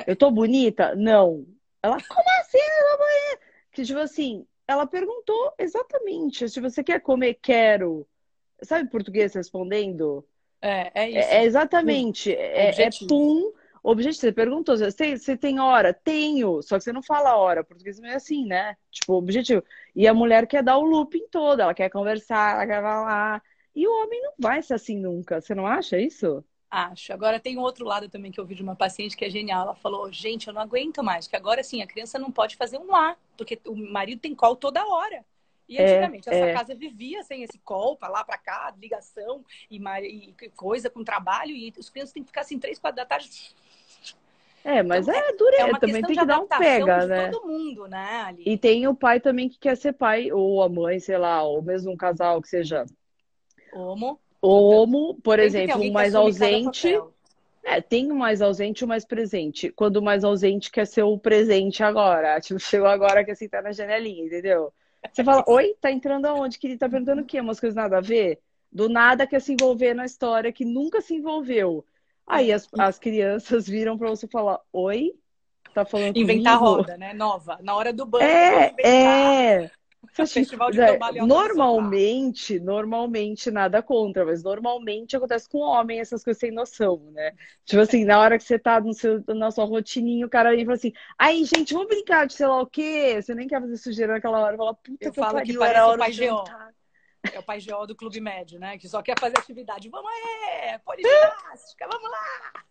Eu 0.05 0.15
tô 0.15 0.29
bonita? 0.29 0.95
Não. 0.95 1.45
Ela, 1.81 1.97
como 2.07 2.29
assim? 2.39 2.57
Ela 2.59 2.97
que 3.71 3.83
tipo 3.83 3.99
assim, 3.99 4.45
ela 4.67 4.85
perguntou 4.85 5.53
exatamente. 5.57 6.49
Se 6.49 6.59
você 6.59 6.83
quer 6.83 6.99
comer, 6.99 7.35
quero. 7.35 8.07
Sabe 8.63 8.89
português 8.89 9.33
respondendo? 9.33 10.27
É, 10.61 10.91
é 10.93 11.09
isso. 11.09 11.29
É, 11.29 11.37
é 11.37 11.45
exatamente. 11.45 12.31
É, 12.33 12.81
é, 12.83 12.89
pum. 13.07 13.53
Objetivo, 13.83 14.19
você 14.19 14.31
perguntou, 14.33 14.75
você, 14.75 15.17
você 15.17 15.37
tem 15.37 15.61
hora? 15.61 15.93
Tenho, 15.93 16.61
só 16.61 16.77
que 16.77 16.83
você 16.83 16.91
não 16.91 17.01
fala 17.01 17.37
hora, 17.37 17.63
português 17.63 17.99
é 18.01 18.15
assim, 18.15 18.45
né? 18.45 18.75
Tipo, 18.91 19.13
objetivo. 19.13 19.63
E 19.95 20.05
a 20.05 20.13
mulher 20.13 20.45
quer 20.45 20.61
dar 20.61 20.77
o 20.77 20.83
looping 20.83 21.27
todo, 21.29 21.61
ela 21.61 21.73
quer 21.73 21.89
conversar, 21.89 22.55
ela 22.55 22.67
quer 22.67 22.81
falar. 22.81 23.41
E 23.73 23.87
o 23.87 24.03
homem 24.03 24.21
não 24.23 24.33
vai 24.39 24.61
ser 24.61 24.73
assim 24.73 24.99
nunca, 24.99 25.39
você 25.39 25.55
não 25.55 25.65
acha 25.65 25.97
isso? 25.97 26.43
Acho. 26.69 27.13
Agora 27.13 27.39
tem 27.39 27.57
um 27.57 27.61
outro 27.61 27.85
lado 27.85 28.09
também 28.09 28.31
que 28.31 28.39
eu 28.39 28.45
vi 28.45 28.53
de 28.53 28.61
uma 28.61 28.75
paciente 28.75 29.15
que 29.15 29.23
é 29.23 29.29
genial. 29.29 29.63
Ela 29.63 29.75
falou: 29.75 30.11
gente, 30.11 30.47
eu 30.47 30.53
não 30.53 30.61
aguento 30.61 31.03
mais, 31.03 31.27
que 31.27 31.35
agora 31.35 31.63
sim 31.63 31.81
a 31.81 31.87
criança 31.87 32.19
não 32.19 32.31
pode 32.31 32.55
fazer 32.55 32.77
um 32.77 32.87
lá, 32.87 33.15
porque 33.37 33.59
o 33.65 33.75
marido 33.75 34.19
tem 34.19 34.35
call 34.35 34.55
toda 34.55 34.85
hora. 34.85 35.23
E 35.67 35.77
é, 35.77 35.83
antigamente, 35.83 36.29
é, 36.29 36.33
essa 36.33 36.45
é. 36.45 36.53
casa 36.53 36.75
vivia 36.75 37.23
sem 37.23 37.43
esse 37.43 37.59
call, 37.59 37.97
pra 37.97 38.07
lá, 38.07 38.23
pra 38.23 38.37
cá, 38.37 38.73
ligação 38.79 39.43
e, 39.69 39.77
e, 39.77 40.49
coisa 40.55 40.89
com 40.89 41.03
trabalho, 41.03 41.51
e 41.51 41.73
os 41.77 41.89
crianças 41.89 42.13
têm 42.13 42.23
que 42.23 42.27
ficar 42.27 42.41
assim, 42.41 42.57
três, 42.57 42.79
quatro 42.79 42.95
da 42.95 43.05
tarde. 43.05 43.53
É, 44.63 44.81
mas 44.81 45.07
então, 45.07 45.19
é, 45.19 45.29
é 45.29 45.35
dureza, 45.35 45.63
é 45.63 45.79
também 45.79 46.01
tem 46.03 46.15
que 46.15 46.25
dar 46.25 46.39
um 46.39 46.47
pega, 46.47 47.05
né? 47.05 47.29
todo 47.29 47.47
mundo, 47.47 47.87
né? 47.87 48.23
Ali. 48.25 48.43
E 48.45 48.57
tem 48.57 48.87
o 48.87 48.95
pai 48.95 49.19
também 49.19 49.49
que 49.49 49.59
quer 49.59 49.75
ser 49.75 49.93
pai, 49.93 50.31
ou 50.31 50.63
a 50.63 50.69
mãe, 50.69 50.99
sei 50.99 51.17
lá, 51.17 51.43
ou 51.43 51.61
mesmo 51.61 51.91
um 51.91 51.97
casal 51.97 52.41
que 52.41 52.49
seja. 52.49 52.85
Homo. 53.73 54.19
Homo, 54.41 55.15
por 55.21 55.37
tem 55.37 55.47
exemplo, 55.47 55.81
um 55.81 55.91
mais 55.91 56.15
ausente. 56.15 56.99
É, 57.63 57.81
tem 57.81 58.09
o 58.09 58.13
um 58.13 58.17
mais 58.17 58.41
ausente 58.41 58.81
e 58.81 58.85
o 58.85 58.87
mais 58.87 59.03
presente. 59.03 59.69
Quando 59.71 59.97
o 59.97 60.01
mais 60.01 60.23
ausente 60.23 60.71
quer 60.71 60.85
ser 60.85 61.03
o 61.03 61.17
presente 61.17 61.83
agora. 61.83 62.39
Tipo, 62.41 62.59
chegou 62.59 62.87
agora 62.87 63.25
que 63.25 63.31
assim 63.31 63.49
tá 63.49 63.61
na 63.61 63.71
janelinha, 63.71 64.25
entendeu? 64.25 64.71
Você 65.11 65.23
fala, 65.23 65.43
oi, 65.47 65.75
tá 65.81 65.91
entrando 65.91 66.25
aonde? 66.27 66.57
Que 66.57 66.67
ele 66.67 66.77
tá 66.77 66.87
perguntando 66.87 67.21
o 67.21 67.25
quê? 67.25 67.41
Umas 67.41 67.59
coisas 67.59 67.75
nada 67.75 67.97
a 67.97 68.01
ver? 68.01 68.39
Do 68.71 68.87
nada 68.87 69.27
quer 69.27 69.41
se 69.41 69.53
envolver 69.53 69.93
na 69.93 70.05
história 70.05 70.51
que 70.51 70.63
nunca 70.63 71.01
se 71.01 71.15
envolveu. 71.15 71.85
Aí 72.25 72.51
as, 72.51 72.69
as 72.77 72.99
crianças 72.99 73.67
viram 73.67 73.97
para 73.97 74.09
você 74.09 74.27
falar, 74.27 74.59
oi? 74.71 75.13
Tá 75.73 75.85
falando 75.85 76.17
Inventar 76.17 76.57
comigo? 76.57 76.75
roda, 76.77 76.97
né? 76.97 77.13
Nova. 77.13 77.59
Na 77.61 77.75
hora 77.75 77.93
do 77.93 78.05
banho. 78.05 78.25
É, 78.25 78.73
é. 78.83 79.71
Festival 80.09 80.71
de 80.71 80.79
é, 80.79 80.97
normalmente, 81.25 82.59
normalmente 82.59 83.51
nada 83.51 83.81
contra, 83.81 84.25
mas 84.25 84.43
normalmente 84.43 85.15
acontece 85.15 85.49
com 85.49 85.59
homem 85.59 85.99
essas 85.99 86.23
coisas 86.23 86.39
sem 86.39 86.51
noção, 86.51 87.11
né? 87.11 87.33
Tipo 87.65 87.81
assim, 87.81 88.05
na 88.05 88.19
hora 88.19 88.37
que 88.37 88.43
você 88.43 88.57
tá 88.57 88.79
no 88.79 88.93
seu, 88.93 89.23
na 89.27 89.51
sua 89.51 89.65
rotininha, 89.65 90.25
o 90.25 90.29
cara 90.29 90.55
e 90.55 90.63
fala 90.63 90.75
assim, 90.75 90.93
aí, 91.17 91.43
gente, 91.45 91.73
vamos 91.73 91.89
brincar 91.89 92.25
de 92.27 92.33
sei 92.33 92.47
lá 92.47 92.61
o 92.61 92.67
quê? 92.67 93.19
Você 93.21 93.33
nem 93.35 93.47
quer 93.47 93.59
fazer 93.59 93.77
sujeira 93.77 94.13
naquela 94.13 94.39
hora, 94.39 94.55
fala, 94.55 94.73
puta 94.75 94.97
eu 95.05 95.11
que 95.11 95.19
falo 95.19 95.33
pariu, 95.33 95.59
que 95.59 95.65
era 95.65 95.87
o 95.87 95.97
pai 95.97 96.11
Geó. 96.11 96.43
É 97.33 97.39
o 97.39 97.43
pai 97.43 97.59
Geó 97.59 97.85
do 97.85 97.95
Clube 97.95 98.21
Médio, 98.21 98.59
né? 98.59 98.77
Que 98.77 98.87
só 98.87 99.01
quer 99.01 99.19
fazer 99.19 99.37
atividade. 99.37 99.89
Vamos 99.89 100.09
aí, 100.09 100.79
ginástica, 100.97 101.87
vamos 101.87 102.09
lá! 102.09 102.63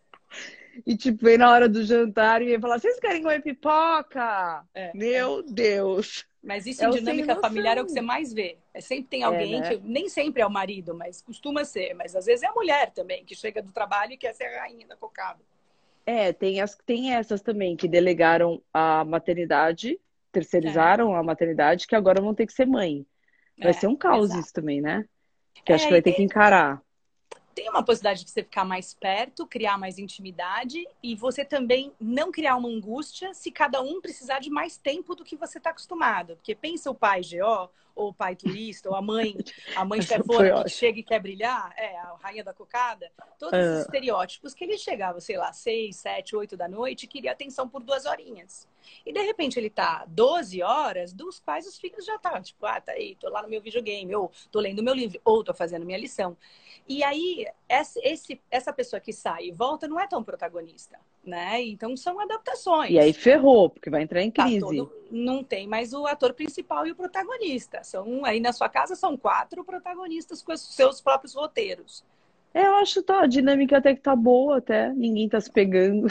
E, 0.85 0.95
tipo, 0.95 1.23
vem 1.23 1.37
na 1.37 1.49
hora 1.49 1.67
do 1.67 1.83
jantar 1.83 2.41
e 2.41 2.45
vem 2.45 2.59
falar: 2.59 2.79
vocês 2.79 2.99
querem 2.99 3.21
comer 3.21 3.41
pipoca? 3.41 4.63
É, 4.73 4.91
Meu 4.95 5.39
é. 5.39 5.43
Deus! 5.43 6.25
Mas 6.47 6.65
isso 6.65 6.81
em 6.85 6.89
dinâmica 6.91 7.35
familiar 7.35 7.77
é 7.77 7.81
o 7.81 7.85
que 7.85 7.91
você 7.91 7.99
mais 7.99 8.31
vê. 8.31 8.57
É 8.73 8.79
sempre 8.79 9.09
tem 9.09 9.21
alguém 9.21 9.55
é, 9.55 9.59
né? 9.59 9.69
que 9.69 9.77
nem 9.83 10.07
sempre 10.07 10.41
é 10.41 10.45
o 10.45 10.49
marido, 10.49 10.95
mas 10.95 11.21
costuma 11.21 11.65
ser. 11.65 11.93
Mas 11.93 12.15
às 12.15 12.25
vezes 12.25 12.41
é 12.41 12.47
a 12.47 12.53
mulher 12.53 12.91
também, 12.91 13.25
que 13.25 13.35
chega 13.35 13.61
do 13.61 13.73
trabalho 13.73 14.13
e 14.13 14.17
quer 14.17 14.33
ser 14.33 14.45
a 14.45 14.61
rainha 14.61 14.87
da 14.87 14.95
cocada. 14.95 15.41
É, 16.05 16.31
tem, 16.31 16.61
as, 16.61 16.73
tem 16.85 17.13
essas 17.13 17.41
também 17.41 17.75
que 17.75 17.85
delegaram 17.85 18.61
a 18.73 19.03
maternidade, 19.03 19.99
terceirizaram 20.31 21.13
é. 21.13 21.19
a 21.19 21.23
maternidade, 21.23 21.85
que 21.85 21.97
agora 21.97 22.21
vão 22.21 22.33
ter 22.33 22.47
que 22.47 22.53
ser 22.53 22.65
mãe. 22.65 23.05
Vai 23.59 23.71
é, 23.71 23.73
ser 23.73 23.87
um 23.87 23.95
caos 23.97 24.27
exato. 24.27 24.39
isso 24.39 24.53
também, 24.53 24.79
né? 24.79 25.03
Que 25.65 25.73
acho 25.73 25.83
é, 25.83 25.87
que 25.87 25.93
vai 25.95 26.01
ter 26.01 26.13
que 26.13 26.23
encarar 26.23 26.81
tem 27.57 27.71
uma 27.71 27.81
possibilidade 27.81 28.23
de 28.23 28.29
você 28.29 28.43
ficar 28.43 28.63
mais 28.63 28.93
perto, 28.93 29.47
criar 29.47 29.79
mais 29.79 29.97
intimidade 29.97 30.87
e 31.01 31.15
você 31.15 31.43
também 31.43 31.91
não 31.99 32.31
criar 32.31 32.55
uma 32.55 32.69
angústia 32.69 33.33
se 33.33 33.49
cada 33.49 33.81
um 33.81 33.99
precisar 33.99 34.37
de 34.37 34.51
mais 34.51 34.77
tempo 34.77 35.15
do 35.15 35.23
que 35.23 35.35
você 35.35 35.57
está 35.57 35.71
acostumado. 35.71 36.35
Porque 36.35 36.53
pensa 36.53 36.91
o 36.91 36.93
pai 36.93 37.21
GO, 37.21 37.67
ou 37.97 38.09
o 38.09 38.13
pai 38.13 38.35
turista, 38.35 38.89
ou 38.89 38.95
a 38.95 39.01
mãe, 39.01 39.35
a 39.75 39.83
mãe 39.83 39.99
chefona 40.01 40.45
que 40.47 40.51
ótimo. 40.53 40.69
chega 40.69 40.99
e 40.99 41.03
quer 41.03 41.19
brilhar, 41.19 41.73
é, 41.75 41.97
a 41.97 42.15
rainha 42.21 42.43
da 42.43 42.53
cocada, 42.53 43.11
todos 43.39 43.57
esses 43.59 43.77
Ah. 43.79 43.81
estereótipos 43.81 44.53
que 44.53 44.63
ele 44.63 44.77
chegava, 44.77 45.19
sei 45.19 45.37
lá, 45.37 45.51
seis, 45.51 45.97
sete, 45.97 46.35
oito 46.35 46.55
da 46.55 46.67
noite 46.67 47.03
e 47.03 47.07
queria 47.07 47.31
atenção 47.31 47.67
por 47.67 47.81
duas 47.83 48.05
horinhas. 48.05 48.67
E 49.05 49.11
de 49.11 49.19
repente 49.21 49.59
ele 49.59 49.69
tá 49.69 50.05
12 50.07 50.61
horas, 50.63 51.11
dos 51.11 51.39
quais 51.39 51.67
os 51.67 51.77
filhos 51.77 52.05
já 52.05 52.17
tá, 52.17 52.39
tipo, 52.41 52.65
ah, 52.65 52.79
tá 52.79 52.93
aí, 52.93 53.15
tô 53.15 53.27
lá 53.29 53.41
no 53.41 53.49
meu 53.49 53.61
videogame, 53.61 54.15
ou 54.15 54.31
tô 54.51 54.59
lendo 54.61 54.81
meu 54.81 54.93
livro, 54.93 55.19
ou 55.25 55.43
tô 55.43 55.53
fazendo 55.53 55.85
minha 55.85 55.97
lição. 55.97 56.37
E 56.87 57.03
aí, 57.03 57.45
essa 58.49 58.71
pessoa 58.71 58.99
que 58.99 59.11
sai 59.11 59.45
e 59.47 59.51
volta 59.51 59.87
não 59.87 59.99
é 59.99 60.07
tão 60.07 60.23
protagonista, 60.23 60.97
né? 61.27 61.61
Então 61.61 61.95
são 61.95 62.19
adaptações. 62.19 62.91
E 62.91 62.97
aí 62.99 63.13
ferrou, 63.13 63.69
porque 63.69 63.89
vai 63.89 64.01
entrar 64.03 64.21
em 64.23 64.31
Tá 64.31 64.43
crise. 64.43 64.59
todo- 64.61 64.91
não 65.11 65.43
tem 65.43 65.67
mais 65.67 65.93
o 65.93 66.05
ator 66.07 66.33
principal 66.33 66.85
e 66.87 66.91
o 66.91 66.95
protagonista. 66.95 67.83
São 67.83 68.25
aí 68.25 68.39
na 68.39 68.51
sua 68.53 68.69
casa 68.69 68.95
são 68.95 69.15
quatro 69.17 69.63
protagonistas 69.63 70.41
com 70.41 70.51
os 70.53 70.61
seus 70.75 71.01
próprios 71.01 71.33
roteiros. 71.33 72.03
É, 72.53 72.65
eu 72.65 72.75
acho 72.75 73.03
tá, 73.03 73.21
a 73.21 73.27
dinâmica 73.27 73.77
até 73.77 73.93
que 73.93 74.01
tá 74.01 74.15
boa, 74.15 74.57
até. 74.57 74.91
Ninguém 74.93 75.29
tá 75.29 75.39
se 75.39 75.51
pegando. 75.51 76.07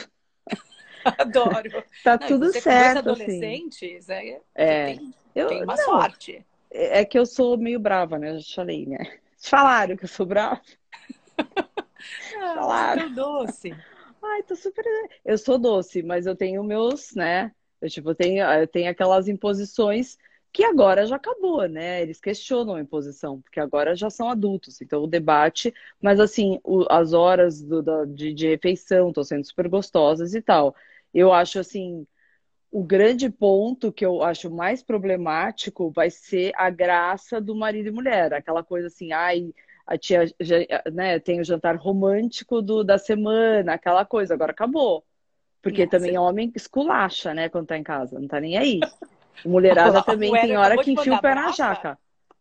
Adoro. 1.04 1.82
Tá 2.02 2.18
Não, 2.18 2.26
tudo 2.28 2.46
você 2.46 2.60
certo, 2.60 3.10
assim. 3.10 3.22
adolescentes, 3.22 4.08
é, 4.08 4.40
É. 4.54 4.94
você 4.94 4.98
tem, 4.98 5.14
Eu, 5.34 5.48
tem 5.48 5.62
uma 5.64 5.74
não, 5.76 5.84
sorte. 5.84 6.44
é 6.70 7.04
que 7.04 7.18
eu 7.18 7.26
sou 7.26 7.56
meio 7.58 7.80
brava, 7.80 8.18
né? 8.18 8.30
Eu 8.30 8.38
já 8.40 8.54
falei, 8.54 8.86
né? 8.86 8.98
Falaram 9.38 9.96
que 9.96 10.04
eu 10.04 10.08
sou 10.08 10.26
brava. 10.26 10.60
Ah, 12.38 12.54
Falaram. 12.54 13.12
tão 13.14 13.44
doce. 13.44 13.74
Ai, 14.34 14.42
tô 14.42 14.56
super. 14.56 14.84
Eu 15.24 15.38
sou 15.38 15.58
doce, 15.58 16.02
mas 16.02 16.26
eu 16.26 16.36
tenho 16.36 16.62
meus, 16.64 17.14
né? 17.14 17.52
Eu, 17.80 17.88
tipo, 17.88 18.14
tenho, 18.14 18.44
eu 18.44 18.66
tenho 18.66 18.90
aquelas 18.90 19.28
imposições 19.28 20.16
que 20.52 20.64
agora 20.64 21.06
já 21.06 21.16
acabou, 21.16 21.68
né? 21.68 22.02
Eles 22.02 22.18
questionam 22.20 22.74
a 22.76 22.80
imposição, 22.80 23.40
porque 23.42 23.60
agora 23.60 23.94
já 23.94 24.08
são 24.10 24.28
adultos. 24.30 24.80
Então, 24.80 25.02
o 25.02 25.06
debate, 25.06 25.72
mas 26.00 26.18
assim, 26.20 26.58
o- 26.64 26.86
as 26.90 27.12
horas 27.12 27.62
do- 27.62 27.82
da- 27.82 28.04
de, 28.06 28.32
de 28.32 28.48
refeição 28.48 29.08
estão 29.08 29.22
sendo 29.24 29.44
super 29.46 29.68
gostosas 29.68 30.34
e 30.34 30.40
tal. 30.42 30.74
Eu 31.12 31.32
acho 31.32 31.58
assim, 31.58 32.06
o 32.70 32.82
grande 32.84 33.30
ponto 33.30 33.92
que 33.92 34.04
eu 34.04 34.22
acho 34.22 34.50
mais 34.50 34.82
problemático 34.82 35.90
vai 35.90 36.10
ser 36.10 36.52
a 36.56 36.68
graça 36.70 37.40
do 37.40 37.54
marido 37.54 37.88
e 37.88 37.92
mulher. 37.92 38.32
Aquela 38.34 38.62
coisa 38.62 38.88
assim, 38.88 39.12
ai, 39.12 39.52
a 39.86 39.96
tia, 39.96 40.24
né, 40.92 41.18
tem 41.20 41.40
o 41.40 41.44
jantar 41.44 41.76
romântico 41.76 42.60
do, 42.60 42.82
da 42.82 42.98
semana, 42.98 43.74
aquela 43.74 44.04
coisa, 44.04 44.34
agora 44.34 44.50
acabou. 44.50 45.04
Porque 45.62 45.84
Nossa. 45.84 45.98
também 45.98 46.18
homem 46.18 46.52
esculacha, 46.54 47.32
né, 47.32 47.48
quando 47.48 47.68
tá 47.68 47.78
em 47.78 47.82
casa, 47.82 48.18
não 48.18 48.26
tá 48.26 48.40
nem 48.40 48.58
aí. 48.58 48.80
Mulherada 49.44 50.02
também 50.04 50.32
tem 50.32 50.56
hora 50.56 50.76
que 50.82 50.92
enfia 50.92 51.14
o 51.14 51.20
pé 51.20 51.34
na 51.34 51.52
jaca. 51.52 51.98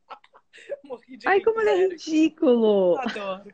Morri 0.83 1.17
de 1.17 1.27
Ai, 1.27 1.41
como 1.41 1.55
com 1.55 1.61
ele 1.61 1.69
é 1.69 1.87
ridículo! 1.87 2.97
Adoro. 2.99 3.53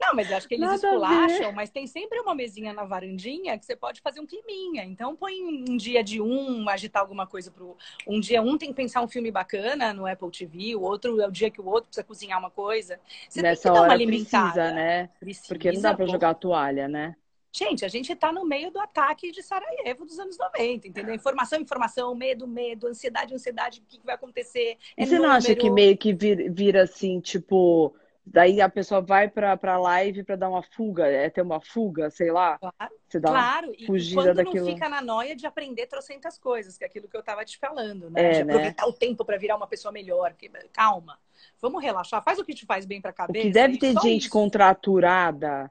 Não, 0.00 0.14
mas 0.14 0.30
eu 0.30 0.36
acho 0.36 0.48
que 0.48 0.54
eles 0.54 0.70
Nada 0.70 0.72
esculacham, 0.72 1.52
mas 1.52 1.70
tem 1.70 1.86
sempre 1.86 2.18
uma 2.20 2.34
mesinha 2.34 2.72
na 2.72 2.84
varandinha 2.84 3.58
que 3.58 3.66
você 3.66 3.76
pode 3.76 4.00
fazer 4.00 4.20
um 4.20 4.26
climinha. 4.26 4.84
Então 4.84 5.14
põe 5.14 5.42
um 5.42 5.76
dia 5.76 6.02
de 6.02 6.20
um, 6.20 6.68
agitar 6.68 7.02
alguma 7.02 7.26
coisa 7.26 7.50
pro. 7.50 7.76
Um 8.06 8.18
dia 8.18 8.42
um 8.42 8.56
tem 8.56 8.70
que 8.70 8.74
pensar 8.74 9.02
um 9.02 9.08
filme 9.08 9.30
bacana 9.30 9.92
no 9.92 10.06
Apple 10.06 10.30
TV, 10.30 10.74
o 10.76 10.82
outro 10.82 11.20
é 11.20 11.26
o 11.28 11.30
dia 11.30 11.50
que 11.50 11.60
o 11.60 11.66
outro 11.66 11.86
precisa 11.88 12.04
cozinhar 12.04 12.38
uma 12.38 12.50
coisa. 12.50 12.98
Você 13.28 13.44
Nessa 13.44 13.44
tem 13.44 13.60
que 13.60 13.70
dar 13.70 13.82
uma 13.82 13.98
precisa, 14.00 14.70
né? 14.70 15.10
Precisa, 15.18 15.46
Porque 15.46 15.72
não 15.72 15.80
dá 15.80 15.92
pra 15.94 16.06
pô. 16.06 16.06
jogar 16.06 16.30
a 16.30 16.34
toalha, 16.34 16.86
né? 16.88 17.16
Gente, 17.52 17.84
a 17.84 17.88
gente 17.88 18.14
tá 18.14 18.32
no 18.32 18.44
meio 18.46 18.70
do 18.70 18.78
ataque 18.78 19.32
de 19.32 19.42
Sarajevo 19.42 20.04
dos 20.06 20.18
anos 20.20 20.38
90, 20.38 20.86
entendeu? 20.86 21.12
Informação, 21.14 21.60
informação, 21.60 22.14
medo, 22.14 22.46
medo, 22.46 22.86
ansiedade, 22.86 23.34
ansiedade, 23.34 23.80
o 23.80 23.84
que 23.86 24.00
vai 24.06 24.14
acontecer? 24.14 24.78
E 24.96 25.04
É 25.04 25.06
você 25.06 25.18
não 25.18 25.30
acha 25.30 25.54
número. 25.54 25.56
que 25.56 25.70
meio 25.70 25.96
que 25.96 26.12
vir- 26.14 26.52
vira 26.52 26.82
assim, 26.82 27.20
tipo, 27.20 27.94
daí 28.32 28.60
a 28.60 28.68
pessoa 28.68 29.00
vai 29.00 29.28
pra, 29.28 29.56
pra 29.56 29.76
live 29.76 30.22
pra 30.22 30.36
dar 30.36 30.48
uma 30.48 30.62
fuga, 30.62 31.06
é 31.08 31.28
ter 31.28 31.42
uma 31.42 31.60
fuga, 31.60 32.08
sei 32.10 32.30
lá, 32.30 32.58
Claro. 32.58 32.94
você 33.08 33.18
dá 33.18 33.30
uma 33.30 33.38
Claro, 33.40 33.72
e 33.76 33.86
quando 34.14 34.34
daquilo. 34.34 34.66
não 34.66 34.72
fica 34.74 34.88
na 34.88 35.02
noia 35.02 35.34
de 35.34 35.46
aprender 35.46 35.86
trocentas 35.86 36.38
coisas, 36.38 36.78
que 36.78 36.84
é 36.84 36.86
aquilo 36.86 37.08
que 37.08 37.16
eu 37.16 37.22
tava 37.24 37.44
te 37.44 37.58
falando, 37.58 38.08
né? 38.08 38.22
É, 38.22 38.30
de 38.32 38.44
né? 38.44 38.52
aproveitar 38.52 38.86
o 38.86 38.92
tempo 38.92 39.24
para 39.24 39.36
virar 39.36 39.56
uma 39.56 39.66
pessoa 39.66 39.90
melhor. 39.90 40.32
que- 40.34 40.48
Calma, 40.72 41.18
vamos 41.60 41.82
relaxar, 41.82 42.22
faz 42.22 42.38
o 42.38 42.44
que 42.44 42.54
te 42.54 42.64
faz 42.64 42.86
bem 42.86 43.00
pra 43.00 43.10
O 43.10 43.14
cabeça. 43.14 43.46
que 43.46 43.52
deve 43.52 43.78
ter 43.78 43.92
gente 44.00 44.22
isso. 44.26 44.30
contraturada 44.30 45.70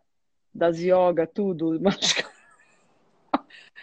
das 0.53 0.77
yoga, 0.79 1.25
tudo, 1.25 1.79
mas 1.81 2.15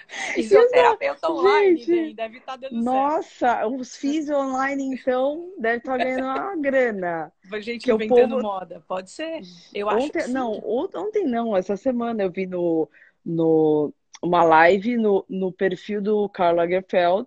Fisioterapeuta 0.08 1.30
online, 1.30 1.76
Gente, 1.78 1.90
bem, 1.90 2.14
deve 2.14 2.38
estar 2.38 2.56
dando 2.56 2.82
Nossa, 2.82 3.66
os 3.66 3.96
físicos 3.96 4.38
online, 4.40 4.84
então, 4.94 5.52
deve 5.58 5.78
estar 5.78 5.98
ganhando 5.98 6.24
uma 6.24 6.56
grana. 6.56 7.32
certo. 7.48 7.62
Gente 7.62 7.90
inventando 7.90 8.30
povo- 8.30 8.42
moda, 8.42 8.84
pode 8.86 9.10
ser? 9.10 9.40
Eu 9.74 9.88
acho 9.88 10.06
Ontem, 10.06 10.18
que 10.20 10.26
sim. 10.26 10.32
não, 10.32 10.52
on- 10.64 10.88
ontem 10.94 11.24
não, 11.26 11.56
essa 11.56 11.76
semana 11.76 12.22
eu 12.22 12.30
vi 12.30 12.46
no, 12.46 12.88
no, 13.24 13.92
uma 14.22 14.42
live 14.44 14.96
no, 14.96 15.24
no 15.28 15.52
perfil 15.52 16.00
do 16.00 16.28
Karl 16.28 16.56
Lagerfeld, 16.56 17.26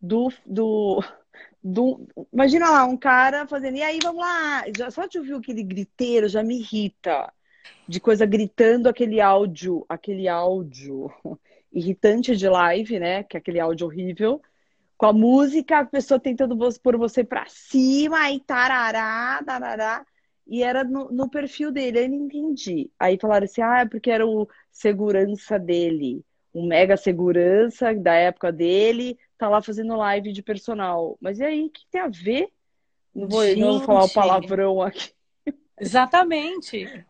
do, 0.00 0.32
do, 0.46 1.02
do. 1.62 2.06
Imagina 2.32 2.70
lá, 2.70 2.84
um 2.84 2.96
cara 2.96 3.46
fazendo, 3.46 3.76
e 3.76 3.82
aí, 3.82 3.98
vamos 4.02 4.20
lá. 4.20 4.64
Já, 4.76 4.90
só 4.90 5.06
de 5.06 5.18
ouvir 5.18 5.34
aquele 5.34 5.62
griteiro 5.62 6.28
já 6.28 6.42
me 6.42 6.58
irrita. 6.58 7.32
De 7.86 8.00
coisa 8.00 8.26
gritando 8.26 8.86
aquele 8.86 9.18
áudio, 9.20 9.84
aquele 9.88 10.28
áudio 10.28 11.10
irritante 11.72 12.36
de 12.36 12.48
live, 12.48 12.98
né? 12.98 13.22
Que 13.22 13.36
é 13.36 13.40
aquele 13.40 13.60
áudio 13.60 13.86
horrível. 13.86 14.40
Com 14.96 15.06
a 15.06 15.12
música, 15.12 15.78
a 15.78 15.84
pessoa 15.84 16.18
tentando 16.18 16.56
pôr 16.82 16.96
você 16.96 17.22
pra 17.22 17.44
cima 17.46 18.30
e 18.30 18.40
tarará, 18.40 19.42
tarará. 19.44 20.04
E 20.46 20.62
era 20.62 20.82
no, 20.82 21.10
no 21.10 21.30
perfil 21.30 21.70
dele, 21.70 22.04
eu 22.04 22.08
não 22.08 22.16
entendi. 22.16 22.90
Aí 22.98 23.18
falaram 23.20 23.44
assim, 23.44 23.60
ah, 23.60 23.80
é 23.80 23.84
porque 23.84 24.10
era 24.10 24.26
o 24.26 24.48
segurança 24.72 25.58
dele. 25.58 26.24
Um 26.54 26.66
mega 26.66 26.96
segurança 26.96 27.94
da 27.94 28.14
época 28.14 28.50
dele, 28.50 29.18
tá 29.36 29.48
lá 29.48 29.60
fazendo 29.62 29.94
live 29.96 30.32
de 30.32 30.42
personal. 30.42 31.18
Mas 31.20 31.38
e 31.38 31.44
aí, 31.44 31.66
o 31.66 31.70
que 31.70 31.82
tem 31.90 32.00
a 32.00 32.08
ver? 32.08 32.48
Não 33.14 33.28
vou, 33.28 33.44
não 33.56 33.78
vou 33.78 33.80
falar 33.80 34.04
o 34.04 34.12
palavrão 34.12 34.82
aqui. 34.82 35.12
Exatamente. 35.78 37.06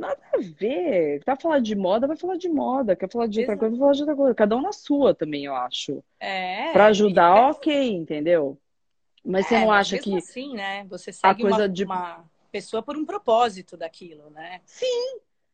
Nada 0.00 0.18
a 0.34 0.38
ver. 0.38 1.22
Tá 1.24 1.36
falando 1.36 1.62
de 1.64 1.76
moda, 1.76 2.06
vai 2.06 2.16
falar 2.16 2.36
de 2.36 2.48
moda. 2.48 2.96
Quer 2.96 3.10
falar 3.10 3.26
de 3.26 3.40
outra 3.40 3.54
Exato. 3.54 3.58
coisa, 3.60 3.76
vai 3.76 3.80
falar 3.80 3.92
de 3.92 4.00
outra 4.00 4.16
coisa. 4.16 4.34
Cada 4.34 4.56
um 4.56 4.62
na 4.62 4.72
sua 4.72 5.14
também, 5.14 5.44
eu 5.44 5.54
acho. 5.54 6.02
É. 6.18 6.72
Pra 6.72 6.86
ajudar, 6.86 7.36
e- 7.36 7.50
ok, 7.50 7.92
entendeu? 7.92 8.58
Mas 9.24 9.46
você 9.46 9.54
É, 9.56 9.60
não 9.60 9.68
mas 9.68 9.86
acha 9.86 9.98
que 9.98 10.16
assim, 10.16 10.54
né? 10.54 10.84
Você 10.84 11.12
segue 11.12 11.42
coisa 11.42 11.58
uma, 11.58 11.68
de- 11.68 11.84
uma 11.84 12.24
pessoa 12.50 12.82
por 12.82 12.96
um 12.96 13.04
propósito 13.04 13.76
daquilo, 13.76 14.30
né? 14.30 14.62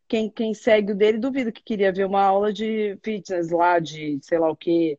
quem, 0.09 0.31
quem 0.31 0.55
segue 0.55 0.93
o 0.93 0.95
dele, 0.95 1.19
duvido 1.19 1.51
que 1.53 1.63
queria 1.65 1.91
ver 1.93 2.07
uma 2.07 2.23
aula 2.23 2.53
de 2.53 2.97
fitness 3.03 3.51
lá, 3.51 3.81
de 3.81 4.19
sei 4.23 4.39
lá 4.39 4.49
o 4.49 4.57
quê, 4.57 4.97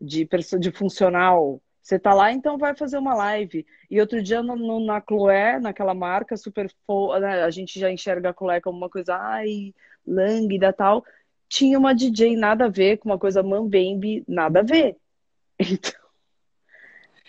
de, 0.00 0.26
perso- 0.26 0.58
de 0.58 0.72
funcional. 0.72 1.62
Você 1.88 1.98
tá 1.98 2.12
lá, 2.12 2.30
então 2.30 2.58
vai 2.58 2.76
fazer 2.76 2.98
uma 2.98 3.14
live. 3.14 3.66
E 3.90 3.98
outro 3.98 4.22
dia 4.22 4.42
no, 4.42 4.54
no- 4.54 4.84
na 4.84 5.00
Chloé, 5.00 5.58
naquela 5.58 5.94
marca 5.94 6.36
super 6.36 6.70
fo... 6.86 7.18
né, 7.18 7.42
a 7.42 7.48
gente 7.50 7.80
já 7.80 7.90
enxerga 7.90 8.28
a 8.28 8.34
Chloé 8.34 8.60
como 8.60 8.76
uma 8.76 8.90
coisa, 8.90 9.16
ai, 9.16 9.72
lânguida 10.06 10.70
tal. 10.70 11.02
Tinha 11.48 11.78
uma 11.78 11.94
DJ 11.94 12.36
nada 12.36 12.66
a 12.66 12.68
ver 12.68 12.98
com 12.98 13.08
uma 13.08 13.18
coisa 13.18 13.42
mambembe, 13.42 14.22
nada 14.28 14.60
a 14.60 14.62
ver. 14.62 14.96
Então, 15.58 15.92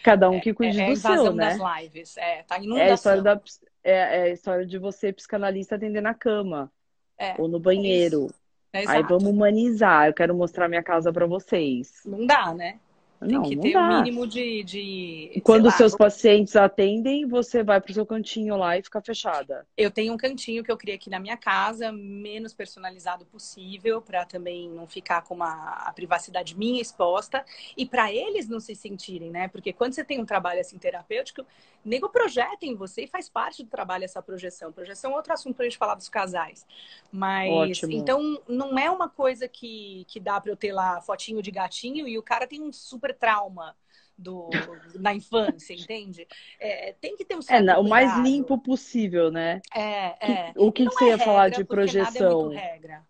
cada 0.03 0.30
um 0.30 0.39
que 0.41 0.53
cuide 0.53 0.80
é, 0.82 0.84
é 0.84 0.86
do 0.88 0.95
seu, 0.97 1.34
né? 1.34 1.57
das 1.57 1.82
lives. 1.82 2.18
É, 2.18 2.43
tá 2.43 2.57
É 2.78 2.91
a 2.91 2.93
história 2.93 3.22
da, 3.22 3.41
é, 3.84 3.93
é 3.93 4.22
a 4.24 4.30
história 4.30 4.66
de 4.66 4.78
você, 4.78 5.14
psicanalista, 5.14 5.76
atender 5.76 6.01
na 6.01 6.14
cama 6.14 6.72
É, 7.18 7.36
ou 7.39 7.47
no 7.47 7.60
banheiro. 7.60 8.30
é 8.74 8.84
Aí 8.88 9.03
vamos 9.03 9.28
humanizar. 9.28 10.07
Eu 10.07 10.14
quero 10.14 10.36
mostrar 10.36 10.68
minha 10.68 10.84
casa 10.84 11.14
pra 11.14 11.26
vocês. 11.26 12.01
Não 12.05 12.26
dá, 12.26 12.53
né? 12.53 12.80
Tem 13.20 13.32
Não, 13.32 13.43
que 13.43 13.55
não 13.55 13.61
ter 13.61 13.76
o 13.76 13.88
mínimo 13.88 14.26
de, 14.26 14.63
de 14.63 15.41
Quando 15.43 15.65
lá, 15.65 15.72
seus 15.72 15.93
pacientes 15.93 16.55
atendem, 16.55 17.28
você 17.28 17.61
vai 17.61 17.82
pro 17.82 17.93
seu 17.93 18.05
cantinho 18.05 18.55
lá 18.55 18.78
e 18.78 18.84
fica 18.84 19.01
fechada. 19.01 19.67
Eu 19.76 19.91
tenho 19.91 20.13
um 20.13 20.17
cantinho 20.17 20.63
que 20.63 20.72
eu 20.72 20.78
criei 20.78 20.95
aqui 20.95 21.09
na 21.09 21.20
minha 21.20 21.36
casa, 21.36 21.91
menos 21.91 22.53
personalizado 22.53 23.26
possível, 23.26 24.01
para 24.01 24.24
também 24.24 24.70
não 24.70 24.88
ficar 24.88 25.22
com 25.24 25.36
uma, 25.36 25.84
a 25.86 25.91
privacidade 25.91 26.57
minha 26.57 26.82
exposta 26.82 27.43
e 27.76 27.86
para 27.86 28.09
eles 28.11 28.47
não 28.47 28.59
se 28.59 28.74
sentirem, 28.74 29.30
né? 29.30 29.49
Porque 29.49 29.74
quando 29.74 29.93
você 29.93 30.03
tem 30.03 30.22
um 30.22 30.26
trabalho 30.26 30.61
assim 30.61 30.78
terapêutico, 30.78 31.45
nego 31.84 32.07
projeta 32.07 32.65
em 32.65 32.76
você 32.76 33.03
e 33.03 33.07
faz 33.07 33.30
parte 33.30 33.63
do 33.63 33.70
trabalho 33.70 34.05
essa 34.05 34.22
projeção. 34.22 34.72
Projeção 34.72 35.11
é 35.11 35.15
outro 35.15 35.34
assunto 35.34 35.55
para 35.55 35.65
a 35.65 35.70
gente 35.70 35.78
falar 35.78 35.95
dos 35.95 36.07
casais. 36.07 36.65
Mas 37.11 37.51
Ótimo. 37.51 37.93
então 37.93 38.41
não 38.47 38.78
é 38.78 38.89
uma 38.89 39.09
coisa 39.09 39.47
que, 39.47 40.05
que 40.07 40.20
dá 40.20 40.39
para 40.39 40.51
eu 40.51 40.57
ter 40.57 40.72
lá 40.72 41.01
fotinho 41.01 41.41
de 41.41 41.51
gatinho 41.51 42.07
e 42.07 42.17
o 42.17 42.24
cara 42.24 42.47
tem 42.47 42.61
um 42.61 42.72
super 42.72 43.09
trauma. 43.14 43.76
Do, 44.22 44.60
na 44.95 45.14
infância, 45.14 45.74
entende? 45.74 46.28
É, 46.60 46.91
tem 46.99 47.16
que 47.16 47.24
ter 47.24 47.36
um 47.36 47.41
É, 47.41 47.41
certo 47.41 47.66
na- 47.66 47.80
o 47.80 47.88
mais 47.88 48.18
limpo 48.18 48.57
possível, 48.57 49.32
né? 49.32 49.62
É, 49.74 50.32
é. 50.32 50.53
O 50.57 50.74
que, 50.74 50.86
que 50.86 50.93
você 50.93 51.05
é 51.05 51.07
ia 51.07 51.18
falar 51.18 51.43
regra, 51.43 51.57
de 51.57 51.64
porque 51.64 51.86
Nada 51.86 51.99
é 51.99 52.01
projeção? 52.01 52.49
regra. 52.49 53.07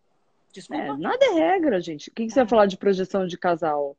Desculpa. 0.54 0.84
É, 0.84 0.97
nada 0.97 1.26
é 1.26 1.30
regra, 1.34 1.82
gente. 1.82 2.12
O 2.12 2.14
que, 2.14 2.26
que 2.28 2.32
você 2.32 2.39
ia 2.39 2.45
É. 2.45 2.47
falar 2.47 2.68
de 2.68 2.78
projeção 2.78 3.26
de 3.26 3.39
casal? 3.39 3.97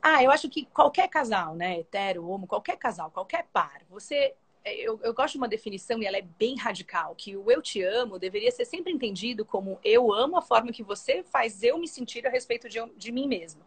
Ah, 0.00 0.22
eu 0.22 0.30
acho 0.30 0.48
que 0.48 0.66
qualquer 0.66 1.08
casal, 1.08 1.56
né, 1.56 1.80
hetero, 1.80 2.28
homo, 2.28 2.46
qualquer 2.46 2.76
casal, 2.76 3.10
qualquer 3.10 3.46
par, 3.52 3.82
você 3.88 4.34
eu, 4.64 5.00
eu, 5.02 5.12
gosto 5.12 5.32
de 5.32 5.38
uma 5.38 5.48
definição 5.48 6.00
e 6.00 6.06
ela 6.06 6.16
é 6.16 6.22
bem 6.22 6.56
radical, 6.56 7.14
que 7.16 7.36
o 7.36 7.50
eu 7.50 7.60
te 7.60 7.82
amo 7.82 8.18
deveria 8.18 8.50
ser 8.50 8.64
sempre 8.64 8.92
entendido 8.92 9.44
como 9.44 9.78
eu 9.82 10.12
amo 10.12 10.36
a 10.36 10.42
forma 10.42 10.70
que 10.72 10.84
você 10.84 11.22
faz 11.24 11.62
eu 11.62 11.78
me 11.78 11.88
sentir 11.88 12.24
a 12.26 12.30
respeito 12.30 12.68
de, 12.68 12.78
de 12.96 13.10
mim 13.10 13.26
mesmo. 13.26 13.62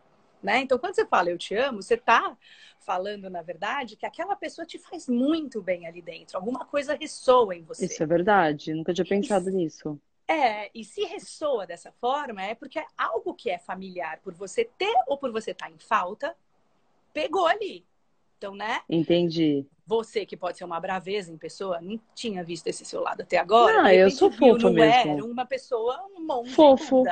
Né? 0.46 0.60
Então, 0.60 0.78
quando 0.78 0.96
você 0.96 1.06
fala 1.06 1.30
eu 1.30 1.38
te 1.38 1.56
amo, 1.56 1.82
você 1.82 1.96
está 1.96 2.38
falando, 2.80 3.30
na 3.30 3.41
verdade, 3.41 3.96
que 3.96 4.06
aquela 4.06 4.36
pessoa 4.36 4.66
te 4.66 4.78
faz 4.78 5.10
muito 5.10 5.62
bem 5.62 5.88
ali 5.88 6.02
dentro. 6.02 6.38
Alguma 6.38 6.64
coisa 6.64 6.96
ressoa 6.96 7.56
em 7.56 7.64
você. 7.64 7.86
Isso 7.86 8.04
é 8.04 8.06
verdade. 8.06 8.74
Nunca 8.74 8.93
tinha 8.93 9.06
pensado 9.06 9.50
nisso. 9.50 10.00
É, 10.28 10.70
e 10.74 10.84
se 10.84 11.04
ressoa 11.06 11.66
dessa 11.66 11.91
forma, 11.91 12.41
é 12.41 12.56
porque 12.56 12.80
é 12.80 12.86
algo 12.98 13.34
que 13.34 13.50
é 13.50 13.58
familiar 13.58 14.20
por 14.24 14.34
você 14.34 14.64
ter 14.64 14.93
ou 15.08 15.18
por 15.18 15.32
você 15.32 15.52
estar 15.52 15.66
tá 15.66 15.72
em 15.72 15.78
falta, 15.78 16.36
pegou 17.12 17.48
ali. 17.48 17.84
Então, 18.38 18.56
né? 18.56 18.82
Entendi. 18.88 19.66
Você 19.88 20.26
que 20.26 20.36
pode 20.36 20.58
ser 20.58 20.66
uma 20.66 20.80
braveza 20.80 21.32
em 21.32 21.38
pessoa, 21.38 21.80
não 21.82 22.00
tinha 22.14 22.43
visto 22.43 22.68
esse 22.68 22.84
seu 22.86 23.02
lado 23.02 23.22
até 23.22 23.38
agora. 23.38 23.84
Não, 23.84 23.89
eu 23.89 24.10
sou 24.12 24.32
fofa 24.32 24.70
mesmo. 24.70 25.12
Era 25.12 25.26
uma 25.26 25.46
pessoa, 25.46 26.06
um 26.16 26.22
monte 26.26 26.52
Fofo. 26.52 27.04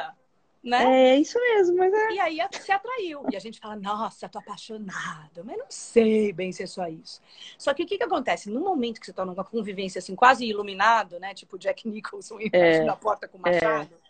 Né? 0.64 1.12
É 1.12 1.20
isso 1.20 1.38
mesmo, 1.40 1.76
mas 1.76 1.94
é. 1.94 2.12
E 2.12 2.20
aí 2.20 2.38
se 2.52 2.72
atraiu. 2.72 3.26
E 3.32 3.36
a 3.36 3.40
gente 3.40 3.60
fala, 3.60 3.76
nossa, 3.76 4.30
tô 4.30 4.40
apaixonado, 4.40 5.44
mas 5.44 5.58
não 5.58 5.66
sei 5.68 6.32
bem 6.32 6.52
se 6.52 6.64
é 6.64 6.68
só 6.68 6.88
isso. 6.88 7.22
Só 7.58 7.74
que 7.74 7.84
o 7.84 7.86
que, 7.86 7.98
que 7.98 8.04
acontece? 8.04 8.50
No 8.50 8.62
momento 8.62 9.00
que 9.00 9.06
você 9.06 9.14
tá 9.14 9.26
numa 9.26 9.44
convivência 9.44 10.00
assim, 10.00 10.16
quase 10.16 10.46
iluminado, 10.46 11.20
né? 11.20 11.34
Tipo 11.34 11.58
Jack 11.58 11.88
Nicholson 11.88 12.38
é, 12.52 12.86
da 12.86 12.96
porta 12.96 13.28
com 13.28 13.38
o 13.38 13.42
machado. 13.42 13.94
É. 13.94 14.04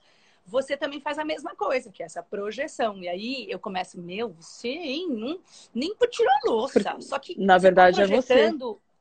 Você 0.46 0.76
também 0.76 1.00
faz 1.00 1.18
a 1.18 1.26
mesma 1.26 1.56
coisa, 1.56 1.90
que 1.90 2.04
é 2.04 2.06
essa 2.06 2.22
projeção. 2.22 2.98
E 2.98 3.08
aí 3.08 3.48
eu 3.50 3.58
começo, 3.58 4.00
meu, 4.00 4.30
você 4.30 4.68
hein, 4.68 5.08
não, 5.10 5.40
nem 5.74 5.96
por 5.96 6.08
tirar 6.10 6.38
louça. 6.46 6.98
Só 7.00 7.18
que 7.18 7.40
na 7.40 7.58
verdade 7.58 7.98
tá 7.98 8.04
é 8.04 8.08
você 8.08 8.52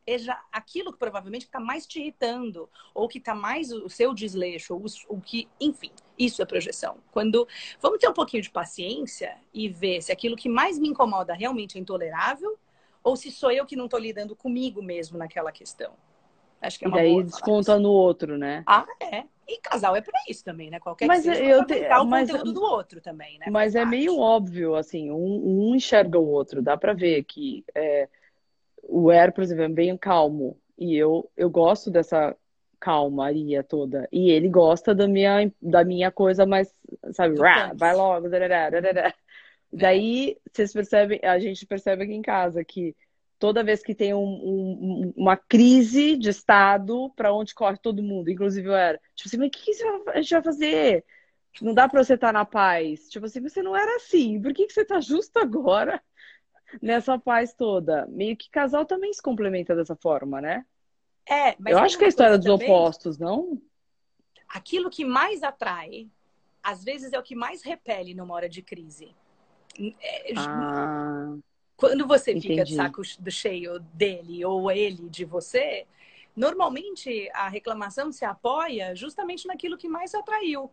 é 0.07 0.19
já 0.19 0.41
aquilo 0.51 0.93
que 0.93 0.99
provavelmente 0.99 1.45
está 1.45 1.61
mais 1.61 1.87
te 1.87 2.01
irritando, 2.01 2.69
ou 2.95 3.09
que 3.09 3.19
está 3.19 3.35
mais 3.35 3.71
o 3.73 3.89
seu 3.89 4.13
desleixo, 4.13 4.75
ou 4.75 4.85
o 5.09 5.21
que, 5.21 5.49
enfim, 5.61 5.91
isso 6.25 6.43
é 6.43 6.45
projeção. 6.45 6.97
Quando 7.11 7.47
vamos 7.81 7.99
ter 7.99 8.09
um 8.09 8.13
pouquinho 8.13 8.43
de 8.43 8.51
paciência 8.51 9.37
e 9.53 9.69
ver 9.69 10.03
se 10.03 10.13
aquilo 10.13 10.37
que 10.37 10.49
mais 10.49 10.79
me 10.79 10.89
incomoda 10.89 11.35
realmente 11.35 11.79
é 11.79 11.81
intolerável, 11.81 12.59
ou 13.03 13.17
se 13.17 13.31
sou 13.31 13.51
eu 13.51 13.67
que 13.67 13.77
não 13.77 13.87
estou 13.87 13.99
lidando 13.99 14.37
comigo 14.37 14.83
mesmo 14.83 15.19
naquela 15.19 15.51
questão. 15.51 15.93
Acho 16.61 16.79
que 16.79 16.85
é 16.85 16.89
uma 16.89 16.99
e 16.99 17.03
daí 17.03 17.25
desconta 17.25 17.79
no 17.79 17.91
outro, 17.91 18.39
né? 18.39 18.63
Ah, 18.67 18.87
é. 19.01 19.25
E 19.49 19.61
casal 19.61 19.97
é 19.97 20.01
para 20.01 20.19
isso 20.29 20.45
também, 20.45 20.71
né? 20.71 20.79
Qualquer 20.79 21.07
mas 21.07 21.25
que 21.25 21.35
seja, 21.35 21.43
eu 21.43 21.67
te... 21.67 21.75
o 21.75 22.05
mas, 22.05 22.31
conteúdo 22.31 22.53
do 22.53 22.63
outro 22.63 23.01
também, 23.01 23.39
né? 23.39 23.47
Mas 23.51 23.75
é 23.75 23.85
meio 23.85 24.19
óbvio, 24.19 24.77
assim, 24.77 25.11
um, 25.11 25.71
um 25.71 25.75
enxerga 25.75 26.19
o 26.19 26.29
outro. 26.29 26.63
Dá 26.63 26.77
para 26.77 26.95
ver 26.95 27.25
que 27.25 27.65
é, 27.75 28.09
o 28.85 29.11
Er, 29.11 29.33
por 29.33 29.43
exemplo, 29.43 29.65
é 29.65 29.69
bem 29.69 29.97
calmo. 29.97 30.57
E 30.79 30.97
eu, 30.97 31.29
eu 31.37 31.51
gosto 31.51 31.91
dessa 31.91 32.37
calmaria 32.83 33.63
toda. 33.63 34.09
E 34.11 34.29
ele 34.33 34.49
gosta 34.49 34.93
da 34.93 35.07
minha, 35.07 35.53
da 35.63 35.85
minha 35.85 36.11
coisa 36.11 36.45
mais, 36.45 36.75
sabe, 37.13 37.39
rá, 37.39 37.73
vai 37.77 37.95
logo. 37.95 38.29
Darará, 38.29 38.71
darará. 38.71 39.15
Daí, 39.73 40.37
vocês 40.53 40.73
percebem, 40.73 41.21
a 41.23 41.39
gente 41.39 41.65
percebe 41.65 42.03
aqui 42.03 42.13
em 42.13 42.23
casa 42.23 42.65
que 42.65 42.97
toda 43.39 43.63
vez 43.63 43.83
que 43.83 43.95
tem 43.95 44.13
um, 44.13 44.19
um, 44.19 45.13
uma 45.17 45.37
crise 45.37 46.17
de 46.17 46.31
estado, 46.31 47.09
para 47.15 47.33
onde 47.33 47.55
corre 47.55 47.79
todo 47.79 48.03
mundo, 48.03 48.29
inclusive 48.29 48.69
eu 48.69 48.75
era, 48.75 49.01
tipo 49.15 49.29
assim, 49.29 49.37
mas 49.39 49.47
o 49.47 49.51
que, 49.51 49.65
que 49.65 49.85
a 50.11 50.21
gente 50.21 50.31
vai 50.33 50.43
fazer? 50.43 51.05
Não 51.61 51.75
dá 51.75 51.89
para 51.89 52.03
você 52.03 52.15
estar 52.15 52.33
na 52.33 52.45
paz. 52.45 53.09
Tipo 53.09 53.27
assim, 53.27 53.41
você 53.41 53.63
não 53.63 53.77
era 53.77 53.97
assim, 53.97 54.43
por 54.43 54.53
que, 54.53 54.67
que 54.67 54.73
você 54.73 54.85
tá 54.85 55.01
justo 55.01 55.39
agora? 55.39 56.03
nessa 56.81 57.19
paz 57.19 57.53
toda. 57.53 58.07
Meio 58.07 58.37
que 58.37 58.49
casal 58.51 58.87
também 58.87 59.13
se 59.13 59.21
complementa 59.21 59.75
dessa 59.75 59.97
forma, 59.97 60.41
né? 60.41 60.65
É, 61.29 61.55
mas 61.59 61.73
eu 61.73 61.79
acho 61.79 61.97
que 61.97 62.05
é 62.05 62.07
a 62.07 62.09
história 62.09 62.37
dos 62.37 62.47
também, 62.47 62.69
opostos, 62.69 63.19
não? 63.19 63.61
Aquilo 64.49 64.91
que 64.91 65.05
mais 65.05 65.43
atrai, 65.43 66.09
às 66.63 66.85
vezes 66.85 67.13
é 67.13 67.19
o 67.19 67.23
que 67.23 67.35
mais 67.35 67.63
repele 67.63 68.15
numa 68.15 68.35
hora 68.35 68.49
de 68.49 68.63
crise. 68.63 69.15
É, 70.01 70.33
ah, 70.37 71.35
Quando 71.77 72.07
você 72.07 72.33
entendi. 72.33 72.49
fica 72.49 72.65
de 72.65 72.75
saco 72.75 73.03
do 73.19 73.31
cheio 73.31 73.79
dele 73.95 74.45
ou 74.45 74.71
ele 74.71 75.09
de 75.09 75.25
você, 75.25 75.87
normalmente 76.37 77.31
a 77.33 77.49
reclamação 77.49 78.13
se 78.13 78.25
apoia 78.25 78.95
justamente 78.95 79.47
naquilo 79.47 79.79
que 79.79 79.89
mais 79.89 80.15
atraiu. 80.15 80.71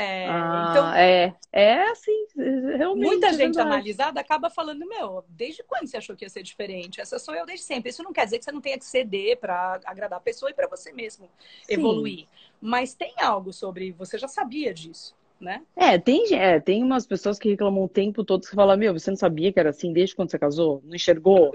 É, 0.00 0.28
ah, 0.28 0.68
então, 0.70 0.94
é, 0.94 1.34
é 1.50 1.82
assim, 1.90 2.26
realmente. 2.36 3.04
Muita 3.04 3.32
gente 3.32 3.58
analisada 3.58 4.20
acaba 4.20 4.48
falando, 4.48 4.86
meu, 4.86 5.24
desde 5.28 5.64
quando 5.64 5.88
você 5.88 5.96
achou 5.96 6.14
que 6.14 6.24
ia 6.24 6.28
ser 6.28 6.44
diferente? 6.44 7.00
Essa 7.00 7.18
sou 7.18 7.34
eu 7.34 7.44
desde 7.44 7.66
sempre. 7.66 7.90
Isso 7.90 8.04
não 8.04 8.12
quer 8.12 8.24
dizer 8.24 8.38
que 8.38 8.44
você 8.44 8.52
não 8.52 8.60
tenha 8.60 8.78
que 8.78 8.84
ceder 8.84 9.38
para 9.38 9.80
agradar 9.84 10.18
a 10.18 10.22
pessoa 10.22 10.52
e 10.52 10.54
para 10.54 10.68
você 10.68 10.92
mesmo 10.92 11.28
Sim. 11.64 11.74
evoluir. 11.74 12.26
Mas 12.60 12.94
tem 12.94 13.12
algo 13.20 13.52
sobre, 13.52 13.90
você 13.90 14.16
já 14.16 14.28
sabia 14.28 14.72
disso, 14.72 15.16
né? 15.40 15.62
É, 15.74 15.98
tem, 15.98 16.32
é, 16.32 16.60
tem 16.60 16.84
umas 16.84 17.04
pessoas 17.04 17.36
que 17.36 17.48
reclamam 17.48 17.82
o 17.82 17.88
tempo 17.88 18.22
todo 18.22 18.46
que 18.46 18.54
falam, 18.54 18.76
meu, 18.76 18.92
você 18.92 19.10
não 19.10 19.18
sabia 19.18 19.52
que 19.52 19.58
era 19.58 19.70
assim 19.70 19.92
desde 19.92 20.14
quando 20.14 20.30
você 20.30 20.38
casou? 20.38 20.80
Não 20.84 20.94
enxergou? 20.94 21.50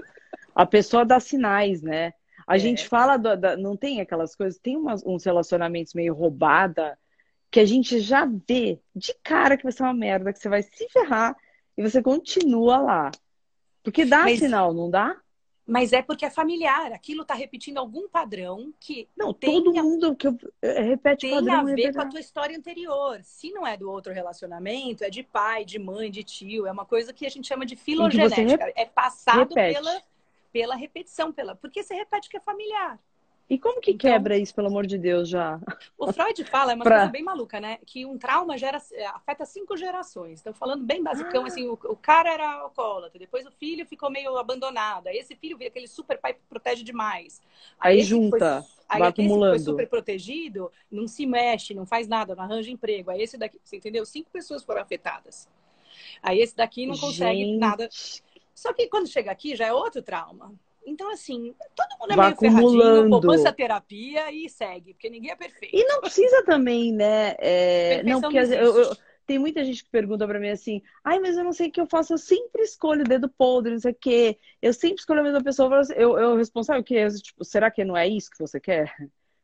A 0.54 0.66
pessoa 0.66 1.02
dá 1.02 1.18
sinais, 1.18 1.80
né? 1.80 2.12
A 2.46 2.56
é. 2.56 2.58
gente 2.58 2.86
fala, 2.86 3.16
do, 3.16 3.38
da, 3.38 3.56
não 3.56 3.74
tem 3.74 4.02
aquelas 4.02 4.36
coisas, 4.36 4.60
tem 4.60 4.76
umas, 4.76 5.02
uns 5.02 5.24
relacionamentos 5.24 5.94
meio 5.94 6.12
roubada, 6.12 6.98
que 7.54 7.60
a 7.60 7.64
gente 7.64 8.00
já 8.00 8.24
vê 8.48 8.80
de 8.96 9.14
cara 9.22 9.56
que 9.56 9.62
vai 9.62 9.70
ser 9.70 9.84
uma 9.84 9.94
merda, 9.94 10.32
que 10.32 10.40
você 10.40 10.48
vai 10.48 10.60
se 10.60 10.88
ferrar 10.88 11.36
e 11.76 11.82
você 11.84 12.02
continua 12.02 12.78
lá. 12.78 13.12
Porque 13.80 14.04
dá 14.04 14.24
mas, 14.24 14.40
sinal, 14.40 14.74
não 14.74 14.90
dá? 14.90 15.16
Mas 15.64 15.92
é 15.92 16.02
porque 16.02 16.24
é 16.24 16.30
familiar. 16.30 16.90
Aquilo 16.90 17.24
tá 17.24 17.32
repetindo 17.32 17.78
algum 17.78 18.08
padrão 18.08 18.74
que. 18.80 19.08
Não, 19.16 19.32
todo 19.32 19.72
mundo 19.72 20.16
que 20.16 20.26
eu, 20.26 20.36
é, 20.60 20.82
repete 20.82 21.28
tem 21.28 21.30
padrão. 21.36 21.64
Tem 21.66 21.74
a 21.74 21.76
ver 21.76 21.94
com 21.94 22.00
a 22.00 22.08
tua 22.08 22.18
história 22.18 22.58
anterior. 22.58 23.20
Se 23.22 23.52
não 23.52 23.64
é 23.64 23.76
do 23.76 23.88
outro 23.88 24.12
relacionamento, 24.12 25.04
é 25.04 25.08
de 25.08 25.22
pai, 25.22 25.64
de 25.64 25.78
mãe, 25.78 26.10
de 26.10 26.24
tio. 26.24 26.66
É 26.66 26.72
uma 26.72 26.84
coisa 26.84 27.12
que 27.12 27.24
a 27.24 27.30
gente 27.30 27.46
chama 27.46 27.64
de 27.64 27.76
filogenética. 27.76 28.72
É 28.74 28.84
passado 28.84 29.54
pela, 29.54 30.02
pela 30.52 30.74
repetição, 30.74 31.32
pela, 31.32 31.54
porque 31.54 31.84
você 31.84 31.94
repete 31.94 32.28
que 32.28 32.36
é 32.36 32.40
familiar. 32.40 32.98
E 33.48 33.58
como 33.58 33.80
que 33.80 33.90
então, 33.90 34.10
quebra 34.10 34.38
isso, 34.38 34.54
pelo 34.54 34.68
amor 34.68 34.86
de 34.86 34.96
Deus, 34.96 35.28
já? 35.28 35.60
O 35.98 36.10
Freud 36.12 36.44
fala, 36.44 36.72
é 36.72 36.74
uma 36.74 36.84
pra... 36.84 36.96
coisa 36.96 37.12
bem 37.12 37.22
maluca, 37.22 37.60
né? 37.60 37.78
Que 37.84 38.06
um 38.06 38.16
trauma 38.16 38.56
gera, 38.56 38.80
afeta 39.14 39.44
cinco 39.44 39.76
gerações. 39.76 40.40
Então, 40.40 40.54
falando 40.54 40.82
bem 40.82 41.02
basicão, 41.02 41.44
ah. 41.44 41.46
assim, 41.46 41.66
o, 41.68 41.74
o, 41.74 41.96
cara 41.96 42.32
era 42.32 42.50
alcoólatra, 42.60 43.18
depois 43.18 43.46
o 43.46 43.50
filho 43.50 43.84
ficou 43.84 44.10
meio 44.10 44.36
abandonado. 44.38 45.08
Aí 45.08 45.18
esse 45.18 45.36
filho 45.36 45.58
vira 45.58 45.68
aquele 45.68 45.86
super 45.86 46.18
pai 46.18 46.32
que 46.32 46.40
protege 46.48 46.82
demais. 46.82 47.42
Aí, 47.78 47.98
aí 47.98 48.02
junta, 48.02 48.62
foi, 48.62 48.84
aí 48.88 48.98
vai 49.00 49.08
acumulando. 49.10 49.56
foi 49.56 49.64
super 49.64 49.88
protegido, 49.88 50.72
não 50.90 51.06
se 51.06 51.26
mexe, 51.26 51.74
não 51.74 51.84
faz 51.84 52.08
nada, 52.08 52.34
não 52.34 52.44
arranja 52.44 52.70
emprego. 52.70 53.10
Aí 53.10 53.20
esse 53.20 53.36
daqui, 53.36 53.60
você 53.62 53.76
entendeu? 53.76 54.06
Cinco 54.06 54.30
pessoas 54.30 54.64
foram 54.64 54.80
afetadas. 54.80 55.48
Aí 56.22 56.40
esse 56.40 56.56
daqui 56.56 56.86
não 56.86 56.96
consegue 56.96 57.44
Gente. 57.44 57.58
nada. 57.58 57.88
Só 58.54 58.72
que 58.72 58.86
quando 58.86 59.06
chega 59.06 59.30
aqui 59.30 59.54
já 59.54 59.66
é 59.66 59.72
outro 59.72 60.00
trauma. 60.02 60.54
Então, 60.86 61.10
assim, 61.10 61.54
todo 61.74 61.98
mundo 62.00 62.12
é 62.12 62.16
Vai 62.16 62.26
meio 62.26 62.36
ferradinho, 62.38 63.10
poupança 63.10 63.52
terapia 63.52 64.30
e 64.30 64.48
segue, 64.48 64.92
porque 64.92 65.08
ninguém 65.08 65.30
é 65.30 65.36
perfeito. 65.36 65.74
E 65.74 65.84
não 65.84 66.00
precisa 66.00 66.44
também, 66.44 66.92
né? 66.92 67.34
É... 67.38 68.02
Não, 68.02 68.20
porque 68.20 68.40
não 68.42 68.52
eu, 68.52 68.78
eu, 68.78 68.96
tem 69.26 69.38
muita 69.38 69.64
gente 69.64 69.84
que 69.84 69.90
pergunta 69.90 70.26
para 70.26 70.38
mim 70.38 70.50
assim, 70.50 70.82
ai, 71.02 71.18
mas 71.18 71.36
eu 71.36 71.44
não 71.44 71.52
sei 71.52 71.68
o 71.68 71.72
que 71.72 71.80
eu 71.80 71.86
faço, 71.86 72.12
eu 72.12 72.18
sempre 72.18 72.62
escolho 72.62 73.02
o 73.02 73.08
dedo 73.08 73.28
podre, 73.28 73.72
não 73.72 73.80
sei 73.80 73.92
o 73.92 73.96
quê. 73.98 74.38
Eu 74.60 74.72
sempre 74.72 74.98
escolho 74.98 75.20
a 75.20 75.24
mesma 75.24 75.42
pessoa. 75.42 75.82
Eu, 75.96 76.18
eu 76.18 76.36
responsável 76.36 76.82
o 76.82 76.84
quê? 76.84 77.06
Tipo, 77.08 77.44
será 77.44 77.70
que 77.70 77.84
não 77.84 77.96
é 77.96 78.06
isso 78.06 78.30
que 78.30 78.38
você 78.38 78.60
quer? 78.60 78.94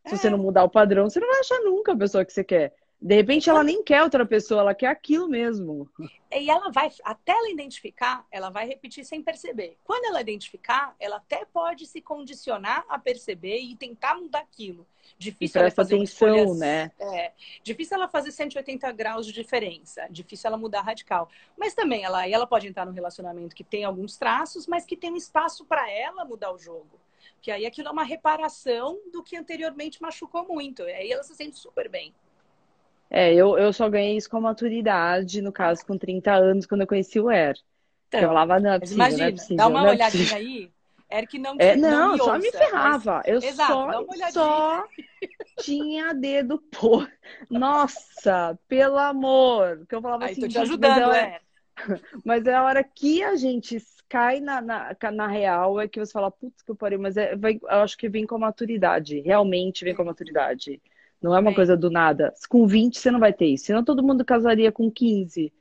Se 0.07 0.14
é. 0.14 0.16
você 0.16 0.30
não 0.30 0.38
mudar 0.38 0.64
o 0.64 0.70
padrão, 0.70 1.09
você 1.09 1.20
não 1.20 1.28
vai 1.28 1.41
achar 1.41 1.61
nunca 1.61 1.93
a 1.93 1.97
pessoa 1.97 2.24
que 2.24 2.32
você 2.32 2.45
quer. 2.45 2.74
De 3.03 3.15
repente 3.15 3.49
ela 3.49 3.65
nem 3.65 3.83
quer 3.83 4.03
outra 4.03 4.27
pessoa, 4.27 4.61
ela 4.61 4.75
quer 4.75 4.89
aquilo 4.89 5.27
mesmo. 5.27 5.89
E 6.31 6.51
ela 6.51 6.71
vai, 6.71 6.93
até 7.03 7.33
ela 7.33 7.51
identificar, 7.51 8.27
ela 8.31 8.51
vai 8.51 8.67
repetir 8.67 9.07
sem 9.07 9.23
perceber. 9.23 9.79
Quando 9.83 10.05
ela 10.05 10.21
identificar, 10.21 10.95
ela 11.01 11.17
até 11.17 11.47
pode 11.47 11.87
se 11.87 12.03
condicionar 12.03 12.85
a 12.91 12.99
perceber 12.99 13.59
e 13.59 13.75
tentar 13.75 14.17
mudar 14.17 14.41
aquilo. 14.41 14.87
Difícil 15.19 15.63
ela 15.63 15.71
fazer 15.71 15.95
atenção, 15.95 16.29
escolhas, 16.29 16.59
né? 16.59 16.91
É, 17.01 17.33
difícil 17.63 17.97
ela 17.97 18.07
fazer 18.07 18.33
180 18.33 18.93
graus 18.93 19.27
de 19.27 19.33
diferença, 19.33 20.07
difícil 20.11 20.49
ela 20.49 20.59
mudar 20.59 20.83
radical. 20.83 21.31
Mas 21.57 21.73
também 21.73 22.05
ela, 22.05 22.29
ela 22.29 22.47
pode 22.47 22.69
entrar 22.69 22.85
num 22.85 22.93
relacionamento 22.93 23.57
que 23.57 23.65
tem 23.65 23.83
alguns 23.83 24.19
traços, 24.19 24.67
mas 24.67 24.85
que 24.85 24.95
tem 24.97 25.11
um 25.11 25.17
espaço 25.17 25.65
para 25.65 25.91
ela 25.91 26.23
mudar 26.27 26.53
o 26.53 26.59
jogo. 26.59 27.01
Que 27.41 27.51
aí 27.51 27.65
aquilo 27.65 27.89
é 27.89 27.91
uma 27.91 28.05
reparação 28.05 29.01
do 29.11 29.23
que 29.23 29.37
anteriormente 29.37 30.03
machucou 30.03 30.47
muito. 30.47 30.83
Aí 30.83 31.11
ela 31.11 31.23
se 31.23 31.35
sente 31.35 31.59
super 31.59 31.89
bem. 31.89 32.15
É, 33.11 33.35
eu, 33.35 33.59
eu 33.59 33.73
só 33.73 33.89
ganhei 33.89 34.17
isso 34.17 34.31
com 34.31 34.37
a 34.37 34.41
maturidade, 34.41 35.43
no 35.43 35.53
caso, 35.53 35.85
com 35.85 35.99
30 35.99 36.33
anos, 36.33 36.65
quando 36.65 36.83
eu 36.83 36.87
conheci 36.87 37.19
o 37.19 37.29
Er. 37.29 37.57
Então, 38.07 38.21
eu 38.21 38.29
falava, 38.29 38.61
não 38.61 38.73
é 38.73 38.79
possível, 38.79 39.05
imagina, 39.05 39.23
não 39.23 39.29
é 39.29 39.33
possível, 39.33 39.57
dá 39.57 39.67
uma 39.67 39.87
é 39.87 39.91
olhadinha 39.91 40.25
possível. 40.25 40.37
aí. 40.37 40.71
Er 41.11 41.27
que 41.27 41.39
não, 41.41 41.57
é, 41.59 41.75
não, 41.75 41.91
não 41.91 42.13
me 42.13 42.19
só 42.19 42.25
ouça, 42.25 42.39
me 42.39 42.53
ferrava. 42.53 43.17
Mas... 43.17 43.27
Eu 43.27 43.39
Exato, 43.39 43.73
só, 43.73 44.31
só 44.31 44.85
tinha 45.61 46.15
dedo 46.15 46.63
por. 46.71 47.11
Nossa, 47.51 48.57
pelo 48.69 48.97
amor. 48.97 49.85
Que 49.89 49.97
eu 49.97 50.01
falava 50.01 50.27
aí, 50.27 50.33
assim, 50.33 50.43
tô 50.43 50.49
te 50.49 50.59
ajudando, 50.59 51.01
eu... 51.01 51.13
é. 51.13 51.41
Mas 52.25 52.47
é 52.47 52.55
a 52.55 52.63
hora 52.63 52.85
que 52.85 53.25
a 53.25 53.35
gente 53.35 53.79
cai 54.09 54.39
na, 54.39 54.61
na, 54.61 54.97
na 55.13 55.27
real 55.27 55.81
é 55.81 55.89
que 55.89 55.99
você 55.99 56.13
fala, 56.13 56.31
putz, 56.31 56.63
que 56.63 56.71
eu 56.71 56.77
parei, 56.77 56.99
mas 56.99 57.17
é, 57.17 57.37
vai, 57.37 57.61
eu 57.63 57.79
acho 57.79 57.97
que 57.97 58.09
vem 58.09 58.27
com 58.27 58.35
a 58.35 58.41
maturidade, 58.41 59.21
realmente 59.21 59.85
vem 59.85 59.95
com 59.95 60.03
a 60.03 60.07
maturidade. 60.07 60.83
Não 61.23 61.35
é 61.37 61.41
uma 61.41 61.51
É. 61.51 61.55
coisa 61.55 61.77
do 61.77 61.91
nada. 61.91 62.33
Com 62.49 62.66
20 62.66 62.99
você 62.99 63.11
não 63.11 63.21
vai 63.21 63.33
ter 63.33 63.47
isso, 63.47 63.66
senão 63.66 63.85
todo 63.85 64.03
mundo 64.03 64.25
casaria 64.25 64.73
com 64.73 64.91
15. 64.91 65.53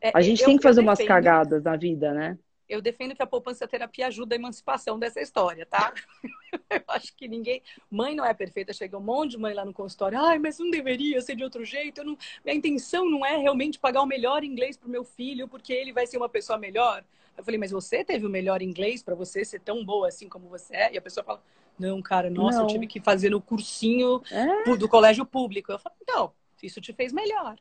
É, 0.00 0.10
A 0.14 0.20
gente 0.20 0.40
eu- 0.40 0.46
tem 0.46 0.56
que 0.56 0.62
fazer 0.62 0.80
umas 0.80 0.98
defendo- 0.98 1.08
cagadas 1.08 1.62
na 1.62 1.76
vida, 1.76 2.12
né? 2.12 2.38
Eu 2.68 2.82
defendo 2.82 3.14
que 3.16 3.22
a 3.22 3.26
poupança 3.26 3.66
terapia 3.66 4.08
ajuda 4.08 4.34
a 4.34 4.36
emancipação 4.36 4.98
dessa 4.98 5.22
história, 5.22 5.64
tá? 5.64 5.90
Eu 6.70 6.82
acho 6.88 7.16
que 7.16 7.26
ninguém. 7.26 7.62
Mãe 7.90 8.14
não 8.14 8.22
é 8.26 8.34
perfeita. 8.34 8.74
Chega 8.74 8.98
um 8.98 9.00
monte 9.00 9.30
de 9.32 9.38
mãe 9.38 9.54
lá 9.54 9.64
no 9.64 9.72
consultório. 9.72 10.18
Ai, 10.18 10.38
mas 10.38 10.58
não 10.58 10.70
deveria 10.70 11.18
ser 11.22 11.34
de 11.34 11.42
outro 11.42 11.64
jeito. 11.64 12.02
Eu 12.02 12.04
não... 12.04 12.18
Minha 12.44 12.54
intenção 12.56 13.08
não 13.10 13.24
é 13.24 13.38
realmente 13.38 13.78
pagar 13.78 14.02
o 14.02 14.06
melhor 14.06 14.44
inglês 14.44 14.76
pro 14.76 14.88
meu 14.90 15.02
filho, 15.02 15.48
porque 15.48 15.72
ele 15.72 15.94
vai 15.94 16.06
ser 16.06 16.18
uma 16.18 16.28
pessoa 16.28 16.58
melhor. 16.58 17.02
Eu 17.38 17.42
falei, 17.42 17.58
mas 17.58 17.70
você 17.70 18.04
teve 18.04 18.26
o 18.26 18.30
melhor 18.30 18.60
inglês 18.60 19.02
para 19.02 19.14
você 19.14 19.46
ser 19.46 19.60
tão 19.60 19.82
boa 19.82 20.08
assim 20.08 20.28
como 20.28 20.46
você 20.48 20.76
é? 20.76 20.92
E 20.92 20.98
a 20.98 21.02
pessoa 21.02 21.24
fala, 21.24 21.42
não, 21.78 22.02
cara, 22.02 22.28
nossa, 22.30 22.58
Não. 22.58 22.64
eu 22.64 22.68
tive 22.68 22.86
que 22.86 23.00
fazer 23.00 23.30
no 23.30 23.40
cursinho 23.40 24.20
É. 24.30 24.76
do 24.76 24.88
colégio 24.88 25.24
público. 25.24 25.70
Eu 25.72 25.78
falo, 25.78 25.94
não, 26.06 26.32
isso 26.62 26.80
te 26.80 26.92
fez 26.92 27.12
melhor. 27.12 27.56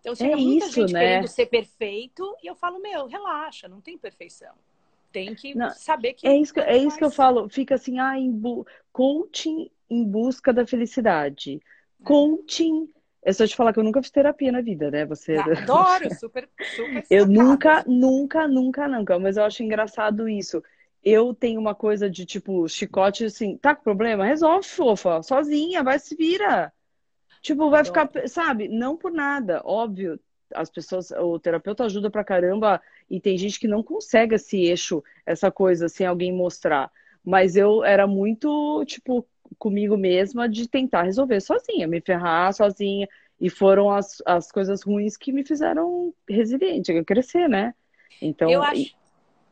Então 0.00 0.14
chega 0.14 0.32
É 0.34 0.36
muita 0.36 0.66
isso, 0.66 0.74
gente 0.74 0.92
né? 0.92 1.00
querendo 1.00 1.28
ser 1.28 1.46
perfeito 1.46 2.36
e 2.42 2.46
eu 2.46 2.54
falo, 2.54 2.78
meu, 2.80 3.06
relaxa, 3.06 3.66
não 3.68 3.80
tem 3.80 3.98
perfeição. 3.98 4.54
Tem 5.10 5.34
que 5.34 5.54
Não, 5.54 5.70
saber 5.70 6.12
que. 6.12 6.26
É 6.26 6.36
isso 6.36 6.52
que, 6.52 6.60
é 6.60 6.76
isso 6.76 6.96
que 6.96 7.04
eu 7.04 7.10
falo. 7.10 7.48
Fica 7.48 7.74
assim, 7.76 7.98
ah, 7.98 8.18
em 8.18 8.30
bu... 8.30 8.66
coaching 8.92 9.70
em 9.90 10.04
busca 10.04 10.52
da 10.52 10.66
felicidade. 10.66 11.60
Coaching. 12.04 12.88
É 13.22 13.32
só 13.32 13.46
te 13.46 13.56
falar 13.56 13.72
que 13.72 13.78
eu 13.80 13.84
nunca 13.84 14.00
fiz 14.02 14.10
terapia 14.10 14.52
na 14.52 14.60
vida, 14.60 14.90
né? 14.90 15.04
Você. 15.06 15.36
Adoro, 15.36 16.14
super, 16.14 16.48
super 16.76 17.04
Eu 17.10 17.22
sacada. 17.26 17.42
nunca, 17.42 17.84
nunca, 17.86 18.48
nunca, 18.48 18.88
nunca. 18.88 19.18
Mas 19.18 19.36
eu 19.36 19.44
acho 19.44 19.62
engraçado 19.62 20.28
isso. 20.28 20.62
Eu 21.10 21.32
tenho 21.32 21.58
uma 21.58 21.74
coisa 21.74 22.10
de 22.10 22.26
tipo, 22.26 22.68
chicote 22.68 23.24
assim, 23.24 23.56
tá 23.56 23.74
com 23.74 23.82
problema? 23.82 24.26
Resolve, 24.26 24.66
fofa, 24.66 25.22
sozinha, 25.22 25.82
vai 25.82 25.98
se 25.98 26.14
vira. 26.14 26.70
Tipo, 27.40 27.70
vai 27.70 27.82
ficar, 27.82 28.10
sabe? 28.26 28.68
Não 28.68 28.94
por 28.94 29.10
nada, 29.10 29.62
óbvio. 29.64 30.20
As 30.54 30.68
pessoas, 30.68 31.10
o 31.10 31.38
terapeuta 31.38 31.84
ajuda 31.84 32.10
pra 32.10 32.24
caramba 32.24 32.80
e 33.08 33.20
tem 33.20 33.38
gente 33.38 33.58
que 33.58 33.66
não 33.66 33.82
consegue 33.82 34.34
esse 34.34 34.58
eixo, 34.66 35.02
essa 35.24 35.50
coisa 35.50 35.88
sem 35.88 36.06
alguém 36.06 36.32
mostrar. 36.32 36.90
Mas 37.24 37.56
eu 37.56 37.82
era 37.82 38.06
muito, 38.06 38.84
tipo, 38.84 39.26
comigo 39.58 39.96
mesma 39.96 40.46
de 40.46 40.68
tentar 40.68 41.04
resolver 41.04 41.40
sozinha, 41.40 41.88
me 41.88 42.02
ferrar 42.02 42.52
sozinha. 42.52 43.08
E 43.40 43.48
foram 43.48 43.90
as, 43.90 44.20
as 44.26 44.50
coisas 44.52 44.82
ruins 44.82 45.16
que 45.16 45.32
me 45.32 45.44
fizeram 45.44 46.12
resiliente, 46.28 47.02
crescer, 47.04 47.48
né? 47.48 47.74
Então, 48.20 48.50
eu 48.50 48.62
acho, 48.62 48.94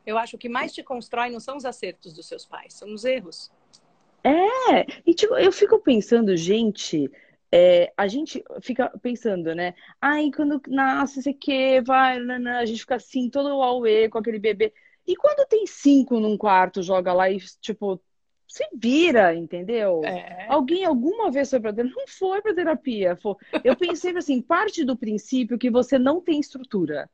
eu 0.07 0.17
acho 0.17 0.39
que 0.39 0.49
mais 0.49 0.73
te 0.73 0.83
constrói 0.83 1.29
não 1.29 1.41
são 1.41 1.57
os 1.57 1.65
acertos 1.65 2.15
dos 2.15 2.27
seus 2.27 2.47
pais, 2.47 2.75
são 2.75 2.95
os 2.95 3.05
erros. 3.05 3.51
É, 4.25 4.87
e 5.05 5.15
tipo, 5.15 5.35
eu 5.37 5.53
fico 5.53 5.79
pensando, 5.79 6.37
gente, 6.37 7.11
é, 7.51 7.93
a 7.97 8.09
gente 8.09 8.43
fica 8.61 8.89
pensando, 9.03 9.55
né? 9.55 9.75
Ai, 10.01 10.31
quando 10.35 10.61
nasce, 10.69 11.23
sei 11.23 11.35
que, 11.35 11.81
vai, 11.83 12.19
nanã, 12.19 12.59
a 12.59 12.65
gente 12.65 12.81
fica 12.81 12.97
assim, 12.97 13.29
todo 13.29 13.49
auê 13.49 14.09
com 14.09 14.19
aquele 14.19 14.39
bebê. 14.39 14.73
E 15.07 15.15
quando 15.15 15.47
tem 15.47 15.67
cinco 15.67 16.19
num 16.19 16.37
quarto, 16.37 16.83
joga 16.83 17.13
lá 17.13 17.31
e, 17.31 17.39
tipo, 17.61 18.01
se 18.49 18.67
vira, 18.75 19.35
entendeu? 19.35 20.03
É. 20.05 20.47
Alguém 20.49 20.85
alguma 20.85 21.31
vez 21.31 21.51
foi 21.51 21.61
pra 21.61 21.73
terapia? 21.73 21.95
Não 21.97 22.07
foi 22.09 22.43
pra 22.43 22.55
terapia. 22.55 23.17
Foi... 23.17 23.35
Eu 23.63 23.77
pensei 23.77 24.17
assim, 24.17 24.43
parte 24.43 24.85
do 24.85 24.97
princípio 24.97 25.59
que 25.59 25.71
você 25.71 25.99
não 25.99 26.21
tem 26.21 26.41
estrutura. 26.41 27.09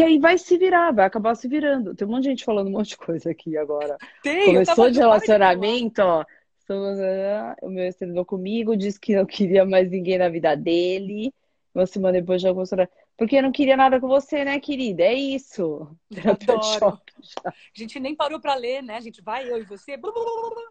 Que 0.00 0.04
aí 0.04 0.18
vai 0.18 0.38
se 0.38 0.56
virar, 0.56 0.92
vai 0.92 1.04
acabar 1.04 1.34
se 1.34 1.46
virando. 1.46 1.94
Tem 1.94 2.08
um 2.08 2.10
monte 2.10 2.22
de 2.22 2.30
gente 2.30 2.44
falando 2.44 2.68
um 2.68 2.70
monte 2.70 2.90
de 2.90 2.96
coisa 2.96 3.30
aqui 3.30 3.54
agora. 3.58 3.98
Tem, 4.22 4.40
eu 4.40 4.46
Começou 4.46 4.90
de 4.90 4.98
eu 4.98 5.02
relacionamento, 5.02 6.00
ó. 6.00 6.24
Ah, 6.70 7.56
O 7.60 7.68
meu 7.68 7.84
ex 7.84 7.96
terminou 7.96 8.24
comigo, 8.24 8.76
disse 8.76 8.98
que 8.98 9.14
não 9.14 9.26
queria 9.26 9.64
mais 9.66 9.90
ninguém 9.90 10.16
na 10.16 10.30
vida 10.30 10.54
dele. 10.54 11.34
Uma 11.74 11.84
semana 11.84 12.18
depois 12.18 12.40
já 12.40 12.50
gostou. 12.50 12.88
Porque 13.18 13.42
não 13.42 13.52
queria 13.52 13.76
nada 13.76 14.00
com 14.00 14.08
você, 14.08 14.42
né, 14.42 14.58
querida? 14.58 15.02
É 15.02 15.12
isso. 15.12 15.86
Terapia 16.14 16.56
de 16.56 16.78
choque. 16.78 17.12
A 17.44 17.52
gente 17.74 18.00
nem 18.00 18.14
parou 18.14 18.40
pra 18.40 18.54
ler, 18.54 18.82
né? 18.82 18.96
A 18.96 19.00
gente 19.00 19.20
vai, 19.20 19.50
eu 19.50 19.58
e 19.58 19.64
você. 19.64 19.98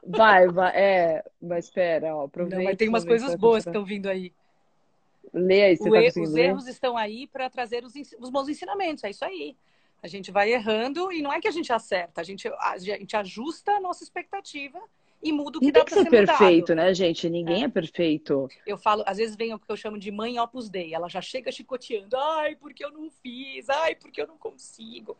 Vai, 0.07 0.47
vai. 0.47 0.75
É, 0.75 1.23
mas 1.39 1.65
espera, 1.65 2.15
ó. 2.15 2.27
Não, 2.36 2.63
mas 2.63 2.77
tem 2.77 2.89
umas 2.89 3.05
coisas 3.05 3.36
boas 3.36 3.63
que 3.63 3.69
estão 3.69 3.86
vindo 3.86 4.07
aí. 4.07 4.34
Lê 5.34 5.63
aí, 5.63 5.77
você 5.77 5.89
O 5.89 5.91
tá 5.93 6.01
e- 6.01 6.05
conseguindo 6.05 6.30
os 6.30 6.36
ler? 6.36 6.45
erros 6.45 6.67
estão 6.67 6.97
aí 6.97 7.27
para 7.27 7.49
trazer 7.49 7.84
os, 7.84 7.93
os 8.19 8.30
bons 8.30 8.49
ensinamentos, 8.49 9.03
é 9.03 9.09
isso 9.09 9.23
aí. 9.25 9.55
A 10.01 10.07
gente 10.07 10.32
vai 10.32 10.51
errando 10.51 11.11
e 11.11 11.21
não 11.21 11.32
é 11.32 11.39
que 11.41 11.47
a 11.47 11.51
gente 11.51 11.71
acerta, 11.73 12.21
a 12.21 12.23
gente, 12.23 12.47
a 12.47 12.77
gente 12.77 13.15
ajusta 13.17 13.73
a 13.73 13.80
nossa 13.82 14.03
expectativa 14.03 14.80
e 15.21 15.34
muda 15.34 15.57
o 15.57 15.59
que 15.59 15.65
Não 15.67 15.73
dá 15.73 15.84
para 15.84 15.89
ser 15.97 16.03
ser 16.09 16.21
mudado. 16.21 16.38
perfeito, 16.38 16.73
né, 16.73 16.93
gente? 16.93 17.30
Ninguém 17.30 17.63
é 17.65 17.67
perfeito. 17.67 18.47
Eu 18.65 18.77
falo, 18.77 19.03
às 19.05 19.17
vezes 19.17 19.36
vem 19.36 19.53
o 19.53 19.59
que 19.59 19.69
eu 19.69 19.75
chamo 19.75 19.99
de 19.99 20.09
mãe 20.09 20.39
opus 20.39 20.69
dei. 20.69 20.93
Ela 20.93 21.09
já 21.09 21.19
chega 21.19 21.51
chicoteando. 21.51 22.15
Ai, 22.15 22.55
porque 22.55 22.86
eu 22.86 22.89
não 22.91 23.09
fiz. 23.11 23.69
Ai, 23.69 23.95
porque 23.95 24.21
eu 24.21 24.27
não 24.27 24.38
consigo. 24.38 25.17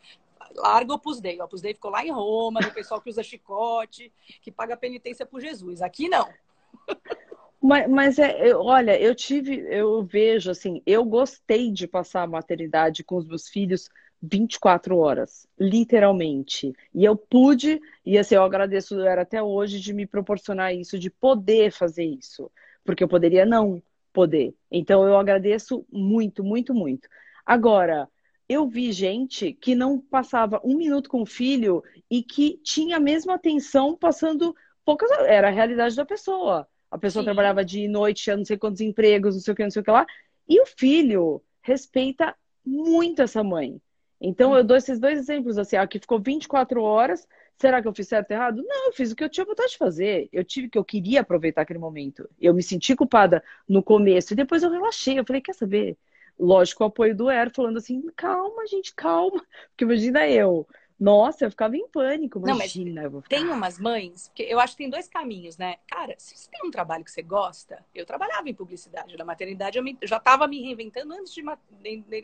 Larga 0.56 0.92
o 0.92 0.96
opus 0.96 1.20
dei. 1.20 1.38
O 1.38 1.44
opus 1.44 1.60
dei 1.60 1.74
ficou 1.74 1.90
lá 1.90 2.02
em 2.02 2.10
Roma, 2.10 2.60
do 2.60 2.72
pessoal 2.72 2.98
que 3.02 3.10
usa 3.10 3.22
chicote, 3.22 4.10
que 4.40 4.50
paga 4.50 4.74
penitência 4.78 5.26
por 5.26 5.42
Jesus. 5.42 5.82
Aqui 5.82 6.08
não. 6.08 6.26
Mas, 7.62 7.88
mas 7.90 8.18
é, 8.18 8.48
eu- 8.50 8.60
olha, 8.62 8.98
eu 9.00 9.14
tive, 9.14 9.56
eu 9.70 10.02
vejo 10.04 10.50
assim, 10.50 10.82
eu 10.86 11.04
gostei 11.04 11.70
de 11.70 11.86
passar 11.86 12.22
a 12.22 12.26
maternidade 12.26 13.04
com 13.04 13.16
os 13.16 13.26
meus 13.26 13.48
filhos 13.48 13.88
24 14.22 14.96
horas, 14.98 15.46
literalmente. 15.58 16.72
E 16.94 17.04
eu 17.04 17.16
pude, 17.16 17.80
e 18.04 18.16
assim, 18.18 18.34
eu 18.34 18.42
agradeço 18.44 18.98
era 19.00 19.22
até 19.22 19.42
hoje 19.42 19.78
de 19.80 19.92
me 19.92 20.06
proporcionar 20.06 20.74
isso, 20.74 20.98
de 20.98 21.10
poder 21.10 21.70
fazer 21.72 22.04
isso, 22.04 22.50
porque 22.84 23.04
eu 23.04 23.08
poderia 23.08 23.44
não 23.46 23.82
poder. 24.12 24.54
Então 24.70 25.06
eu 25.06 25.16
agradeço 25.18 25.84
muito, 25.92 26.42
muito, 26.44 26.74
muito. 26.74 27.08
Agora, 27.44 28.08
eu 28.48 28.66
vi 28.68 28.90
gente 28.92 29.52
que 29.52 29.74
não 29.74 29.98
passava 30.00 30.60
um 30.64 30.76
minuto 30.76 31.08
com 31.10 31.22
o 31.22 31.26
filho 31.26 31.82
e 32.10 32.22
que 32.22 32.58
tinha 32.64 32.96
a 32.96 33.00
mesma 33.00 33.34
atenção 33.34 33.96
passando 33.96 34.54
poucas, 34.84 35.10
era 35.26 35.48
a 35.48 35.50
realidade 35.50 35.94
da 35.96 36.04
pessoa. 36.06 36.66
A 36.90 36.98
pessoa 36.98 37.22
Sim. 37.22 37.26
trabalhava 37.26 37.64
de 37.64 37.86
noite, 37.88 38.24
tinha 38.24 38.36
não 38.36 38.44
sei 38.44 38.58
quantos 38.58 38.80
empregos, 38.80 39.34
não 39.34 39.42
sei 39.42 39.52
o 39.52 39.56
que, 39.56 39.62
não 39.62 39.70
sei 39.70 39.82
o 39.82 39.84
que 39.84 39.90
lá. 39.90 40.06
E 40.48 40.60
o 40.60 40.66
filho 40.66 41.42
respeita 41.62 42.34
muito 42.64 43.22
essa 43.22 43.44
mãe. 43.44 43.80
Então, 44.20 44.54
eu 44.54 44.62
dou 44.62 44.76
esses 44.76 44.98
dois 44.98 45.18
exemplos, 45.18 45.56
assim, 45.56 45.76
a 45.76 45.86
que 45.86 45.98
ficou 45.98 46.20
24 46.20 46.82
horas. 46.82 47.26
Será 47.56 47.80
que 47.80 47.88
eu 47.88 47.94
fiz 47.94 48.08
certo 48.08 48.30
ou 48.30 48.36
errado? 48.36 48.62
Não, 48.66 48.86
eu 48.86 48.92
fiz 48.92 49.12
o 49.12 49.16
que 49.16 49.24
eu 49.24 49.28
tinha 49.28 49.46
vontade 49.46 49.72
de 49.72 49.78
fazer. 49.78 50.28
Eu 50.32 50.44
tive 50.44 50.68
que 50.68 50.78
eu 50.78 50.84
queria 50.84 51.20
aproveitar 51.20 51.62
aquele 51.62 51.78
momento. 51.78 52.28
Eu 52.40 52.52
me 52.52 52.62
senti 52.62 52.94
culpada 52.96 53.42
no 53.68 53.82
começo 53.82 54.32
e 54.32 54.36
depois 54.36 54.62
eu 54.62 54.70
relaxei. 54.70 55.18
Eu 55.18 55.24
falei, 55.24 55.40
quer 55.40 55.54
saber? 55.54 55.96
Lógico, 56.38 56.82
o 56.82 56.86
apoio 56.86 57.14
do 57.14 57.30
Er 57.30 57.50
falando 57.54 57.76
assim, 57.78 58.02
calma, 58.16 58.66
gente, 58.66 58.94
calma. 58.94 59.44
Porque 59.70 59.84
imagina 59.84 60.28
eu. 60.28 60.66
Nossa, 61.00 61.46
eu 61.46 61.50
ficava 61.50 61.74
em 61.74 61.88
pânico. 61.88 62.38
Não, 62.38 62.58
mas 62.58 62.74
Imagina, 62.74 63.04
eu 63.04 63.10
vou 63.10 63.22
ficar... 63.22 63.36
Tem 63.36 63.48
umas 63.48 63.78
mães, 63.78 64.28
porque 64.28 64.42
eu 64.42 64.60
acho 64.60 64.74
que 64.74 64.82
tem 64.82 64.90
dois 64.90 65.08
caminhos, 65.08 65.56
né? 65.56 65.76
Cara, 65.88 66.14
se 66.18 66.36
você 66.36 66.50
tem 66.50 66.60
um 66.62 66.70
trabalho 66.70 67.02
que 67.02 67.10
você 67.10 67.22
gosta, 67.22 67.82
eu 67.94 68.04
trabalhava 68.04 68.50
em 68.50 68.54
publicidade. 68.54 69.16
Na 69.16 69.24
maternidade 69.24 69.78
eu, 69.78 69.82
me- 69.82 69.96
já 70.02 70.18
estava 70.18 70.46
me 70.46 70.60
reinventando 70.60 71.14
antes 71.14 71.32
de, 71.32 71.42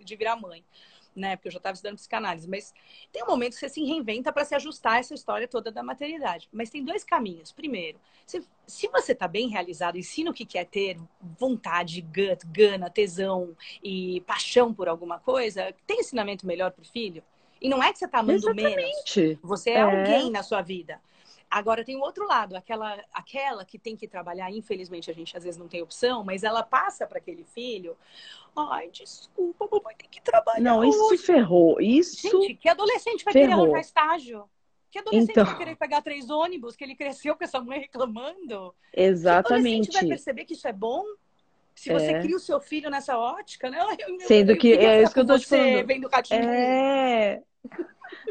de- 0.05 0.17
virar 0.17 0.37
mãe, 0.37 0.63
né? 1.15 1.37
Porque 1.37 1.49
eu 1.49 1.53
já 1.53 1.57
estava 1.57 1.73
estudando 1.73 1.97
psicanálise. 1.97 2.47
Mas 2.47 2.75
tem 3.11 3.23
um 3.25 3.27
momento 3.27 3.55
que 3.55 3.61
você 3.61 3.71
se 3.71 3.83
reinventa 3.83 4.31
para 4.31 4.45
se 4.45 4.55
ajustar 4.55 4.93
a 4.93 4.99
essa 4.99 5.15
história 5.15 5.49
toda 5.49 5.73
da 5.73 5.83
maternidade. 5.83 6.47
Mas 6.53 6.69
tem 6.69 6.85
dois 6.85 7.03
caminhos. 7.03 7.53
Primeiro, 7.53 7.99
se, 8.27 8.47
se 8.67 8.89
você 8.89 9.13
está 9.13 9.27
bem 9.27 9.49
realizado, 9.49 9.97
ensina 9.97 10.31
o 10.31 10.35
que 10.35 10.45
quer 10.45 10.67
ter 10.67 10.99
vontade, 11.39 12.03
gut, 12.03 12.47
gana, 12.47 12.91
tesão 12.91 13.57
e 13.83 14.21
paixão 14.27 14.75
por 14.75 14.87
alguma 14.87 15.19
coisa, 15.19 15.75
tem 15.87 16.01
ensinamento 16.01 16.47
melhor 16.47 16.73
para 16.73 16.83
o 16.83 16.87
filho? 16.87 17.23
E 17.61 17.69
não 17.69 17.83
é 17.83 17.93
que 17.93 17.99
você 17.99 18.05
está 18.07 18.19
amando 18.19 18.55
menos. 18.55 18.73
Exatamente. 18.75 19.39
Você 19.43 19.71
é, 19.71 19.75
É. 19.75 19.81
alguém 19.83 20.31
na 20.31 20.43
sua 20.43 20.63
vida. 20.63 21.01
Agora 21.49 21.85
tem 21.85 21.97
o 21.97 22.01
outro 22.01 22.27
lado, 22.27 22.57
aquela, 22.57 23.01
aquela 23.13 23.65
que 23.65 23.79
tem 23.79 23.97
que 23.97 24.09
trabalhar, 24.09 24.51
infelizmente 24.51 25.09
a 25.11 25.15
gente 25.15 25.37
às 25.37 25.45
vezes 25.45 25.57
não 25.59 25.69
tem 25.69 25.81
opção, 25.81 26.25
mas 26.25 26.43
ela 26.43 26.63
passa 26.63 27.07
para 27.07 27.19
aquele 27.19 27.45
filho. 27.45 27.97
Ai, 28.57 28.91
desculpa, 28.91 29.69
mamãe 29.71 29.95
tem 29.97 30.09
que 30.11 30.21
trabalhar. 30.21 30.61
Não, 30.61 30.83
isso 30.85 31.05
hoje." 31.07 31.23
ferrou. 31.23 31.81
Isso 31.81 32.21
Gente, 32.41 32.55
que 32.57 32.69
adolescente 32.69 33.25
vai 33.25 33.33
querer 33.33 33.47
ferrou. 33.49 33.63
arranjar 33.65 33.81
estágio? 33.81 34.51
Que 34.91 34.99
adolescente 34.99 35.31
Então. 35.31 35.45
vai 35.45 35.57
querer 35.57 35.77
pegar 35.77 36.03
três 36.03 36.31
ônibus 36.31 36.75
que 36.75 36.83
ele 36.83 36.97
cresceu 36.97 37.37
com 37.37 37.45
essa 37.45 37.61
mãe 37.61 37.79
reclamando? 37.81 38.75
Que 38.93 39.01
Exatamente. 39.03 39.57
adolescente 39.57 39.93
vai 39.93 40.07
perceber 40.09 40.45
que 40.47 40.55
isso 40.55 40.67
é 40.67 40.73
bom? 40.73 41.05
Se 41.77 41.93
você 41.93 42.13
É. 42.13 42.21
cria 42.21 42.35
o 42.35 42.41
seu 42.41 42.59
filho 42.61 42.91
nessa 42.91 43.17
ótica, 43.17 43.71
né? 43.71 43.79
Eu- 44.01 44.21
Sendo 44.21 44.51
eu 44.53 44.57
que- 44.57 44.73
queria 44.73 44.95
é 44.95 45.03
isso 45.03 45.13
que 45.15 45.21
eu 45.21 45.27
tô 45.27 45.39
te 45.39 45.47
falando. 45.47 45.87
Vendo 45.87 46.09
Ratinho. 46.09 46.41
É. 46.43 47.43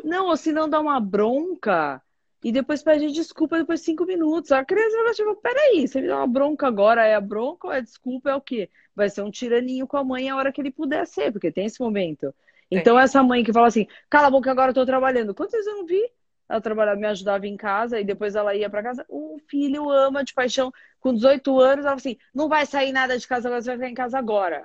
Não, 0.04 0.28
ou 0.28 0.36
se 0.38 0.52
não 0.52 0.68
dá 0.70 0.80
uma 0.80 1.00
bronca 1.00 2.02
e 2.44 2.52
depois 2.52 2.84
pede 2.84 3.12
desculpa 3.12 3.58
depois 3.58 3.80
de 3.80 3.86
cinco 3.86 4.06
minutos. 4.06 4.52
A 4.52 4.64
criança 4.66 5.04
vai 5.04 5.14
tipo, 5.14 5.36
peraí, 5.36 5.88
você 5.88 6.02
me 6.02 6.08
dá 6.08 6.18
uma 6.18 6.28
bronca 6.28 6.68
agora, 6.68 7.06
é 7.06 7.16
a 7.16 7.22
bronca 7.22 7.68
ou 7.68 7.74
é 7.74 7.82
desculpa, 7.82 8.30
é 8.30 8.36
o 8.36 8.42
quê? 8.42 8.70
Vai 8.96 9.10
ser 9.10 9.22
um 9.22 9.32
tiraninho 9.32 9.88
com 9.88 9.98
a 9.98 10.04
mãe 10.04 10.30
a 10.30 10.36
hora 10.36 10.52
que 10.52 10.62
ele 10.62 10.72
puder 10.72 11.06
ser, 11.08 11.32
porque 11.32 11.52
tem 11.52 11.66
esse 11.66 11.80
momento. 11.82 12.34
Então, 12.72 12.98
essa 13.00 13.22
mãe 13.22 13.44
que 13.44 13.54
fala 13.54 13.68
assim, 13.68 13.88
cala 14.10 14.28
a 14.28 14.32
boca, 14.32 14.50
agora 14.50 14.72
eu 14.72 14.74
tô 14.76 14.86
trabalhando. 14.86 15.36
Quantas 15.36 15.54
vezes 15.54 15.68
eu 15.68 15.78
não 15.78 15.86
vi? 15.86 16.02
Ela 16.50 16.62
trabalhava, 16.62 17.00
me 17.00 17.08
ajudava 17.08 17.46
em 17.48 17.58
casa 17.58 18.00
e 18.00 18.04
depois 18.04 18.36
ela 18.36 18.56
ia 18.56 18.70
para 18.70 18.82
casa. 18.84 19.06
O 19.10 19.38
filho 19.48 19.90
ama 19.90 20.24
de 20.24 20.34
paixão. 20.34 20.72
Com 21.06 21.14
18 21.14 21.60
anos, 21.60 21.86
ela 21.86 21.96
falou 21.96 21.98
assim: 21.98 22.18
não 22.34 22.50
vai 22.50 22.66
sair 22.66 22.92
nada 22.92 23.16
de 23.16 23.28
casa 23.28 23.48
agora, 23.48 23.62
você 23.62 23.70
vai 23.70 23.78
ficar 23.78 23.90
em 23.92 23.94
casa 23.94 24.18
agora. 24.18 24.64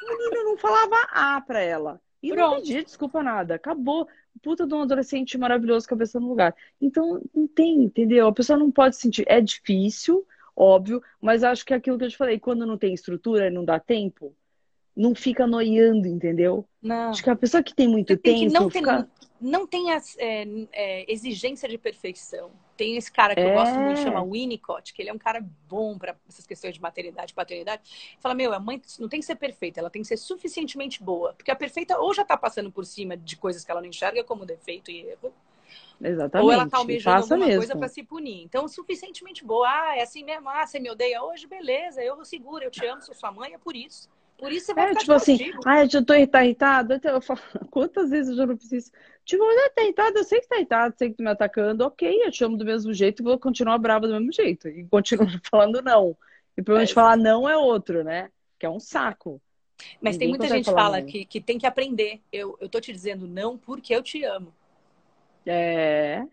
O 0.00 0.30
menino 0.30 0.50
não 0.50 0.56
falava 0.56 0.94
A 1.10 1.40
pra 1.40 1.60
ela. 1.60 2.00
E 2.22 2.28
Pronto. 2.28 2.54
não 2.54 2.62
pedi 2.62 2.84
desculpa 2.84 3.20
nada. 3.20 3.56
Acabou. 3.56 4.06
Puta 4.40 4.64
de 4.64 4.72
um 4.72 4.82
adolescente 4.82 5.36
maravilhoso, 5.36 5.88
cabeça 5.88 6.20
no 6.20 6.28
lugar. 6.28 6.54
Então, 6.80 7.20
não 7.34 7.48
tem, 7.48 7.82
entendeu? 7.82 8.28
A 8.28 8.32
pessoa 8.32 8.56
não 8.56 8.70
pode 8.70 8.94
sentir. 8.94 9.24
É 9.26 9.40
difícil, 9.40 10.24
óbvio, 10.54 11.02
mas 11.20 11.42
acho 11.42 11.66
que 11.66 11.74
é 11.74 11.78
aquilo 11.78 11.98
que 11.98 12.04
eu 12.04 12.10
te 12.10 12.16
falei, 12.16 12.38
quando 12.38 12.64
não 12.64 12.78
tem 12.78 12.94
estrutura 12.94 13.48
e 13.48 13.50
não 13.50 13.64
dá 13.64 13.80
tempo, 13.80 14.36
não 14.96 15.16
fica 15.16 15.48
noiando, 15.48 16.06
entendeu? 16.06 16.64
Não. 16.80 17.10
Acho 17.10 17.24
que 17.24 17.30
a 17.30 17.34
pessoa 17.34 17.60
que 17.60 17.74
tem 17.74 17.88
muito 17.88 18.16
tempo. 18.16 18.38
Que 18.38 18.48
não, 18.50 18.70
fica... 18.70 19.02
tem, 19.02 19.50
não 19.50 19.66
tem 19.66 19.90
a, 19.90 20.00
é, 20.18 20.46
é, 20.72 21.12
exigência 21.12 21.68
de 21.68 21.76
perfeição. 21.76 22.52
Tem 22.76 22.96
esse 22.96 23.10
cara 23.10 23.34
que 23.34 23.40
é... 23.40 23.50
eu 23.50 23.54
gosto 23.54 23.74
muito, 23.78 24.00
chama 24.00 24.24
Winnicott, 24.24 24.92
que 24.92 25.02
ele 25.02 25.10
é 25.10 25.12
um 25.12 25.18
cara 25.18 25.44
bom 25.68 25.96
para 25.96 26.16
essas 26.28 26.46
questões 26.46 26.74
de 26.74 26.82
maternidade 26.82 27.32
e 27.32 27.34
paternidade. 27.34 28.16
Fala, 28.20 28.34
meu, 28.34 28.52
a 28.52 28.58
mãe 28.58 28.80
não 28.98 29.08
tem 29.08 29.20
que 29.20 29.26
ser 29.26 29.36
perfeita, 29.36 29.80
ela 29.80 29.90
tem 29.90 30.02
que 30.02 30.08
ser 30.08 30.16
suficientemente 30.16 31.02
boa. 31.02 31.34
Porque 31.34 31.50
a 31.50 31.56
perfeita 31.56 31.98
ou 31.98 32.12
já 32.12 32.24
tá 32.24 32.36
passando 32.36 32.70
por 32.70 32.84
cima 32.84 33.16
de 33.16 33.36
coisas 33.36 33.64
que 33.64 33.70
ela 33.70 33.80
não 33.80 33.88
enxerga 33.88 34.24
como 34.24 34.44
defeito 34.44 34.90
e 34.90 35.00
erro. 35.00 35.32
Exatamente. 36.02 36.46
Ou 36.46 36.52
ela 36.52 36.68
tá 36.68 36.78
almejando 36.78 37.16
Passa 37.16 37.34
alguma 37.34 37.46
mesmo. 37.46 37.60
coisa 37.60 37.76
para 37.76 37.88
se 37.88 38.02
punir. 38.02 38.42
Então, 38.42 38.66
suficientemente 38.68 39.44
boa. 39.44 39.68
Ah, 39.68 39.96
é 39.96 40.02
assim 40.02 40.24
mesmo. 40.24 40.48
Ah, 40.48 40.66
você 40.66 40.78
me 40.78 40.90
odeia 40.90 41.22
hoje? 41.22 41.46
Beleza, 41.46 42.02
eu 42.02 42.22
seguro, 42.24 42.64
eu 42.64 42.70
te 42.70 42.84
amo, 42.86 43.02
sou 43.02 43.14
sua 43.14 43.30
mãe, 43.30 43.54
é 43.54 43.58
por 43.58 43.76
isso. 43.76 44.08
Por 44.36 44.52
isso 44.52 44.66
você 44.66 44.74
vai 44.74 44.84
é, 44.84 44.88
ficar 44.88 45.00
tipo 45.00 45.12
assim, 45.12 45.38
ah, 45.64 45.84
eu 45.84 46.04
tô 46.04 46.14
irritado. 46.14 47.00
Eu 47.04 47.20
falo, 47.20 47.40
quantas 47.70 48.10
vezes 48.10 48.30
eu 48.30 48.36
já 48.36 48.46
não 48.46 48.56
preciso? 48.56 48.90
Tipo, 49.24 49.42
olha, 49.42 49.70
tá 49.74 49.82
irritado, 49.82 50.18
eu 50.18 50.24
sei 50.24 50.40
que 50.40 50.48
tá 50.48 50.56
irritado, 50.56 50.94
sei 50.98 51.10
que 51.10 51.16
tá 51.16 51.22
me 51.22 51.30
atacando, 51.30 51.84
ok, 51.84 52.22
eu 52.22 52.30
te 52.30 52.44
amo 52.44 52.56
do 52.56 52.64
mesmo 52.64 52.92
jeito 52.92 53.22
e 53.22 53.24
vou 53.24 53.38
continuar 53.38 53.78
brava 53.78 54.06
do 54.06 54.12
mesmo 54.12 54.32
jeito. 54.32 54.68
E 54.68 54.84
continuo 54.84 55.26
falando 55.50 55.80
não. 55.80 56.16
E 56.56 56.62
provavelmente 56.62 56.92
é, 56.92 56.94
falar 56.94 57.16
não 57.16 57.48
é 57.48 57.56
outro, 57.56 58.04
né? 58.04 58.30
Que 58.58 58.66
é 58.66 58.70
um 58.70 58.80
saco. 58.80 59.40
Mas 60.00 60.14
Ninguém 60.14 60.18
tem 60.18 60.28
muita 60.28 60.48
gente 60.48 60.64
que 60.66 60.70
fala 60.70 61.02
que, 61.02 61.24
que 61.24 61.40
tem 61.40 61.58
que 61.58 61.66
aprender. 61.66 62.20
Eu, 62.32 62.56
eu 62.60 62.68
tô 62.68 62.80
te 62.80 62.92
dizendo 62.92 63.26
não 63.26 63.56
porque 63.56 63.94
eu 63.94 64.02
te 64.02 64.22
amo. 64.24 64.54
É, 65.46 66.24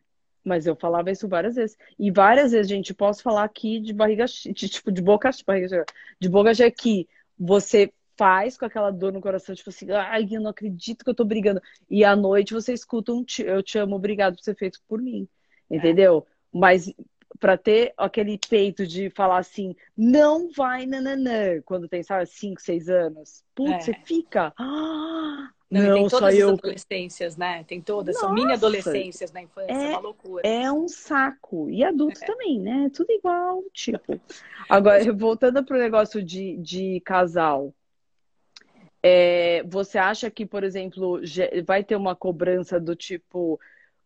mas 0.43 0.65
eu 0.65 0.75
falava 0.75 1.11
isso 1.11 1.27
várias 1.27 1.55
vezes. 1.55 1.77
E 1.97 2.11
várias 2.11 2.51
vezes, 2.51 2.67
gente, 2.67 2.93
posso 2.93 3.23
falar 3.23 3.43
aqui 3.43 3.79
de 3.79 3.93
barriga, 3.93 4.25
de, 4.25 4.69
tipo, 4.69 4.91
de 4.91 5.01
boca, 5.01 5.29
de 5.31 5.43
barriga, 5.43 5.85
de 6.19 6.29
boca 6.29 6.53
já 6.53 6.69
que 6.69 7.07
você 7.37 7.91
faz 8.21 8.55
com 8.55 8.65
aquela 8.65 8.91
dor 8.91 9.11
no 9.11 9.19
coração, 9.19 9.55
tipo 9.55 9.71
assim, 9.71 9.89
ai, 9.89 10.27
eu 10.29 10.39
não 10.39 10.51
acredito 10.51 11.03
que 11.03 11.09
eu 11.09 11.15
tô 11.15 11.25
brigando. 11.25 11.59
E 11.89 12.05
à 12.05 12.15
noite 12.15 12.53
você 12.53 12.71
escuta 12.71 13.11
um 13.11 13.25
eu 13.39 13.63
te 13.63 13.79
amo, 13.79 13.95
obrigado 13.95 14.35
por 14.35 14.43
ser 14.43 14.55
feito 14.55 14.79
por 14.87 15.01
mim. 15.01 15.27
É. 15.67 15.77
Entendeu? 15.77 16.27
É. 16.27 16.31
Mas 16.53 16.93
para 17.39 17.57
ter 17.57 17.95
aquele 17.97 18.37
peito 18.37 18.85
de 18.85 19.09
falar 19.09 19.39
assim, 19.39 19.75
não 19.97 20.51
vai 20.51 20.85
nananã, 20.85 21.59
quando 21.65 21.87
tem, 21.87 22.03
sabe, 22.03 22.27
5, 22.27 22.61
6 22.61 22.89
anos. 22.89 23.43
Putz, 23.55 23.71
é. 23.71 23.79
você 23.79 23.93
fica. 24.05 24.53
Ah, 24.55 25.49
não, 25.71 25.81
não 25.81 25.93
tem 25.95 26.07
todas 26.07 26.35
as 26.35 26.43
adolescências, 26.43 27.37
né? 27.37 27.63
Tem 27.63 27.81
todas, 27.81 28.13
Nossa, 28.13 28.27
são 28.27 28.35
mini 28.35 28.53
adolescências 28.53 29.31
na 29.31 29.41
infância, 29.41 29.71
é 29.71 29.89
uma 29.89 29.99
loucura. 29.99 30.47
É 30.47 30.71
um 30.71 30.87
saco. 30.87 31.71
E 31.71 31.83
adulto 31.83 32.23
é. 32.23 32.27
também, 32.27 32.59
né? 32.59 32.91
Tudo 32.93 33.11
igual, 33.11 33.63
tipo. 33.73 34.21
Agora, 34.69 35.11
voltando 35.11 35.63
pro 35.63 35.79
negócio 35.79 36.21
de, 36.21 36.55
de 36.57 37.01
casal. 37.03 37.73
É, 39.03 39.63
você 39.63 39.97
acha 39.97 40.29
que, 40.29 40.45
por 40.45 40.63
exemplo, 40.63 41.19
vai 41.65 41.83
ter 41.83 41.95
uma 41.95 42.15
cobrança 42.15 42.79
do 42.79 42.95
tipo, 42.95 43.59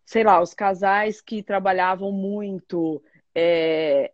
sei 0.06 0.24
lá, 0.24 0.42
os 0.42 0.54
casais 0.54 1.20
que 1.20 1.44
trabalhavam 1.44 2.12
muito, 2.12 3.04
é, 3.34 4.12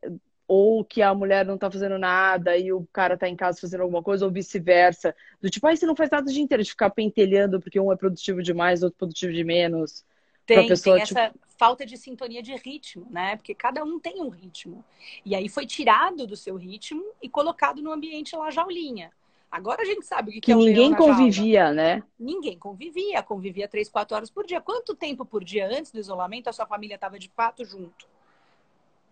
ou 0.47 0.83
que 0.83 1.01
a 1.01 1.13
mulher 1.13 1.45
não 1.45 1.57
tá 1.57 1.69
fazendo 1.69 1.97
nada 1.97 2.57
e 2.57 2.73
o 2.73 2.85
cara 2.91 3.17
tá 3.17 3.29
em 3.29 3.35
casa 3.35 3.61
fazendo 3.61 3.81
alguma 3.81 4.01
coisa, 4.01 4.25
ou 4.25 4.31
vice-versa. 4.31 5.15
Do 5.39 5.49
tipo, 5.49 5.67
aí 5.67 5.73
ah, 5.73 5.75
você 5.77 5.85
não 5.85 5.95
faz 5.95 6.09
nada 6.09 6.29
o 6.29 6.33
dia 6.33 6.41
inteiro, 6.41 6.63
de 6.63 6.71
ficar 6.71 6.89
pentelhando 6.89 7.61
porque 7.61 7.79
um 7.79 7.91
é 7.91 7.95
produtivo 7.95 8.41
demais, 8.41 8.83
outro 8.83 8.97
produtivo 8.97 9.31
de 9.31 9.43
menos. 9.43 10.03
Tem, 10.45 10.67
pessoa, 10.67 10.97
tem 10.97 11.05
tipo... 11.05 11.19
essa 11.19 11.33
falta 11.57 11.85
de 11.85 11.95
sintonia 11.95 12.41
de 12.41 12.55
ritmo, 12.55 13.07
né? 13.09 13.35
Porque 13.35 13.53
cada 13.53 13.83
um 13.83 13.99
tem 13.99 14.19
um 14.19 14.29
ritmo. 14.29 14.83
E 15.23 15.35
aí 15.35 15.47
foi 15.47 15.65
tirado 15.65 16.25
do 16.25 16.35
seu 16.35 16.55
ritmo 16.55 17.03
e 17.21 17.29
colocado 17.29 17.81
no 17.81 17.91
ambiente 17.91 18.35
lá 18.35 18.49
jaulinha. 18.49 19.11
Agora 19.51 19.81
a 19.81 19.85
gente 19.85 20.05
sabe 20.05 20.29
o 20.29 20.33
que, 20.33 20.39
que 20.39 20.51
é 20.53 20.55
ninguém 20.55 20.95
convivia, 20.95 21.59
jaula. 21.59 21.73
né? 21.73 22.03
Ninguém 22.17 22.57
convivia, 22.57 23.21
convivia 23.21 23.67
três, 23.67 23.89
quatro 23.89 24.15
horas 24.15 24.31
por 24.31 24.45
dia. 24.45 24.61
Quanto 24.61 24.95
tempo 24.95 25.25
por 25.25 25.43
dia 25.43 25.67
antes 25.67 25.91
do 25.91 25.99
isolamento 25.99 26.47
a 26.47 26.53
sua 26.53 26.65
família 26.65 26.95
estava 26.95 27.19
de 27.19 27.29
fato 27.29 27.65
junto? 27.65 28.07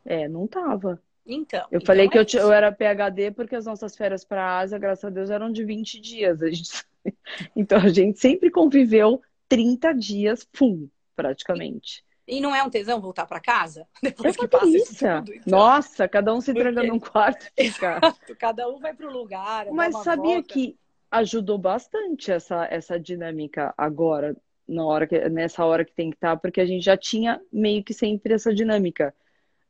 É, 0.05 0.29
não 0.29 0.47
tava. 0.47 1.01
Então. 1.27 1.67
Eu 1.69 1.79
então 1.79 1.85
falei 1.85 2.05
é 2.05 2.09
que 2.09 2.17
eu, 2.17 2.41
eu, 2.41 2.53
era 2.53 2.71
PHD 2.71 3.31
porque 3.31 3.55
as 3.55 3.65
nossas 3.65 3.97
férias 3.97 4.23
para 4.23 4.41
a 4.41 4.59
Ásia, 4.59 4.79
graças 4.79 5.03
a 5.03 5.09
Deus, 5.09 5.29
eram 5.29 5.51
de 5.51 5.65
20 5.65 5.99
dias. 5.99 6.41
A 6.41 6.49
gente... 6.49 6.87
Então 7.55 7.77
a 7.77 7.89
gente 7.89 8.19
sempre 8.19 8.51
conviveu 8.51 9.21
30 9.47 9.93
dias 9.93 10.47
full, 10.53 10.89
praticamente. 11.15 12.03
E 12.29 12.39
não 12.39 12.55
é 12.55 12.63
um 12.63 12.69
tesão 12.69 13.01
voltar 13.01 13.25
para 13.25 13.39
casa? 13.39 13.87
Depois 14.01 14.35
é 14.35 14.37
que 14.37 14.47
passa 14.47 14.67
isso 14.67 14.95
tudo, 14.99 15.33
então. 15.33 15.43
Nossa, 15.47 16.07
cada 16.07 16.33
um 16.33 16.39
se 16.39 16.53
tranca 16.53 16.83
num 16.83 16.99
quarto 17.01 17.45
fica. 17.57 17.99
cada 18.37 18.69
um 18.69 18.79
vai 18.79 18.93
para 18.93 19.07
o 19.07 19.11
lugar. 19.11 19.65
Mas 19.71 19.97
sabia 20.03 20.35
volta. 20.35 20.53
que 20.53 20.77
ajudou 21.09 21.57
bastante 21.57 22.31
essa, 22.31 22.67
essa 22.69 22.99
dinâmica 22.99 23.73
agora, 23.75 24.37
na 24.67 24.85
hora 24.85 25.07
que, 25.07 25.27
nessa 25.29 25.65
hora 25.65 25.83
que 25.83 25.91
tem 25.91 26.11
que 26.11 26.17
estar, 26.17 26.35
tá, 26.35 26.37
porque 26.37 26.61
a 26.61 26.65
gente 26.65 26.85
já 26.85 26.95
tinha 26.95 27.41
meio 27.51 27.83
que 27.83 27.93
sempre 27.93 28.33
essa 28.33 28.53
dinâmica. 28.53 29.13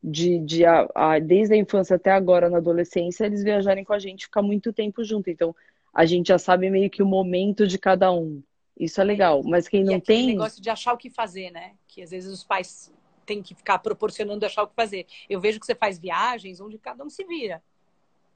De, 0.01 0.39
de 0.39 0.65
a, 0.65 0.87
a, 0.95 1.19
desde 1.19 1.53
a 1.55 1.57
infância 1.57 1.97
até 1.97 2.11
agora, 2.11 2.49
na 2.49 2.57
adolescência, 2.57 3.25
eles 3.25 3.43
viajarem 3.43 3.83
com 3.83 3.91
a 3.91 3.99
gente, 3.99 4.25
ficar 4.25 4.41
muito 4.41 4.71
tempo 4.71 5.03
junto. 5.03 5.29
Então, 5.29 5.53
a 5.93 6.05
gente 6.05 6.27
já 6.27 6.37
sabe 6.37 6.69
meio 6.69 6.89
que 6.89 7.03
o 7.03 7.05
momento 7.05 7.67
de 7.67 7.77
cada 7.77 8.09
um. 8.09 8.41
Isso 8.79 9.01
é 9.01 9.03
legal. 9.03 9.43
Mas 9.43 9.67
quem 9.67 9.83
não 9.83 9.97
e 9.97 10.01
tem. 10.01 10.27
negócio 10.27 10.61
de 10.61 10.69
achar 10.69 10.93
o 10.93 10.97
que 10.97 11.09
fazer, 11.09 11.51
né? 11.51 11.73
Que 11.87 12.01
às 12.01 12.11
vezes 12.11 12.31
os 12.31 12.43
pais 12.43 12.93
têm 13.25 13.43
que 13.43 13.53
ficar 13.53 13.79
proporcionando 13.79 14.45
achar 14.45 14.63
o 14.63 14.67
que 14.67 14.75
fazer. 14.75 15.05
Eu 15.29 15.39
vejo 15.39 15.59
que 15.59 15.65
você 15.65 15.75
faz 15.75 15.99
viagens 15.99 16.61
onde 16.61 16.77
cada 16.77 17.03
um 17.03 17.09
se 17.09 17.25
vira. 17.25 17.61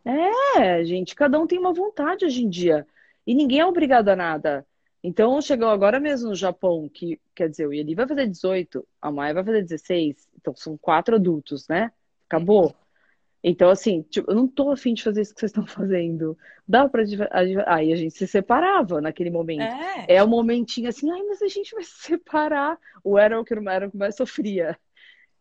É, 0.05 0.83
gente, 0.83 1.15
cada 1.15 1.39
um 1.39 1.47
tem 1.47 1.57
uma 1.57 1.73
vontade 1.73 2.25
hoje 2.25 2.43
em 2.43 2.49
dia. 2.49 2.85
E 3.25 3.33
ninguém 3.33 3.61
é 3.61 3.65
obrigado 3.65 4.09
a 4.09 4.15
nada. 4.15 4.67
Então, 5.01 5.41
chegou 5.41 5.69
agora 5.69 5.99
mesmo 5.99 6.29
no 6.29 6.35
Japão, 6.35 6.89
que 6.89 7.19
quer 7.33 7.49
dizer, 7.49 7.67
o 7.67 7.73
Eli 7.73 7.95
vai 7.95 8.07
fazer 8.07 8.27
18, 8.27 8.85
a 9.01 9.11
Maia 9.11 9.33
vai 9.33 9.43
fazer 9.43 9.61
16. 9.61 10.29
Então, 10.39 10.55
são 10.55 10.77
quatro 10.77 11.15
adultos, 11.15 11.67
né? 11.67 11.91
Acabou. 12.27 12.75
Então, 13.43 13.69
assim, 13.69 14.03
tipo, 14.03 14.31
eu 14.31 14.35
não 14.35 14.47
tô 14.47 14.71
afim 14.71 14.93
de 14.93 15.03
fazer 15.03 15.21
isso 15.21 15.33
que 15.33 15.39
vocês 15.41 15.49
estão 15.49 15.67
fazendo. 15.67 16.37
Dá 16.65 16.87
pra. 16.87 17.03
Aí 17.65 17.91
a 17.91 17.95
gente 17.95 18.15
se 18.15 18.25
separava 18.25 19.01
naquele 19.01 19.29
momento. 19.29 19.61
É, 19.63 20.15
é 20.15 20.23
o 20.23 20.25
um 20.25 20.29
momentinho 20.29 20.87
assim, 20.87 21.11
ai, 21.11 21.21
mas 21.23 21.41
a 21.41 21.47
gente 21.49 21.75
vai 21.75 21.83
se 21.83 22.03
separar. 22.03 22.79
O 23.03 23.17
era 23.17 23.39
o 23.39 23.43
que 23.43 23.53
era 23.53 23.87
o 23.87 23.91
que 23.91 23.97
mais 23.97 24.15
sofria. 24.15 24.79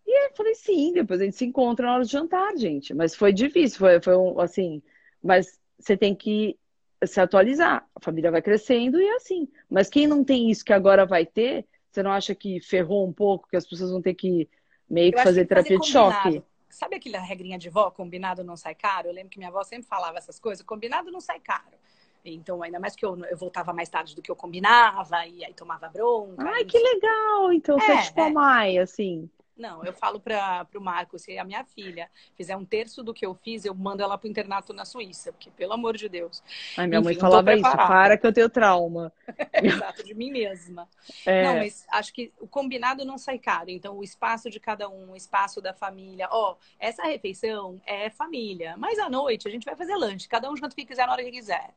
E 0.05 0.27
eu 0.27 0.35
falei, 0.35 0.55
sim, 0.57 0.93
depois 0.93 1.21
a 1.21 1.25
gente 1.25 1.37
se 1.37 1.45
encontra 1.45 1.87
na 1.87 1.95
hora 1.95 2.05
de 2.05 2.11
jantar, 2.11 2.57
gente. 2.57 2.93
Mas 2.93 3.15
foi 3.15 3.33
difícil, 3.33 3.79
foi, 3.79 4.01
foi 4.01 4.17
um, 4.17 4.41
assim. 4.41 4.83
Mas 5.23 5.61
você 5.79 5.97
tem 5.97 6.13
que 6.13 6.59
se 7.07 7.21
atualizar. 7.21 7.87
A 7.95 8.01
família 8.01 8.33
vai 8.33 8.43
crescendo 8.43 9.01
e 9.01 9.05
é 9.05 9.15
assim. 9.15 9.49
Mas 9.71 9.89
quem 9.89 10.09
não 10.09 10.25
tem 10.25 10.51
isso 10.51 10.65
que 10.65 10.73
agora 10.73 11.07
vai 11.07 11.25
ter, 11.25 11.65
você 11.89 12.03
não 12.03 12.11
acha 12.11 12.35
que 12.35 12.61
ferrou 12.61 13.07
um 13.07 13.13
pouco, 13.13 13.49
que 13.49 13.57
as 13.57 13.67
pessoas 13.67 13.93
vão 13.93 14.03
ter 14.03 14.15
que 14.15 14.49
meio 14.91 15.13
que 15.13 15.23
fazer 15.23 15.47
terapia 15.47 15.79
fazer 15.79 15.87
de 15.87 15.93
choque? 15.93 16.43
Sabe 16.73 16.97
aquela 16.97 17.21
regrinha 17.21 17.59
de 17.59 17.69
vó, 17.69 17.91
combinado 17.91 18.43
não 18.43 18.57
sai 18.57 18.75
caro? 18.75 19.09
Eu 19.09 19.13
lembro 19.13 19.29
que 19.29 19.39
minha 19.39 19.51
avó 19.51 19.63
sempre 19.63 19.87
falava 19.87 20.17
essas 20.17 20.41
coisas, 20.41 20.65
combinado 20.65 21.13
não 21.13 21.21
sai 21.21 21.39
caro. 21.39 21.77
Então, 22.25 22.63
ainda 22.63 22.81
mais 22.81 22.97
que 22.97 23.05
eu, 23.05 23.15
eu 23.27 23.37
voltava 23.37 23.75
mais 23.75 23.91
tarde 23.91 24.15
do 24.17 24.23
que 24.23 24.31
eu 24.31 24.37
combinava, 24.37 25.27
e 25.27 25.45
aí 25.45 25.53
tomava 25.53 25.89
bronca. 25.89 26.49
Ai, 26.49 26.65
que 26.65 26.79
legal! 26.79 27.53
Então, 27.53 27.77
é, 27.77 27.81
você 27.81 27.93
é 27.93 28.03
tipo 28.03 28.21
é. 28.21 28.27
a 28.27 28.31
mãe, 28.31 28.79
assim. 28.79 29.29
Não, 29.63 29.85
eu 29.85 29.93
falo 29.93 30.19
para 30.19 30.67
o 30.75 30.81
Marco, 30.81 31.17
se 31.21 31.39
a 31.39 31.45
minha 31.45 31.65
filha 31.65 32.11
fizer 32.37 32.57
um 32.57 32.65
terço 32.65 33.01
do 33.01 33.15
que 33.15 33.25
eu 33.25 33.33
fiz, 33.33 33.65
eu 33.65 33.73
mando 33.73 34.03
ela 34.03 34.19
para 34.19 34.27
o 34.27 34.31
internato 34.31 34.73
na 34.73 34.85
Suíça, 34.85 35.33
porque, 35.33 35.53
pelo 35.53 35.73
amor 35.73 35.97
de 35.97 36.09
Deus. 36.09 36.43
Ai, 36.77 36.89
minha 36.89 36.99
Enfim, 36.99 37.11
mãe 37.11 37.15
falava 37.15 37.55
isso, 37.55 37.63
para 37.63 38.19
que 38.19 38.27
eu 38.27 38.33
tenho 38.33 38.51
trauma. 38.51 39.13
Exato, 39.63 40.03
de 40.03 40.15
mim 40.15 40.33
mesma. 40.33 40.89
É. 41.25 41.45
Não, 41.45 41.55
mas 41.59 41.87
acho 41.93 42.13
que 42.13 42.33
o 42.41 42.49
combinado 42.49 43.05
não 43.05 43.17
sai 43.17 43.39
caro. 43.39 43.71
Então, 43.71 43.97
o 43.97 44.03
espaço 44.03 44.51
de 44.51 44.59
cada 44.59 44.89
um, 44.89 45.13
o 45.13 45.17
espaço 45.17 45.61
da 45.61 45.73
família. 45.73 46.27
Ó, 46.33 46.55
oh, 46.55 46.57
essa 46.77 47.05
refeição 47.05 47.81
é 47.87 48.11
família, 48.11 48.75
mas 48.77 48.99
à 48.99 49.09
noite 49.09 49.47
a 49.47 49.51
gente 49.51 49.65
vai 49.65 49.77
fazer 49.77 49.95
lanche, 49.95 50.29
cada 50.29 50.51
um 50.51 50.57
janta 50.57 50.73
o 50.73 50.77
que 50.77 50.85
quiser 50.85 51.07
na 51.07 51.13
hora 51.13 51.23
que 51.23 51.31
quiser. 51.31 51.71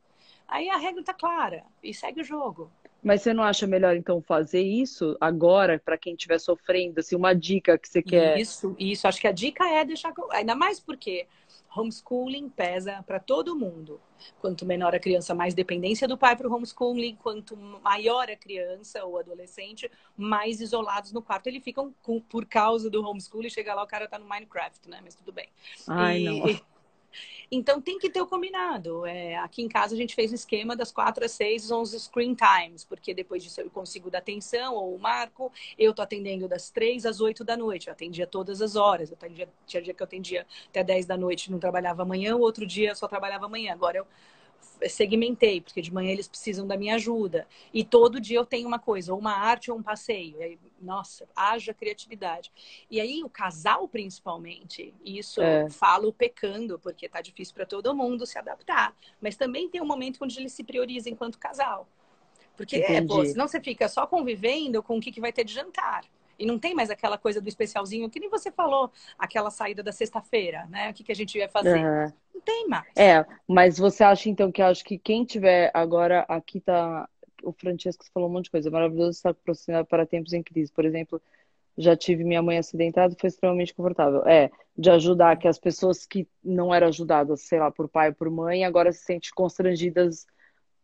Aí 0.47 0.71
a 0.71 0.77
regra 0.77 1.03
tá 1.03 1.13
clara 1.13 1.63
e 1.83 1.93
segue 1.93 2.21
o 2.21 2.23
jogo. 2.23 2.71
Mas 3.06 3.22
você 3.22 3.36
não 3.36 3.43
acha 3.43 3.68
melhor, 3.68 3.95
então, 3.95 4.20
fazer 4.20 4.64
isso 4.64 5.16
agora, 5.22 5.78
para 5.78 5.95
quem 5.95 6.16
estiver 6.16 6.39
sofrendo, 6.39 6.99
assim, 6.99 7.16
uma 7.16 7.36
dica 7.36 7.78
que 7.78 7.88
você 7.88 8.01
quer? 8.01 8.39
Isso, 8.39 8.76
isso. 8.80 9.08
Acho 9.08 9.22
que 9.22 9.28
a 9.28 9.32
dica 9.32 9.64
é 9.64 9.86
deixar. 9.86 10.12
Ainda 10.32 10.56
mais 10.56 10.80
porque 10.80 11.28
homeschooling 11.78 12.49
pesa 12.49 13.03
para 13.06 13.20
todo 13.20 13.56
mundo. 13.56 14.01
Quanto 14.41 14.66
menor 14.66 14.95
a 14.95 14.99
criança, 14.99 15.36
mais 15.36 15.53
dependência 15.53 16.08
do 16.08 16.18
pai 16.18 16.36
para 16.36 16.49
o 16.49 16.51
homeschooling. 16.51 17.16
Quanto 17.22 17.56
maior 17.56 18.28
a 18.28 18.36
criança 18.36 19.06
ou 19.06 19.20
adolescente, 19.20 19.91
mais 20.18 20.60
isolados 20.60 21.14
no 21.14 21.22
quarto 21.22 21.45
eles 21.45 21.64
ficam 21.64 21.93
com, 22.01 22.20
por 22.20 22.47
causa 22.47 22.89
do 22.89 23.08
homeschooling. 23.08 23.51
Chega 23.51 23.76
lá, 23.76 23.84
o 23.84 23.88
cara 23.88 24.08
tá 24.08 24.18
no 24.18 24.28
Minecraft, 24.28 24.89
né? 24.89 24.99
Mas 25.03 25.14
tudo 25.14 25.32
bem. 25.32 25.49
Ai, 25.88 26.22
e, 26.22 26.24
não. 26.24 26.74
Então 27.51 27.82
tem 27.82 27.97
que 27.99 28.09
ter 28.09 28.22
o 28.22 28.28
combinado. 28.28 29.05
É, 29.05 29.38
aqui 29.38 29.61
em 29.61 29.68
casa 29.68 29.93
a 29.93 29.97
gente 29.97 30.16
fez 30.16 30.32
o 30.32 30.36
esquema 30.36 30.76
das 30.76 30.91
quatro 30.91 31.24
às 31.26 31.32
seis 31.32 31.63
são 31.63 31.82
os 31.82 31.91
screen 31.91 32.36
times, 32.36 32.84
porque 32.84 33.13
depois 33.13 33.43
disso 33.43 33.61
eu 33.61 33.70
consigo 33.70 34.09
dar 34.09 34.20
atenção, 34.20 34.76
ou 34.76 34.95
o 34.95 34.99
Marco, 34.99 35.51
eu 35.78 35.93
tô 35.93 36.01
atendendo 36.01 36.47
das 36.47 36.70
três 36.70 37.05
às 37.05 37.22
oito 37.22 37.43
da 37.43 37.55
noite. 37.55 37.88
Eu 37.88 37.93
atendia 37.93 38.28
todas 38.28 38.61
as 38.61 38.76
horas. 38.76 39.09
Eu 39.09 39.18
atendia, 39.18 39.47
tinha 39.66 39.82
dia 39.82 39.93
que 39.93 40.01
eu 40.01 40.05
atendia 40.05 40.45
até 40.70 40.84
dez 40.84 41.05
da 41.05 41.18
noite 41.18 41.51
não 41.51 41.59
trabalhava 41.59 42.03
amanhã, 42.03 42.36
o 42.36 42.41
outro 42.41 42.66
dia 42.66 42.89
eu 42.89 42.95
só 42.95 43.07
trabalhava 43.07 43.45
amanhã. 43.45 43.74
Agora 43.74 43.97
eu 43.97 44.07
segmentei, 44.88 45.61
porque 45.61 45.82
de 45.82 45.93
manhã 45.93 46.11
eles 46.11 46.28
precisam 46.28 46.65
da 46.65 46.78
minha 46.78 46.95
ajuda. 46.95 47.47
E 47.73 47.84
todo 47.84 48.19
dia 48.19 48.38
eu 48.38 48.45
tenho 48.45 48.67
uma 48.67 48.80
coisa, 48.80 49.13
ou 49.13 49.19
uma 49.19 49.34
arte 49.34 49.71
ou 49.71 49.78
um 49.78 49.84
passeio. 49.84 50.39
Aí, 50.41 50.59
nossa, 50.82 51.28
haja 51.36 51.73
criatividade. 51.73 52.51
E 52.89 52.99
aí 52.99 53.23
o 53.23 53.30
casal, 53.30 53.88
principalmente, 53.88 54.93
isso 55.03 55.41
é. 55.41 55.69
falo 55.69 56.13
pecando, 56.13 56.80
porque 56.80 57.09
tá 57.09 57.21
difícil 57.21 57.53
para 57.53 57.65
todo 57.65 57.95
mundo 57.95 58.26
se 58.26 58.38
adaptar. 58.38 58.95
Mas 59.21 59.36
também 59.36 59.69
tem 59.69 59.82
um 59.82 59.88
momento 59.88 60.19
onde 60.21 60.39
eles 60.39 60.53
se 60.53 60.63
priorizam 60.63 61.11
enquanto 61.11 61.38
casal. 61.38 61.88
Porque, 62.55 62.78
é, 62.78 63.01
pô, 63.01 63.26
senão 63.26 63.47
você 63.47 63.59
fica 63.59 63.88
só 63.89 64.07
convivendo 64.07 64.82
com 64.82 64.97
o 64.97 65.01
que, 65.01 65.11
que 65.11 65.19
vai 65.19 65.34
ter 65.34 65.43
de 65.43 65.53
jantar. 65.53 66.05
E 66.38 66.45
não 66.45 66.59
tem 66.59 66.73
mais 66.75 66.89
aquela 66.89 67.17
coisa 67.17 67.41
do 67.41 67.47
especialzinho, 67.47 68.09
que 68.09 68.19
nem 68.19 68.29
você 68.29 68.51
falou, 68.51 68.91
aquela 69.17 69.49
saída 69.49 69.81
da 69.81 69.91
sexta-feira, 69.91 70.65
né? 70.69 70.89
O 70.89 70.93
que, 70.93 71.03
que 71.03 71.11
a 71.11 71.15
gente 71.15 71.38
ia 71.38 71.49
fazer. 71.49 71.83
Uhum. 71.83 72.13
Não 72.33 72.41
tem 72.41 72.67
mais. 72.67 72.88
É, 72.95 73.25
mas 73.47 73.77
você 73.77 74.03
acha 74.03 74.29
então 74.29 74.51
que 74.51 74.61
acho 74.61 74.83
que 74.83 74.97
quem 74.97 75.23
tiver 75.25 75.71
agora, 75.73 76.25
aqui 76.27 76.59
tá. 76.59 77.07
O 77.43 77.51
Francesco 77.51 78.05
falou 78.13 78.27
um 78.27 78.31
monte 78.31 78.45
de 78.45 78.51
coisa. 78.51 78.71
Maravilhoso 78.71 79.11
estar 79.11 79.33
patrocinado 79.33 79.88
para 79.88 80.05
tempos 80.05 80.33
em 80.33 80.41
crise. 80.41 80.71
Por 80.71 80.83
exemplo, 80.83 81.21
já 81.77 81.95
tive 81.95 82.23
minha 82.23 82.41
mãe 82.41 82.57
acidentada 82.57 83.15
foi 83.19 83.27
extremamente 83.27 83.73
confortável. 83.73 84.25
É, 84.25 84.49
de 84.77 84.89
ajudar 84.89 85.38
que 85.38 85.47
as 85.47 85.59
pessoas 85.59 86.05
que 86.05 86.27
não 86.43 86.73
eram 86.73 86.88
ajudadas, 86.88 87.41
sei 87.41 87.59
lá, 87.59 87.71
por 87.71 87.88
pai 87.88 88.09
ou 88.09 88.15
por 88.15 88.29
mãe, 88.29 88.65
agora 88.65 88.91
se 88.91 88.99
sentem 88.99 89.29
constrangidas 89.36 90.25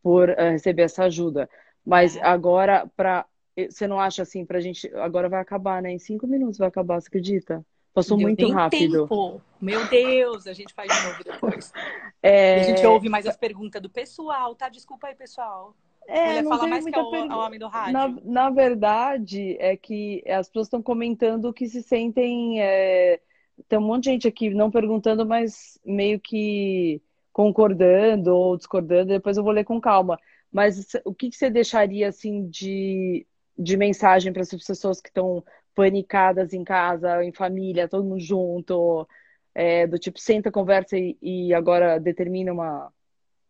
por 0.01 0.29
uh, 0.29 0.51
receber 0.51 0.83
essa 0.83 1.05
ajuda. 1.05 1.49
Mas 1.85 2.15
é. 2.15 2.21
agora, 2.21 2.89
para 2.95 3.25
você 3.55 3.87
não 3.87 3.99
acha 3.99 4.21
assim 4.23 4.45
pra 4.45 4.59
gente. 4.59 4.93
Agora 4.95 5.29
vai 5.29 5.41
acabar, 5.41 5.81
né? 5.81 5.91
Em 5.91 5.99
cinco 5.99 6.27
minutos 6.27 6.57
vai 6.57 6.67
acabar, 6.67 7.01
você 7.01 7.07
acredita? 7.07 7.65
Passou 7.93 8.17
Deu 8.17 8.27
muito 8.27 8.49
rápido. 8.51 9.01
Tempo. 9.01 9.41
Meu 9.59 9.85
Deus, 9.87 10.47
a 10.47 10.53
gente 10.53 10.73
faz 10.73 10.91
de 10.91 11.07
novo 11.07 11.23
depois. 11.23 11.71
É... 12.23 12.59
A 12.59 12.63
gente 12.63 12.85
ouve 12.85 13.09
mais 13.09 13.25
as 13.25 13.35
perguntas 13.35 13.81
do 13.81 13.89
pessoal, 13.89 14.53
tá? 14.53 14.69
Desculpa 14.69 15.07
aí, 15.07 15.15
pessoal. 15.15 15.75
É, 16.07 16.37
Ele 16.37 16.47
fala 16.47 16.67
mais 16.67 16.85
que 16.85 16.95
é 16.95 17.01
o, 17.01 17.09
per... 17.09 17.31
homem 17.31 17.59
do 17.59 17.67
rádio. 17.67 17.93
Na, 17.93 18.07
na, 18.23 18.49
verdade, 18.51 19.57
é 19.59 19.75
que 19.75 20.23
as 20.27 20.47
pessoas 20.47 20.67
estão 20.67 20.83
comentando 20.83 21.51
que 21.51 21.67
se 21.67 21.81
sentem. 21.81 22.61
É... 22.61 23.19
Tem 23.67 23.79
um 23.79 23.81
monte 23.81 24.03
de 24.03 24.11
gente 24.11 24.27
aqui 24.27 24.51
não 24.51 24.69
perguntando, 24.69 25.25
mas 25.25 25.79
meio 25.83 26.19
que 26.19 27.01
concordando 27.33 28.35
ou 28.35 28.55
discordando. 28.55 29.07
Depois 29.07 29.35
eu 29.35 29.43
vou 29.43 29.51
ler 29.51 29.63
com 29.63 29.81
calma. 29.81 30.19
Mas 30.51 30.95
o 31.03 31.13
que, 31.15 31.31
que 31.31 31.35
você 31.35 31.49
deixaria 31.49 32.09
assim 32.09 32.47
de 32.49 33.25
de 33.61 33.77
mensagem 33.77 34.33
para 34.33 34.41
essas 34.41 34.63
pessoas 34.63 34.99
que 34.99 35.09
estão 35.09 35.43
panicadas 35.75 36.53
em 36.53 36.63
casa, 36.63 37.23
em 37.23 37.31
família, 37.31 37.87
todo 37.87 38.03
mundo 38.03 38.19
junto, 38.19 39.07
é, 39.53 39.87
do 39.87 39.97
tipo, 39.97 40.19
senta, 40.19 40.51
conversa 40.51 40.97
e, 40.97 41.17
e 41.21 41.53
agora 41.53 41.99
determina 41.99 42.51
uma, 42.51 42.91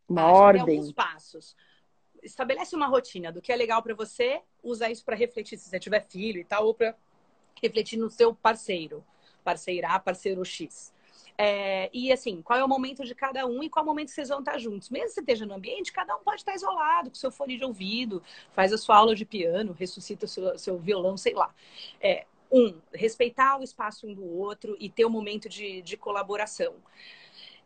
uma 0.07 0.23
Acho 0.23 0.33
ordem. 0.33 0.77
alguns 0.77 0.91
passos. 0.91 1.55
Estabelece 2.21 2.75
uma 2.75 2.87
rotina 2.87 3.31
do 3.31 3.41
que 3.41 3.51
é 3.51 3.55
legal 3.55 3.81
para 3.81 3.95
você, 3.95 4.41
usa 4.61 4.89
isso 4.89 5.03
para 5.03 5.15
refletir 5.15 5.57
se 5.57 5.69
você 5.69 5.79
tiver 5.79 6.01
filho 6.01 6.39
e 6.39 6.45
tal, 6.45 6.67
ou 6.67 6.73
para 6.73 6.95
refletir 7.61 7.97
no 7.97 8.09
seu 8.09 8.33
parceiro, 8.35 9.03
parceira 9.43 9.99
parceiro 9.99 10.43
X. 10.45 10.93
É, 11.43 11.89
e 11.91 12.11
assim, 12.11 12.39
qual 12.39 12.59
é 12.59 12.63
o 12.63 12.67
momento 12.67 13.03
de 13.03 13.15
cada 13.15 13.47
um 13.47 13.63
e 13.63 13.69
qual 13.69 13.83
é 13.83 13.83
o 13.83 13.89
momento 13.89 14.09
que 14.09 14.13
vocês 14.13 14.29
vão 14.29 14.41
estar 14.41 14.59
juntos. 14.59 14.91
Mesmo 14.91 15.07
que 15.07 15.13
você 15.15 15.21
esteja 15.21 15.43
no 15.43 15.55
ambiente, 15.55 15.91
cada 15.91 16.15
um 16.15 16.19
pode 16.19 16.41
estar 16.41 16.53
isolado, 16.53 17.09
com 17.09 17.15
seu 17.15 17.31
fone 17.31 17.57
de 17.57 17.65
ouvido, 17.65 18.21
faz 18.51 18.71
a 18.71 18.77
sua 18.77 18.97
aula 18.97 19.15
de 19.15 19.25
piano, 19.25 19.73
ressuscita 19.73 20.27
o 20.27 20.29
seu, 20.29 20.59
seu 20.59 20.77
violão, 20.77 21.17
sei 21.17 21.33
lá. 21.33 21.51
É, 21.99 22.27
um, 22.51 22.79
respeitar 22.93 23.59
o 23.59 23.63
espaço 23.63 24.05
um 24.05 24.13
do 24.13 24.23
outro 24.23 24.77
e 24.79 24.87
ter 24.87 25.03
um 25.03 25.09
momento 25.09 25.49
de, 25.49 25.81
de 25.81 25.97
colaboração 25.97 26.75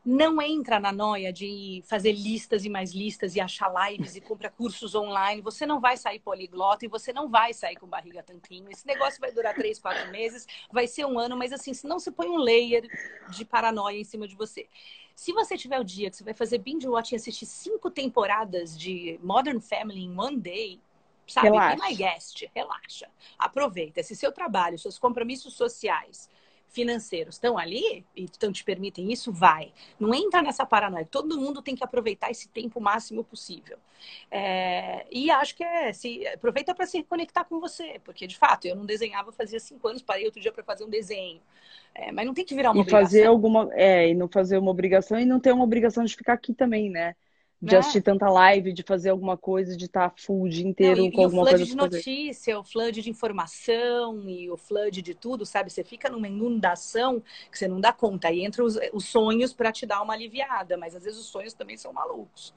não 0.06 0.40
entra 0.40 0.80
na 0.80 0.92
noia 0.92 1.34
de 1.34 1.82
fazer 1.88 2.12
listas 2.12 2.64
e 2.64 2.70
mais 2.70 2.92
listas 2.92 3.36
e 3.36 3.42
achar 3.42 3.74
lives 3.90 4.16
e 4.16 4.22
comprar 4.22 4.52
cursos 4.52 4.94
online. 4.94 5.42
Você 5.42 5.66
não 5.66 5.80
vai 5.80 5.98
sair 5.98 6.20
poliglota 6.20 6.86
e 6.86 6.88
você 6.88 7.12
não 7.12 7.28
vai 7.28 7.54
sair 7.54 7.76
com 7.76 7.88
barriga 7.88 8.22
tampinho. 8.22 8.70
Esse 8.70 8.86
negócio 8.86 9.20
vai 9.20 9.32
durar 9.32 9.56
três, 9.56 9.80
quatro 9.80 10.12
meses, 10.12 10.46
vai 10.72 10.86
ser 10.86 11.06
um 11.06 11.18
ano, 11.18 11.36
mas 11.36 11.52
assim, 11.52 11.74
se 11.74 11.88
não 11.88 11.98
se 11.98 12.12
põe 12.12 12.30
um 12.30 12.38
layer 12.38 12.88
de 13.32 13.44
paranoia 13.44 14.00
em 14.00 14.04
cima 14.04 14.28
de 14.28 14.36
você. 14.36 14.68
Se 15.16 15.34
você 15.34 15.58
tiver 15.58 15.80
o 15.80 15.84
dia 15.84 16.12
que 16.12 16.18
você 16.18 16.24
vai 16.24 16.36
fazer 16.36 16.60
binge 16.60 16.88
watching 16.88 17.16
e 17.16 17.18
assistir 17.18 17.48
cinco 17.48 17.90
temporadas 17.90 18.78
de 18.78 19.20
Modern 19.24 19.60
Family 19.60 20.04
in 20.04 20.16
one 20.16 20.38
day, 20.38 20.80
sabe? 21.26 21.48
Relaxa. 21.48 21.76
Be 21.76 21.82
my 21.82 21.96
guest, 21.96 22.46
relaxa. 22.54 23.10
Aproveita. 23.40 24.04
Se 24.04 24.16
seu 24.16 24.32
trabalho, 24.32 24.78
seus 24.78 25.00
compromissos 25.00 25.56
sociais 25.56 26.30
financeiros 26.76 27.36
estão 27.36 27.58
ali 27.58 28.06
e 28.14 28.26
estão 28.26 28.52
te 28.52 28.64
permitem 28.64 29.12
isso, 29.12 29.32
vai. 29.32 29.72
Não 29.98 30.14
entra 30.14 30.42
nessa 30.42 30.66
paranoia. 30.66 31.08
Todo 31.10 31.40
mundo 31.40 31.62
tem 31.62 31.74
que 31.74 31.84
aproveitar 31.84 32.30
esse 32.30 32.50
tempo 32.50 32.80
o 32.80 32.84
máximo 32.84 33.24
possível. 33.24 33.78
É, 34.30 35.06
e 35.10 35.32
acho 35.32 35.56
que 35.56 35.64
é, 35.64 35.94
se, 35.94 36.28
aproveita 36.28 36.76
para 36.76 36.86
se 36.86 37.02
conectar 37.04 37.46
com 37.46 37.60
você, 37.60 38.00
porque 38.04 38.28
de 38.28 38.38
fato 38.38 38.68
eu 38.68 38.76
não 38.76 38.86
desenhava 38.86 39.32
fazia 39.32 39.60
cinco 39.60 39.88
anos, 39.88 40.02
parei 40.02 40.26
outro 40.26 40.42
dia 40.42 40.52
para 40.52 40.64
fazer 40.64 40.84
um 40.84 40.90
desenho. 40.90 41.40
É, 41.96 42.12
mas 42.12 42.26
não 42.26 42.34
tem 42.34 42.44
que 42.44 42.54
virar 42.54 42.72
uma 42.72 42.80
e 42.80 42.82
obrigação. 42.82 43.06
fazer 43.06 43.26
alguma 43.26 43.70
é 43.72 44.10
e 44.10 44.14
não 44.14 44.28
fazer 44.28 44.58
uma 44.58 44.70
obrigação 44.70 45.18
e 45.18 45.26
não 45.26 45.40
ter 45.40 45.54
uma 45.54 45.64
obrigação 45.64 46.04
de 46.04 46.14
ficar 46.14 46.34
aqui 46.34 46.54
também, 46.54 46.90
né? 46.90 47.16
De 47.62 47.74
né? 47.74 47.80
assistir 47.80 48.02
tanta 48.02 48.30
live, 48.30 48.74
de 48.74 48.84
fazer 48.84 49.10
alguma 49.10 49.38
coisa, 49.38 49.76
de 49.76 49.86
estar 49.86 50.14
full 50.18 50.44
o 50.44 50.50
dia 50.50 50.68
inteiro 50.68 51.02
Não, 51.02 51.08
e, 51.08 51.12
com 51.12 51.22
e 51.22 51.24
alguma 51.24 51.44
coisa. 51.44 51.64
O 51.64 51.68
flood 51.68 51.90
de 51.90 51.98
notícia, 51.98 52.60
o 52.60 52.64
flood 52.64 53.02
de 53.02 53.10
informação 53.10 54.30
e 54.30 54.50
o 54.50 54.58
flood 54.58 55.02
de 55.02 55.16
tudo, 55.16 55.46
sabe? 55.46 55.72
Você 55.72 55.84
fica 55.84 56.10
numa 56.10 56.28
inundação 56.28 57.24
que 57.52 57.58
você 57.58 57.68
não 57.68 57.80
dá 57.80 57.94
conta. 57.94 58.28
Aí 58.28 58.44
entra 58.44 58.64
os, 58.64 58.78
os 58.94 59.06
sonhos 59.06 59.54
para 59.54 59.72
te 59.72 59.86
dar 59.86 60.02
uma 60.02 60.14
aliviada, 60.14 60.78
mas 60.78 60.96
às 60.96 61.04
vezes 61.04 61.20
os 61.20 61.28
sonhos 61.28 61.54
também 61.54 61.78
são 61.78 61.94
malucos. 61.94 62.54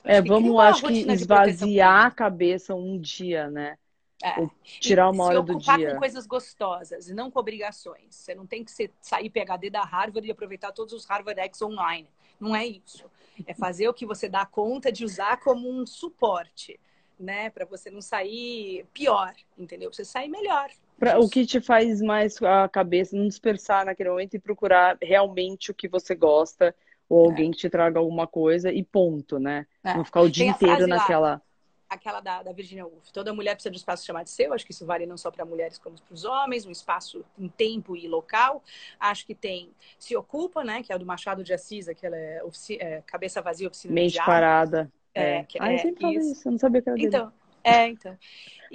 Então, 0.00 0.14
é, 0.14 0.22
vamos, 0.22 0.58
acho 0.60 0.86
que 0.86 1.12
esvaziar 1.12 2.06
a 2.06 2.10
cabeça 2.10 2.74
um 2.74 2.98
dia, 2.98 3.50
né? 3.50 3.76
É. 4.22 4.48
Tirar 4.62 5.10
uma 5.10 5.24
hora 5.24 5.42
do 5.42 5.58
dia. 5.58 5.60
Se 5.60 5.70
ocupar 5.70 5.92
com 5.92 5.98
coisas 5.98 6.26
gostosas 6.26 7.08
e 7.08 7.14
não 7.14 7.30
com 7.30 7.38
obrigações. 7.38 8.14
Você 8.14 8.34
não 8.34 8.46
tem 8.46 8.64
que 8.64 8.70
ser, 8.70 8.90
sair 9.00 9.28
PHD 9.28 9.68
da 9.68 9.82
Harvard 9.82 10.26
e 10.26 10.30
aproveitar 10.30 10.72
todos 10.72 10.94
os 10.94 11.04
Harvard 11.04 11.38
X 11.40 11.60
online. 11.60 12.08
Não 12.40 12.56
é 12.56 12.66
isso. 12.66 13.04
É 13.46 13.54
fazer 13.54 13.88
o 13.88 13.94
que 13.94 14.06
você 14.06 14.28
dá 14.28 14.46
conta 14.46 14.92
de 14.92 15.04
usar 15.04 15.38
como 15.38 15.68
um 15.68 15.86
suporte, 15.86 16.78
né? 17.18 17.50
Para 17.50 17.64
você 17.64 17.90
não 17.90 18.00
sair 18.00 18.86
pior, 18.92 19.34
entendeu? 19.58 19.90
Pra 19.90 19.96
você 19.96 20.04
sair 20.04 20.28
melhor. 20.28 20.70
Pra, 20.98 21.18
o 21.18 21.28
que 21.28 21.44
te 21.44 21.60
faz 21.60 22.00
mais 22.00 22.40
a 22.42 22.68
cabeça, 22.68 23.16
não 23.16 23.28
dispersar 23.28 23.84
naquele 23.84 24.10
momento 24.10 24.34
e 24.34 24.38
procurar 24.38 24.96
realmente 25.02 25.70
o 25.70 25.74
que 25.74 25.88
você 25.88 26.14
gosta, 26.14 26.74
ou 27.08 27.26
é. 27.26 27.28
alguém 27.28 27.48
é. 27.48 27.52
que 27.52 27.58
te 27.58 27.70
traga 27.70 27.98
alguma 27.98 28.26
coisa 28.26 28.72
e 28.72 28.82
ponto, 28.82 29.38
né? 29.38 29.66
É. 29.84 29.94
Não 29.94 30.04
ficar 30.04 30.22
o 30.22 30.30
dia 30.30 30.46
inteiro 30.46 30.86
naquela. 30.86 31.30
Lá 31.32 31.42
aquela 31.88 32.20
da, 32.20 32.42
da 32.42 32.52
Virginia 32.52 32.86
Woolf. 32.86 33.10
Toda 33.12 33.32
mulher 33.32 33.54
precisa 33.54 33.70
de 33.70 33.76
um 33.76 33.78
espaço 33.78 34.04
chamado 34.04 34.28
seu. 34.28 34.52
Acho 34.52 34.64
que 34.64 34.72
isso 34.72 34.84
vale 34.84 35.06
não 35.06 35.16
só 35.16 35.30
para 35.30 35.44
mulheres 35.44 35.78
como 35.78 36.00
para 36.00 36.14
os 36.14 36.24
homens, 36.24 36.66
um 36.66 36.70
espaço 36.70 37.24
em 37.38 37.48
tempo 37.48 37.96
e 37.96 38.06
local. 38.08 38.62
Acho 38.98 39.26
que 39.26 39.34
tem 39.34 39.70
Se 39.98 40.16
Ocupa, 40.16 40.64
né? 40.64 40.82
Que 40.82 40.92
é 40.92 40.96
o 40.96 40.98
do 40.98 41.06
Machado 41.06 41.44
de 41.44 41.52
Assis, 41.52 41.88
aquela 41.88 42.16
é, 42.16 42.42
é, 42.78 43.02
cabeça 43.06 43.40
vazia, 43.40 43.68
oficina 43.68 43.94
Mente 43.94 44.18
parada. 44.18 44.90
É, 45.14 45.38
é. 45.38 45.44
Que, 45.44 45.58
ah, 45.60 45.72
eu 45.72 45.78
sempre 45.78 46.00
falo 46.00 46.14
isso. 46.14 46.32
isso. 46.32 46.48
Eu 46.48 46.52
não 46.52 46.58
sabia 46.58 46.82
que 46.82 46.88
era 46.88 46.96
dele. 46.96 47.08
Então, 47.08 47.32
é, 47.66 47.88
então. 47.88 48.16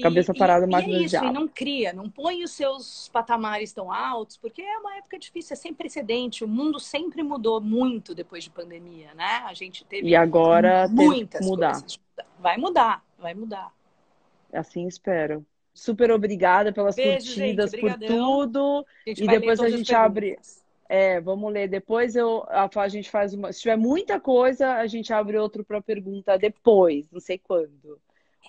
Cabeça 0.01 0.33
parada, 0.33 0.67
mais 0.67 0.85
e 0.85 0.93
é 0.93 0.97
isso, 0.99 1.15
e 1.17 1.31
não 1.31 1.47
cria, 1.47 1.91
não 1.91 2.09
põe 2.09 2.43
os 2.43 2.51
seus 2.51 3.09
patamares 3.09 3.73
tão 3.73 3.91
altos, 3.91 4.37
porque 4.37 4.61
é 4.61 4.77
uma 4.77 4.97
época 4.97 5.19
difícil, 5.19 5.53
é 5.53 5.57
sem 5.57 5.73
precedente. 5.73 6.43
O 6.43 6.47
mundo 6.47 6.79
sempre 6.79 7.23
mudou 7.23 7.59
muito 7.59 8.15
depois 8.15 8.43
de 8.43 8.49
pandemia, 8.49 9.13
né? 9.13 9.43
A 9.45 9.53
gente 9.53 9.85
teve 9.85 10.07
e 10.07 10.15
agora 10.15 10.87
muitas 10.89 11.45
mudar. 11.45 11.71
coisas. 11.71 11.99
Vai 12.39 12.57
mudar, 12.57 13.03
vai 13.17 13.33
mudar. 13.33 13.71
Assim 14.53 14.87
espero. 14.87 15.45
Super 15.73 16.11
obrigada 16.11 16.73
pelas 16.73 16.95
Beijo, 16.95 17.27
curtidas, 17.27 17.71
gente, 17.71 17.81
por 17.81 17.97
tudo. 17.99 18.85
E 19.05 19.27
depois 19.27 19.59
a 19.59 19.69
gente 19.69 19.93
abre. 19.95 20.37
É, 20.89 21.21
vamos 21.21 21.51
ler. 21.53 21.69
Depois 21.69 22.15
eu, 22.15 22.43
a, 22.49 22.69
a 22.75 22.87
gente 22.89 23.09
faz 23.09 23.33
uma. 23.33 23.53
Se 23.53 23.61
tiver 23.61 23.77
muita 23.77 24.19
coisa, 24.19 24.73
a 24.73 24.87
gente 24.87 25.13
abre 25.13 25.37
outro 25.37 25.63
para 25.63 25.81
pergunta 25.81 26.37
depois, 26.37 27.09
não 27.09 27.21
sei 27.21 27.37
quando. 27.37 27.99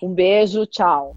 Um 0.01 0.13
beijo, 0.13 0.65
tchau. 0.65 1.15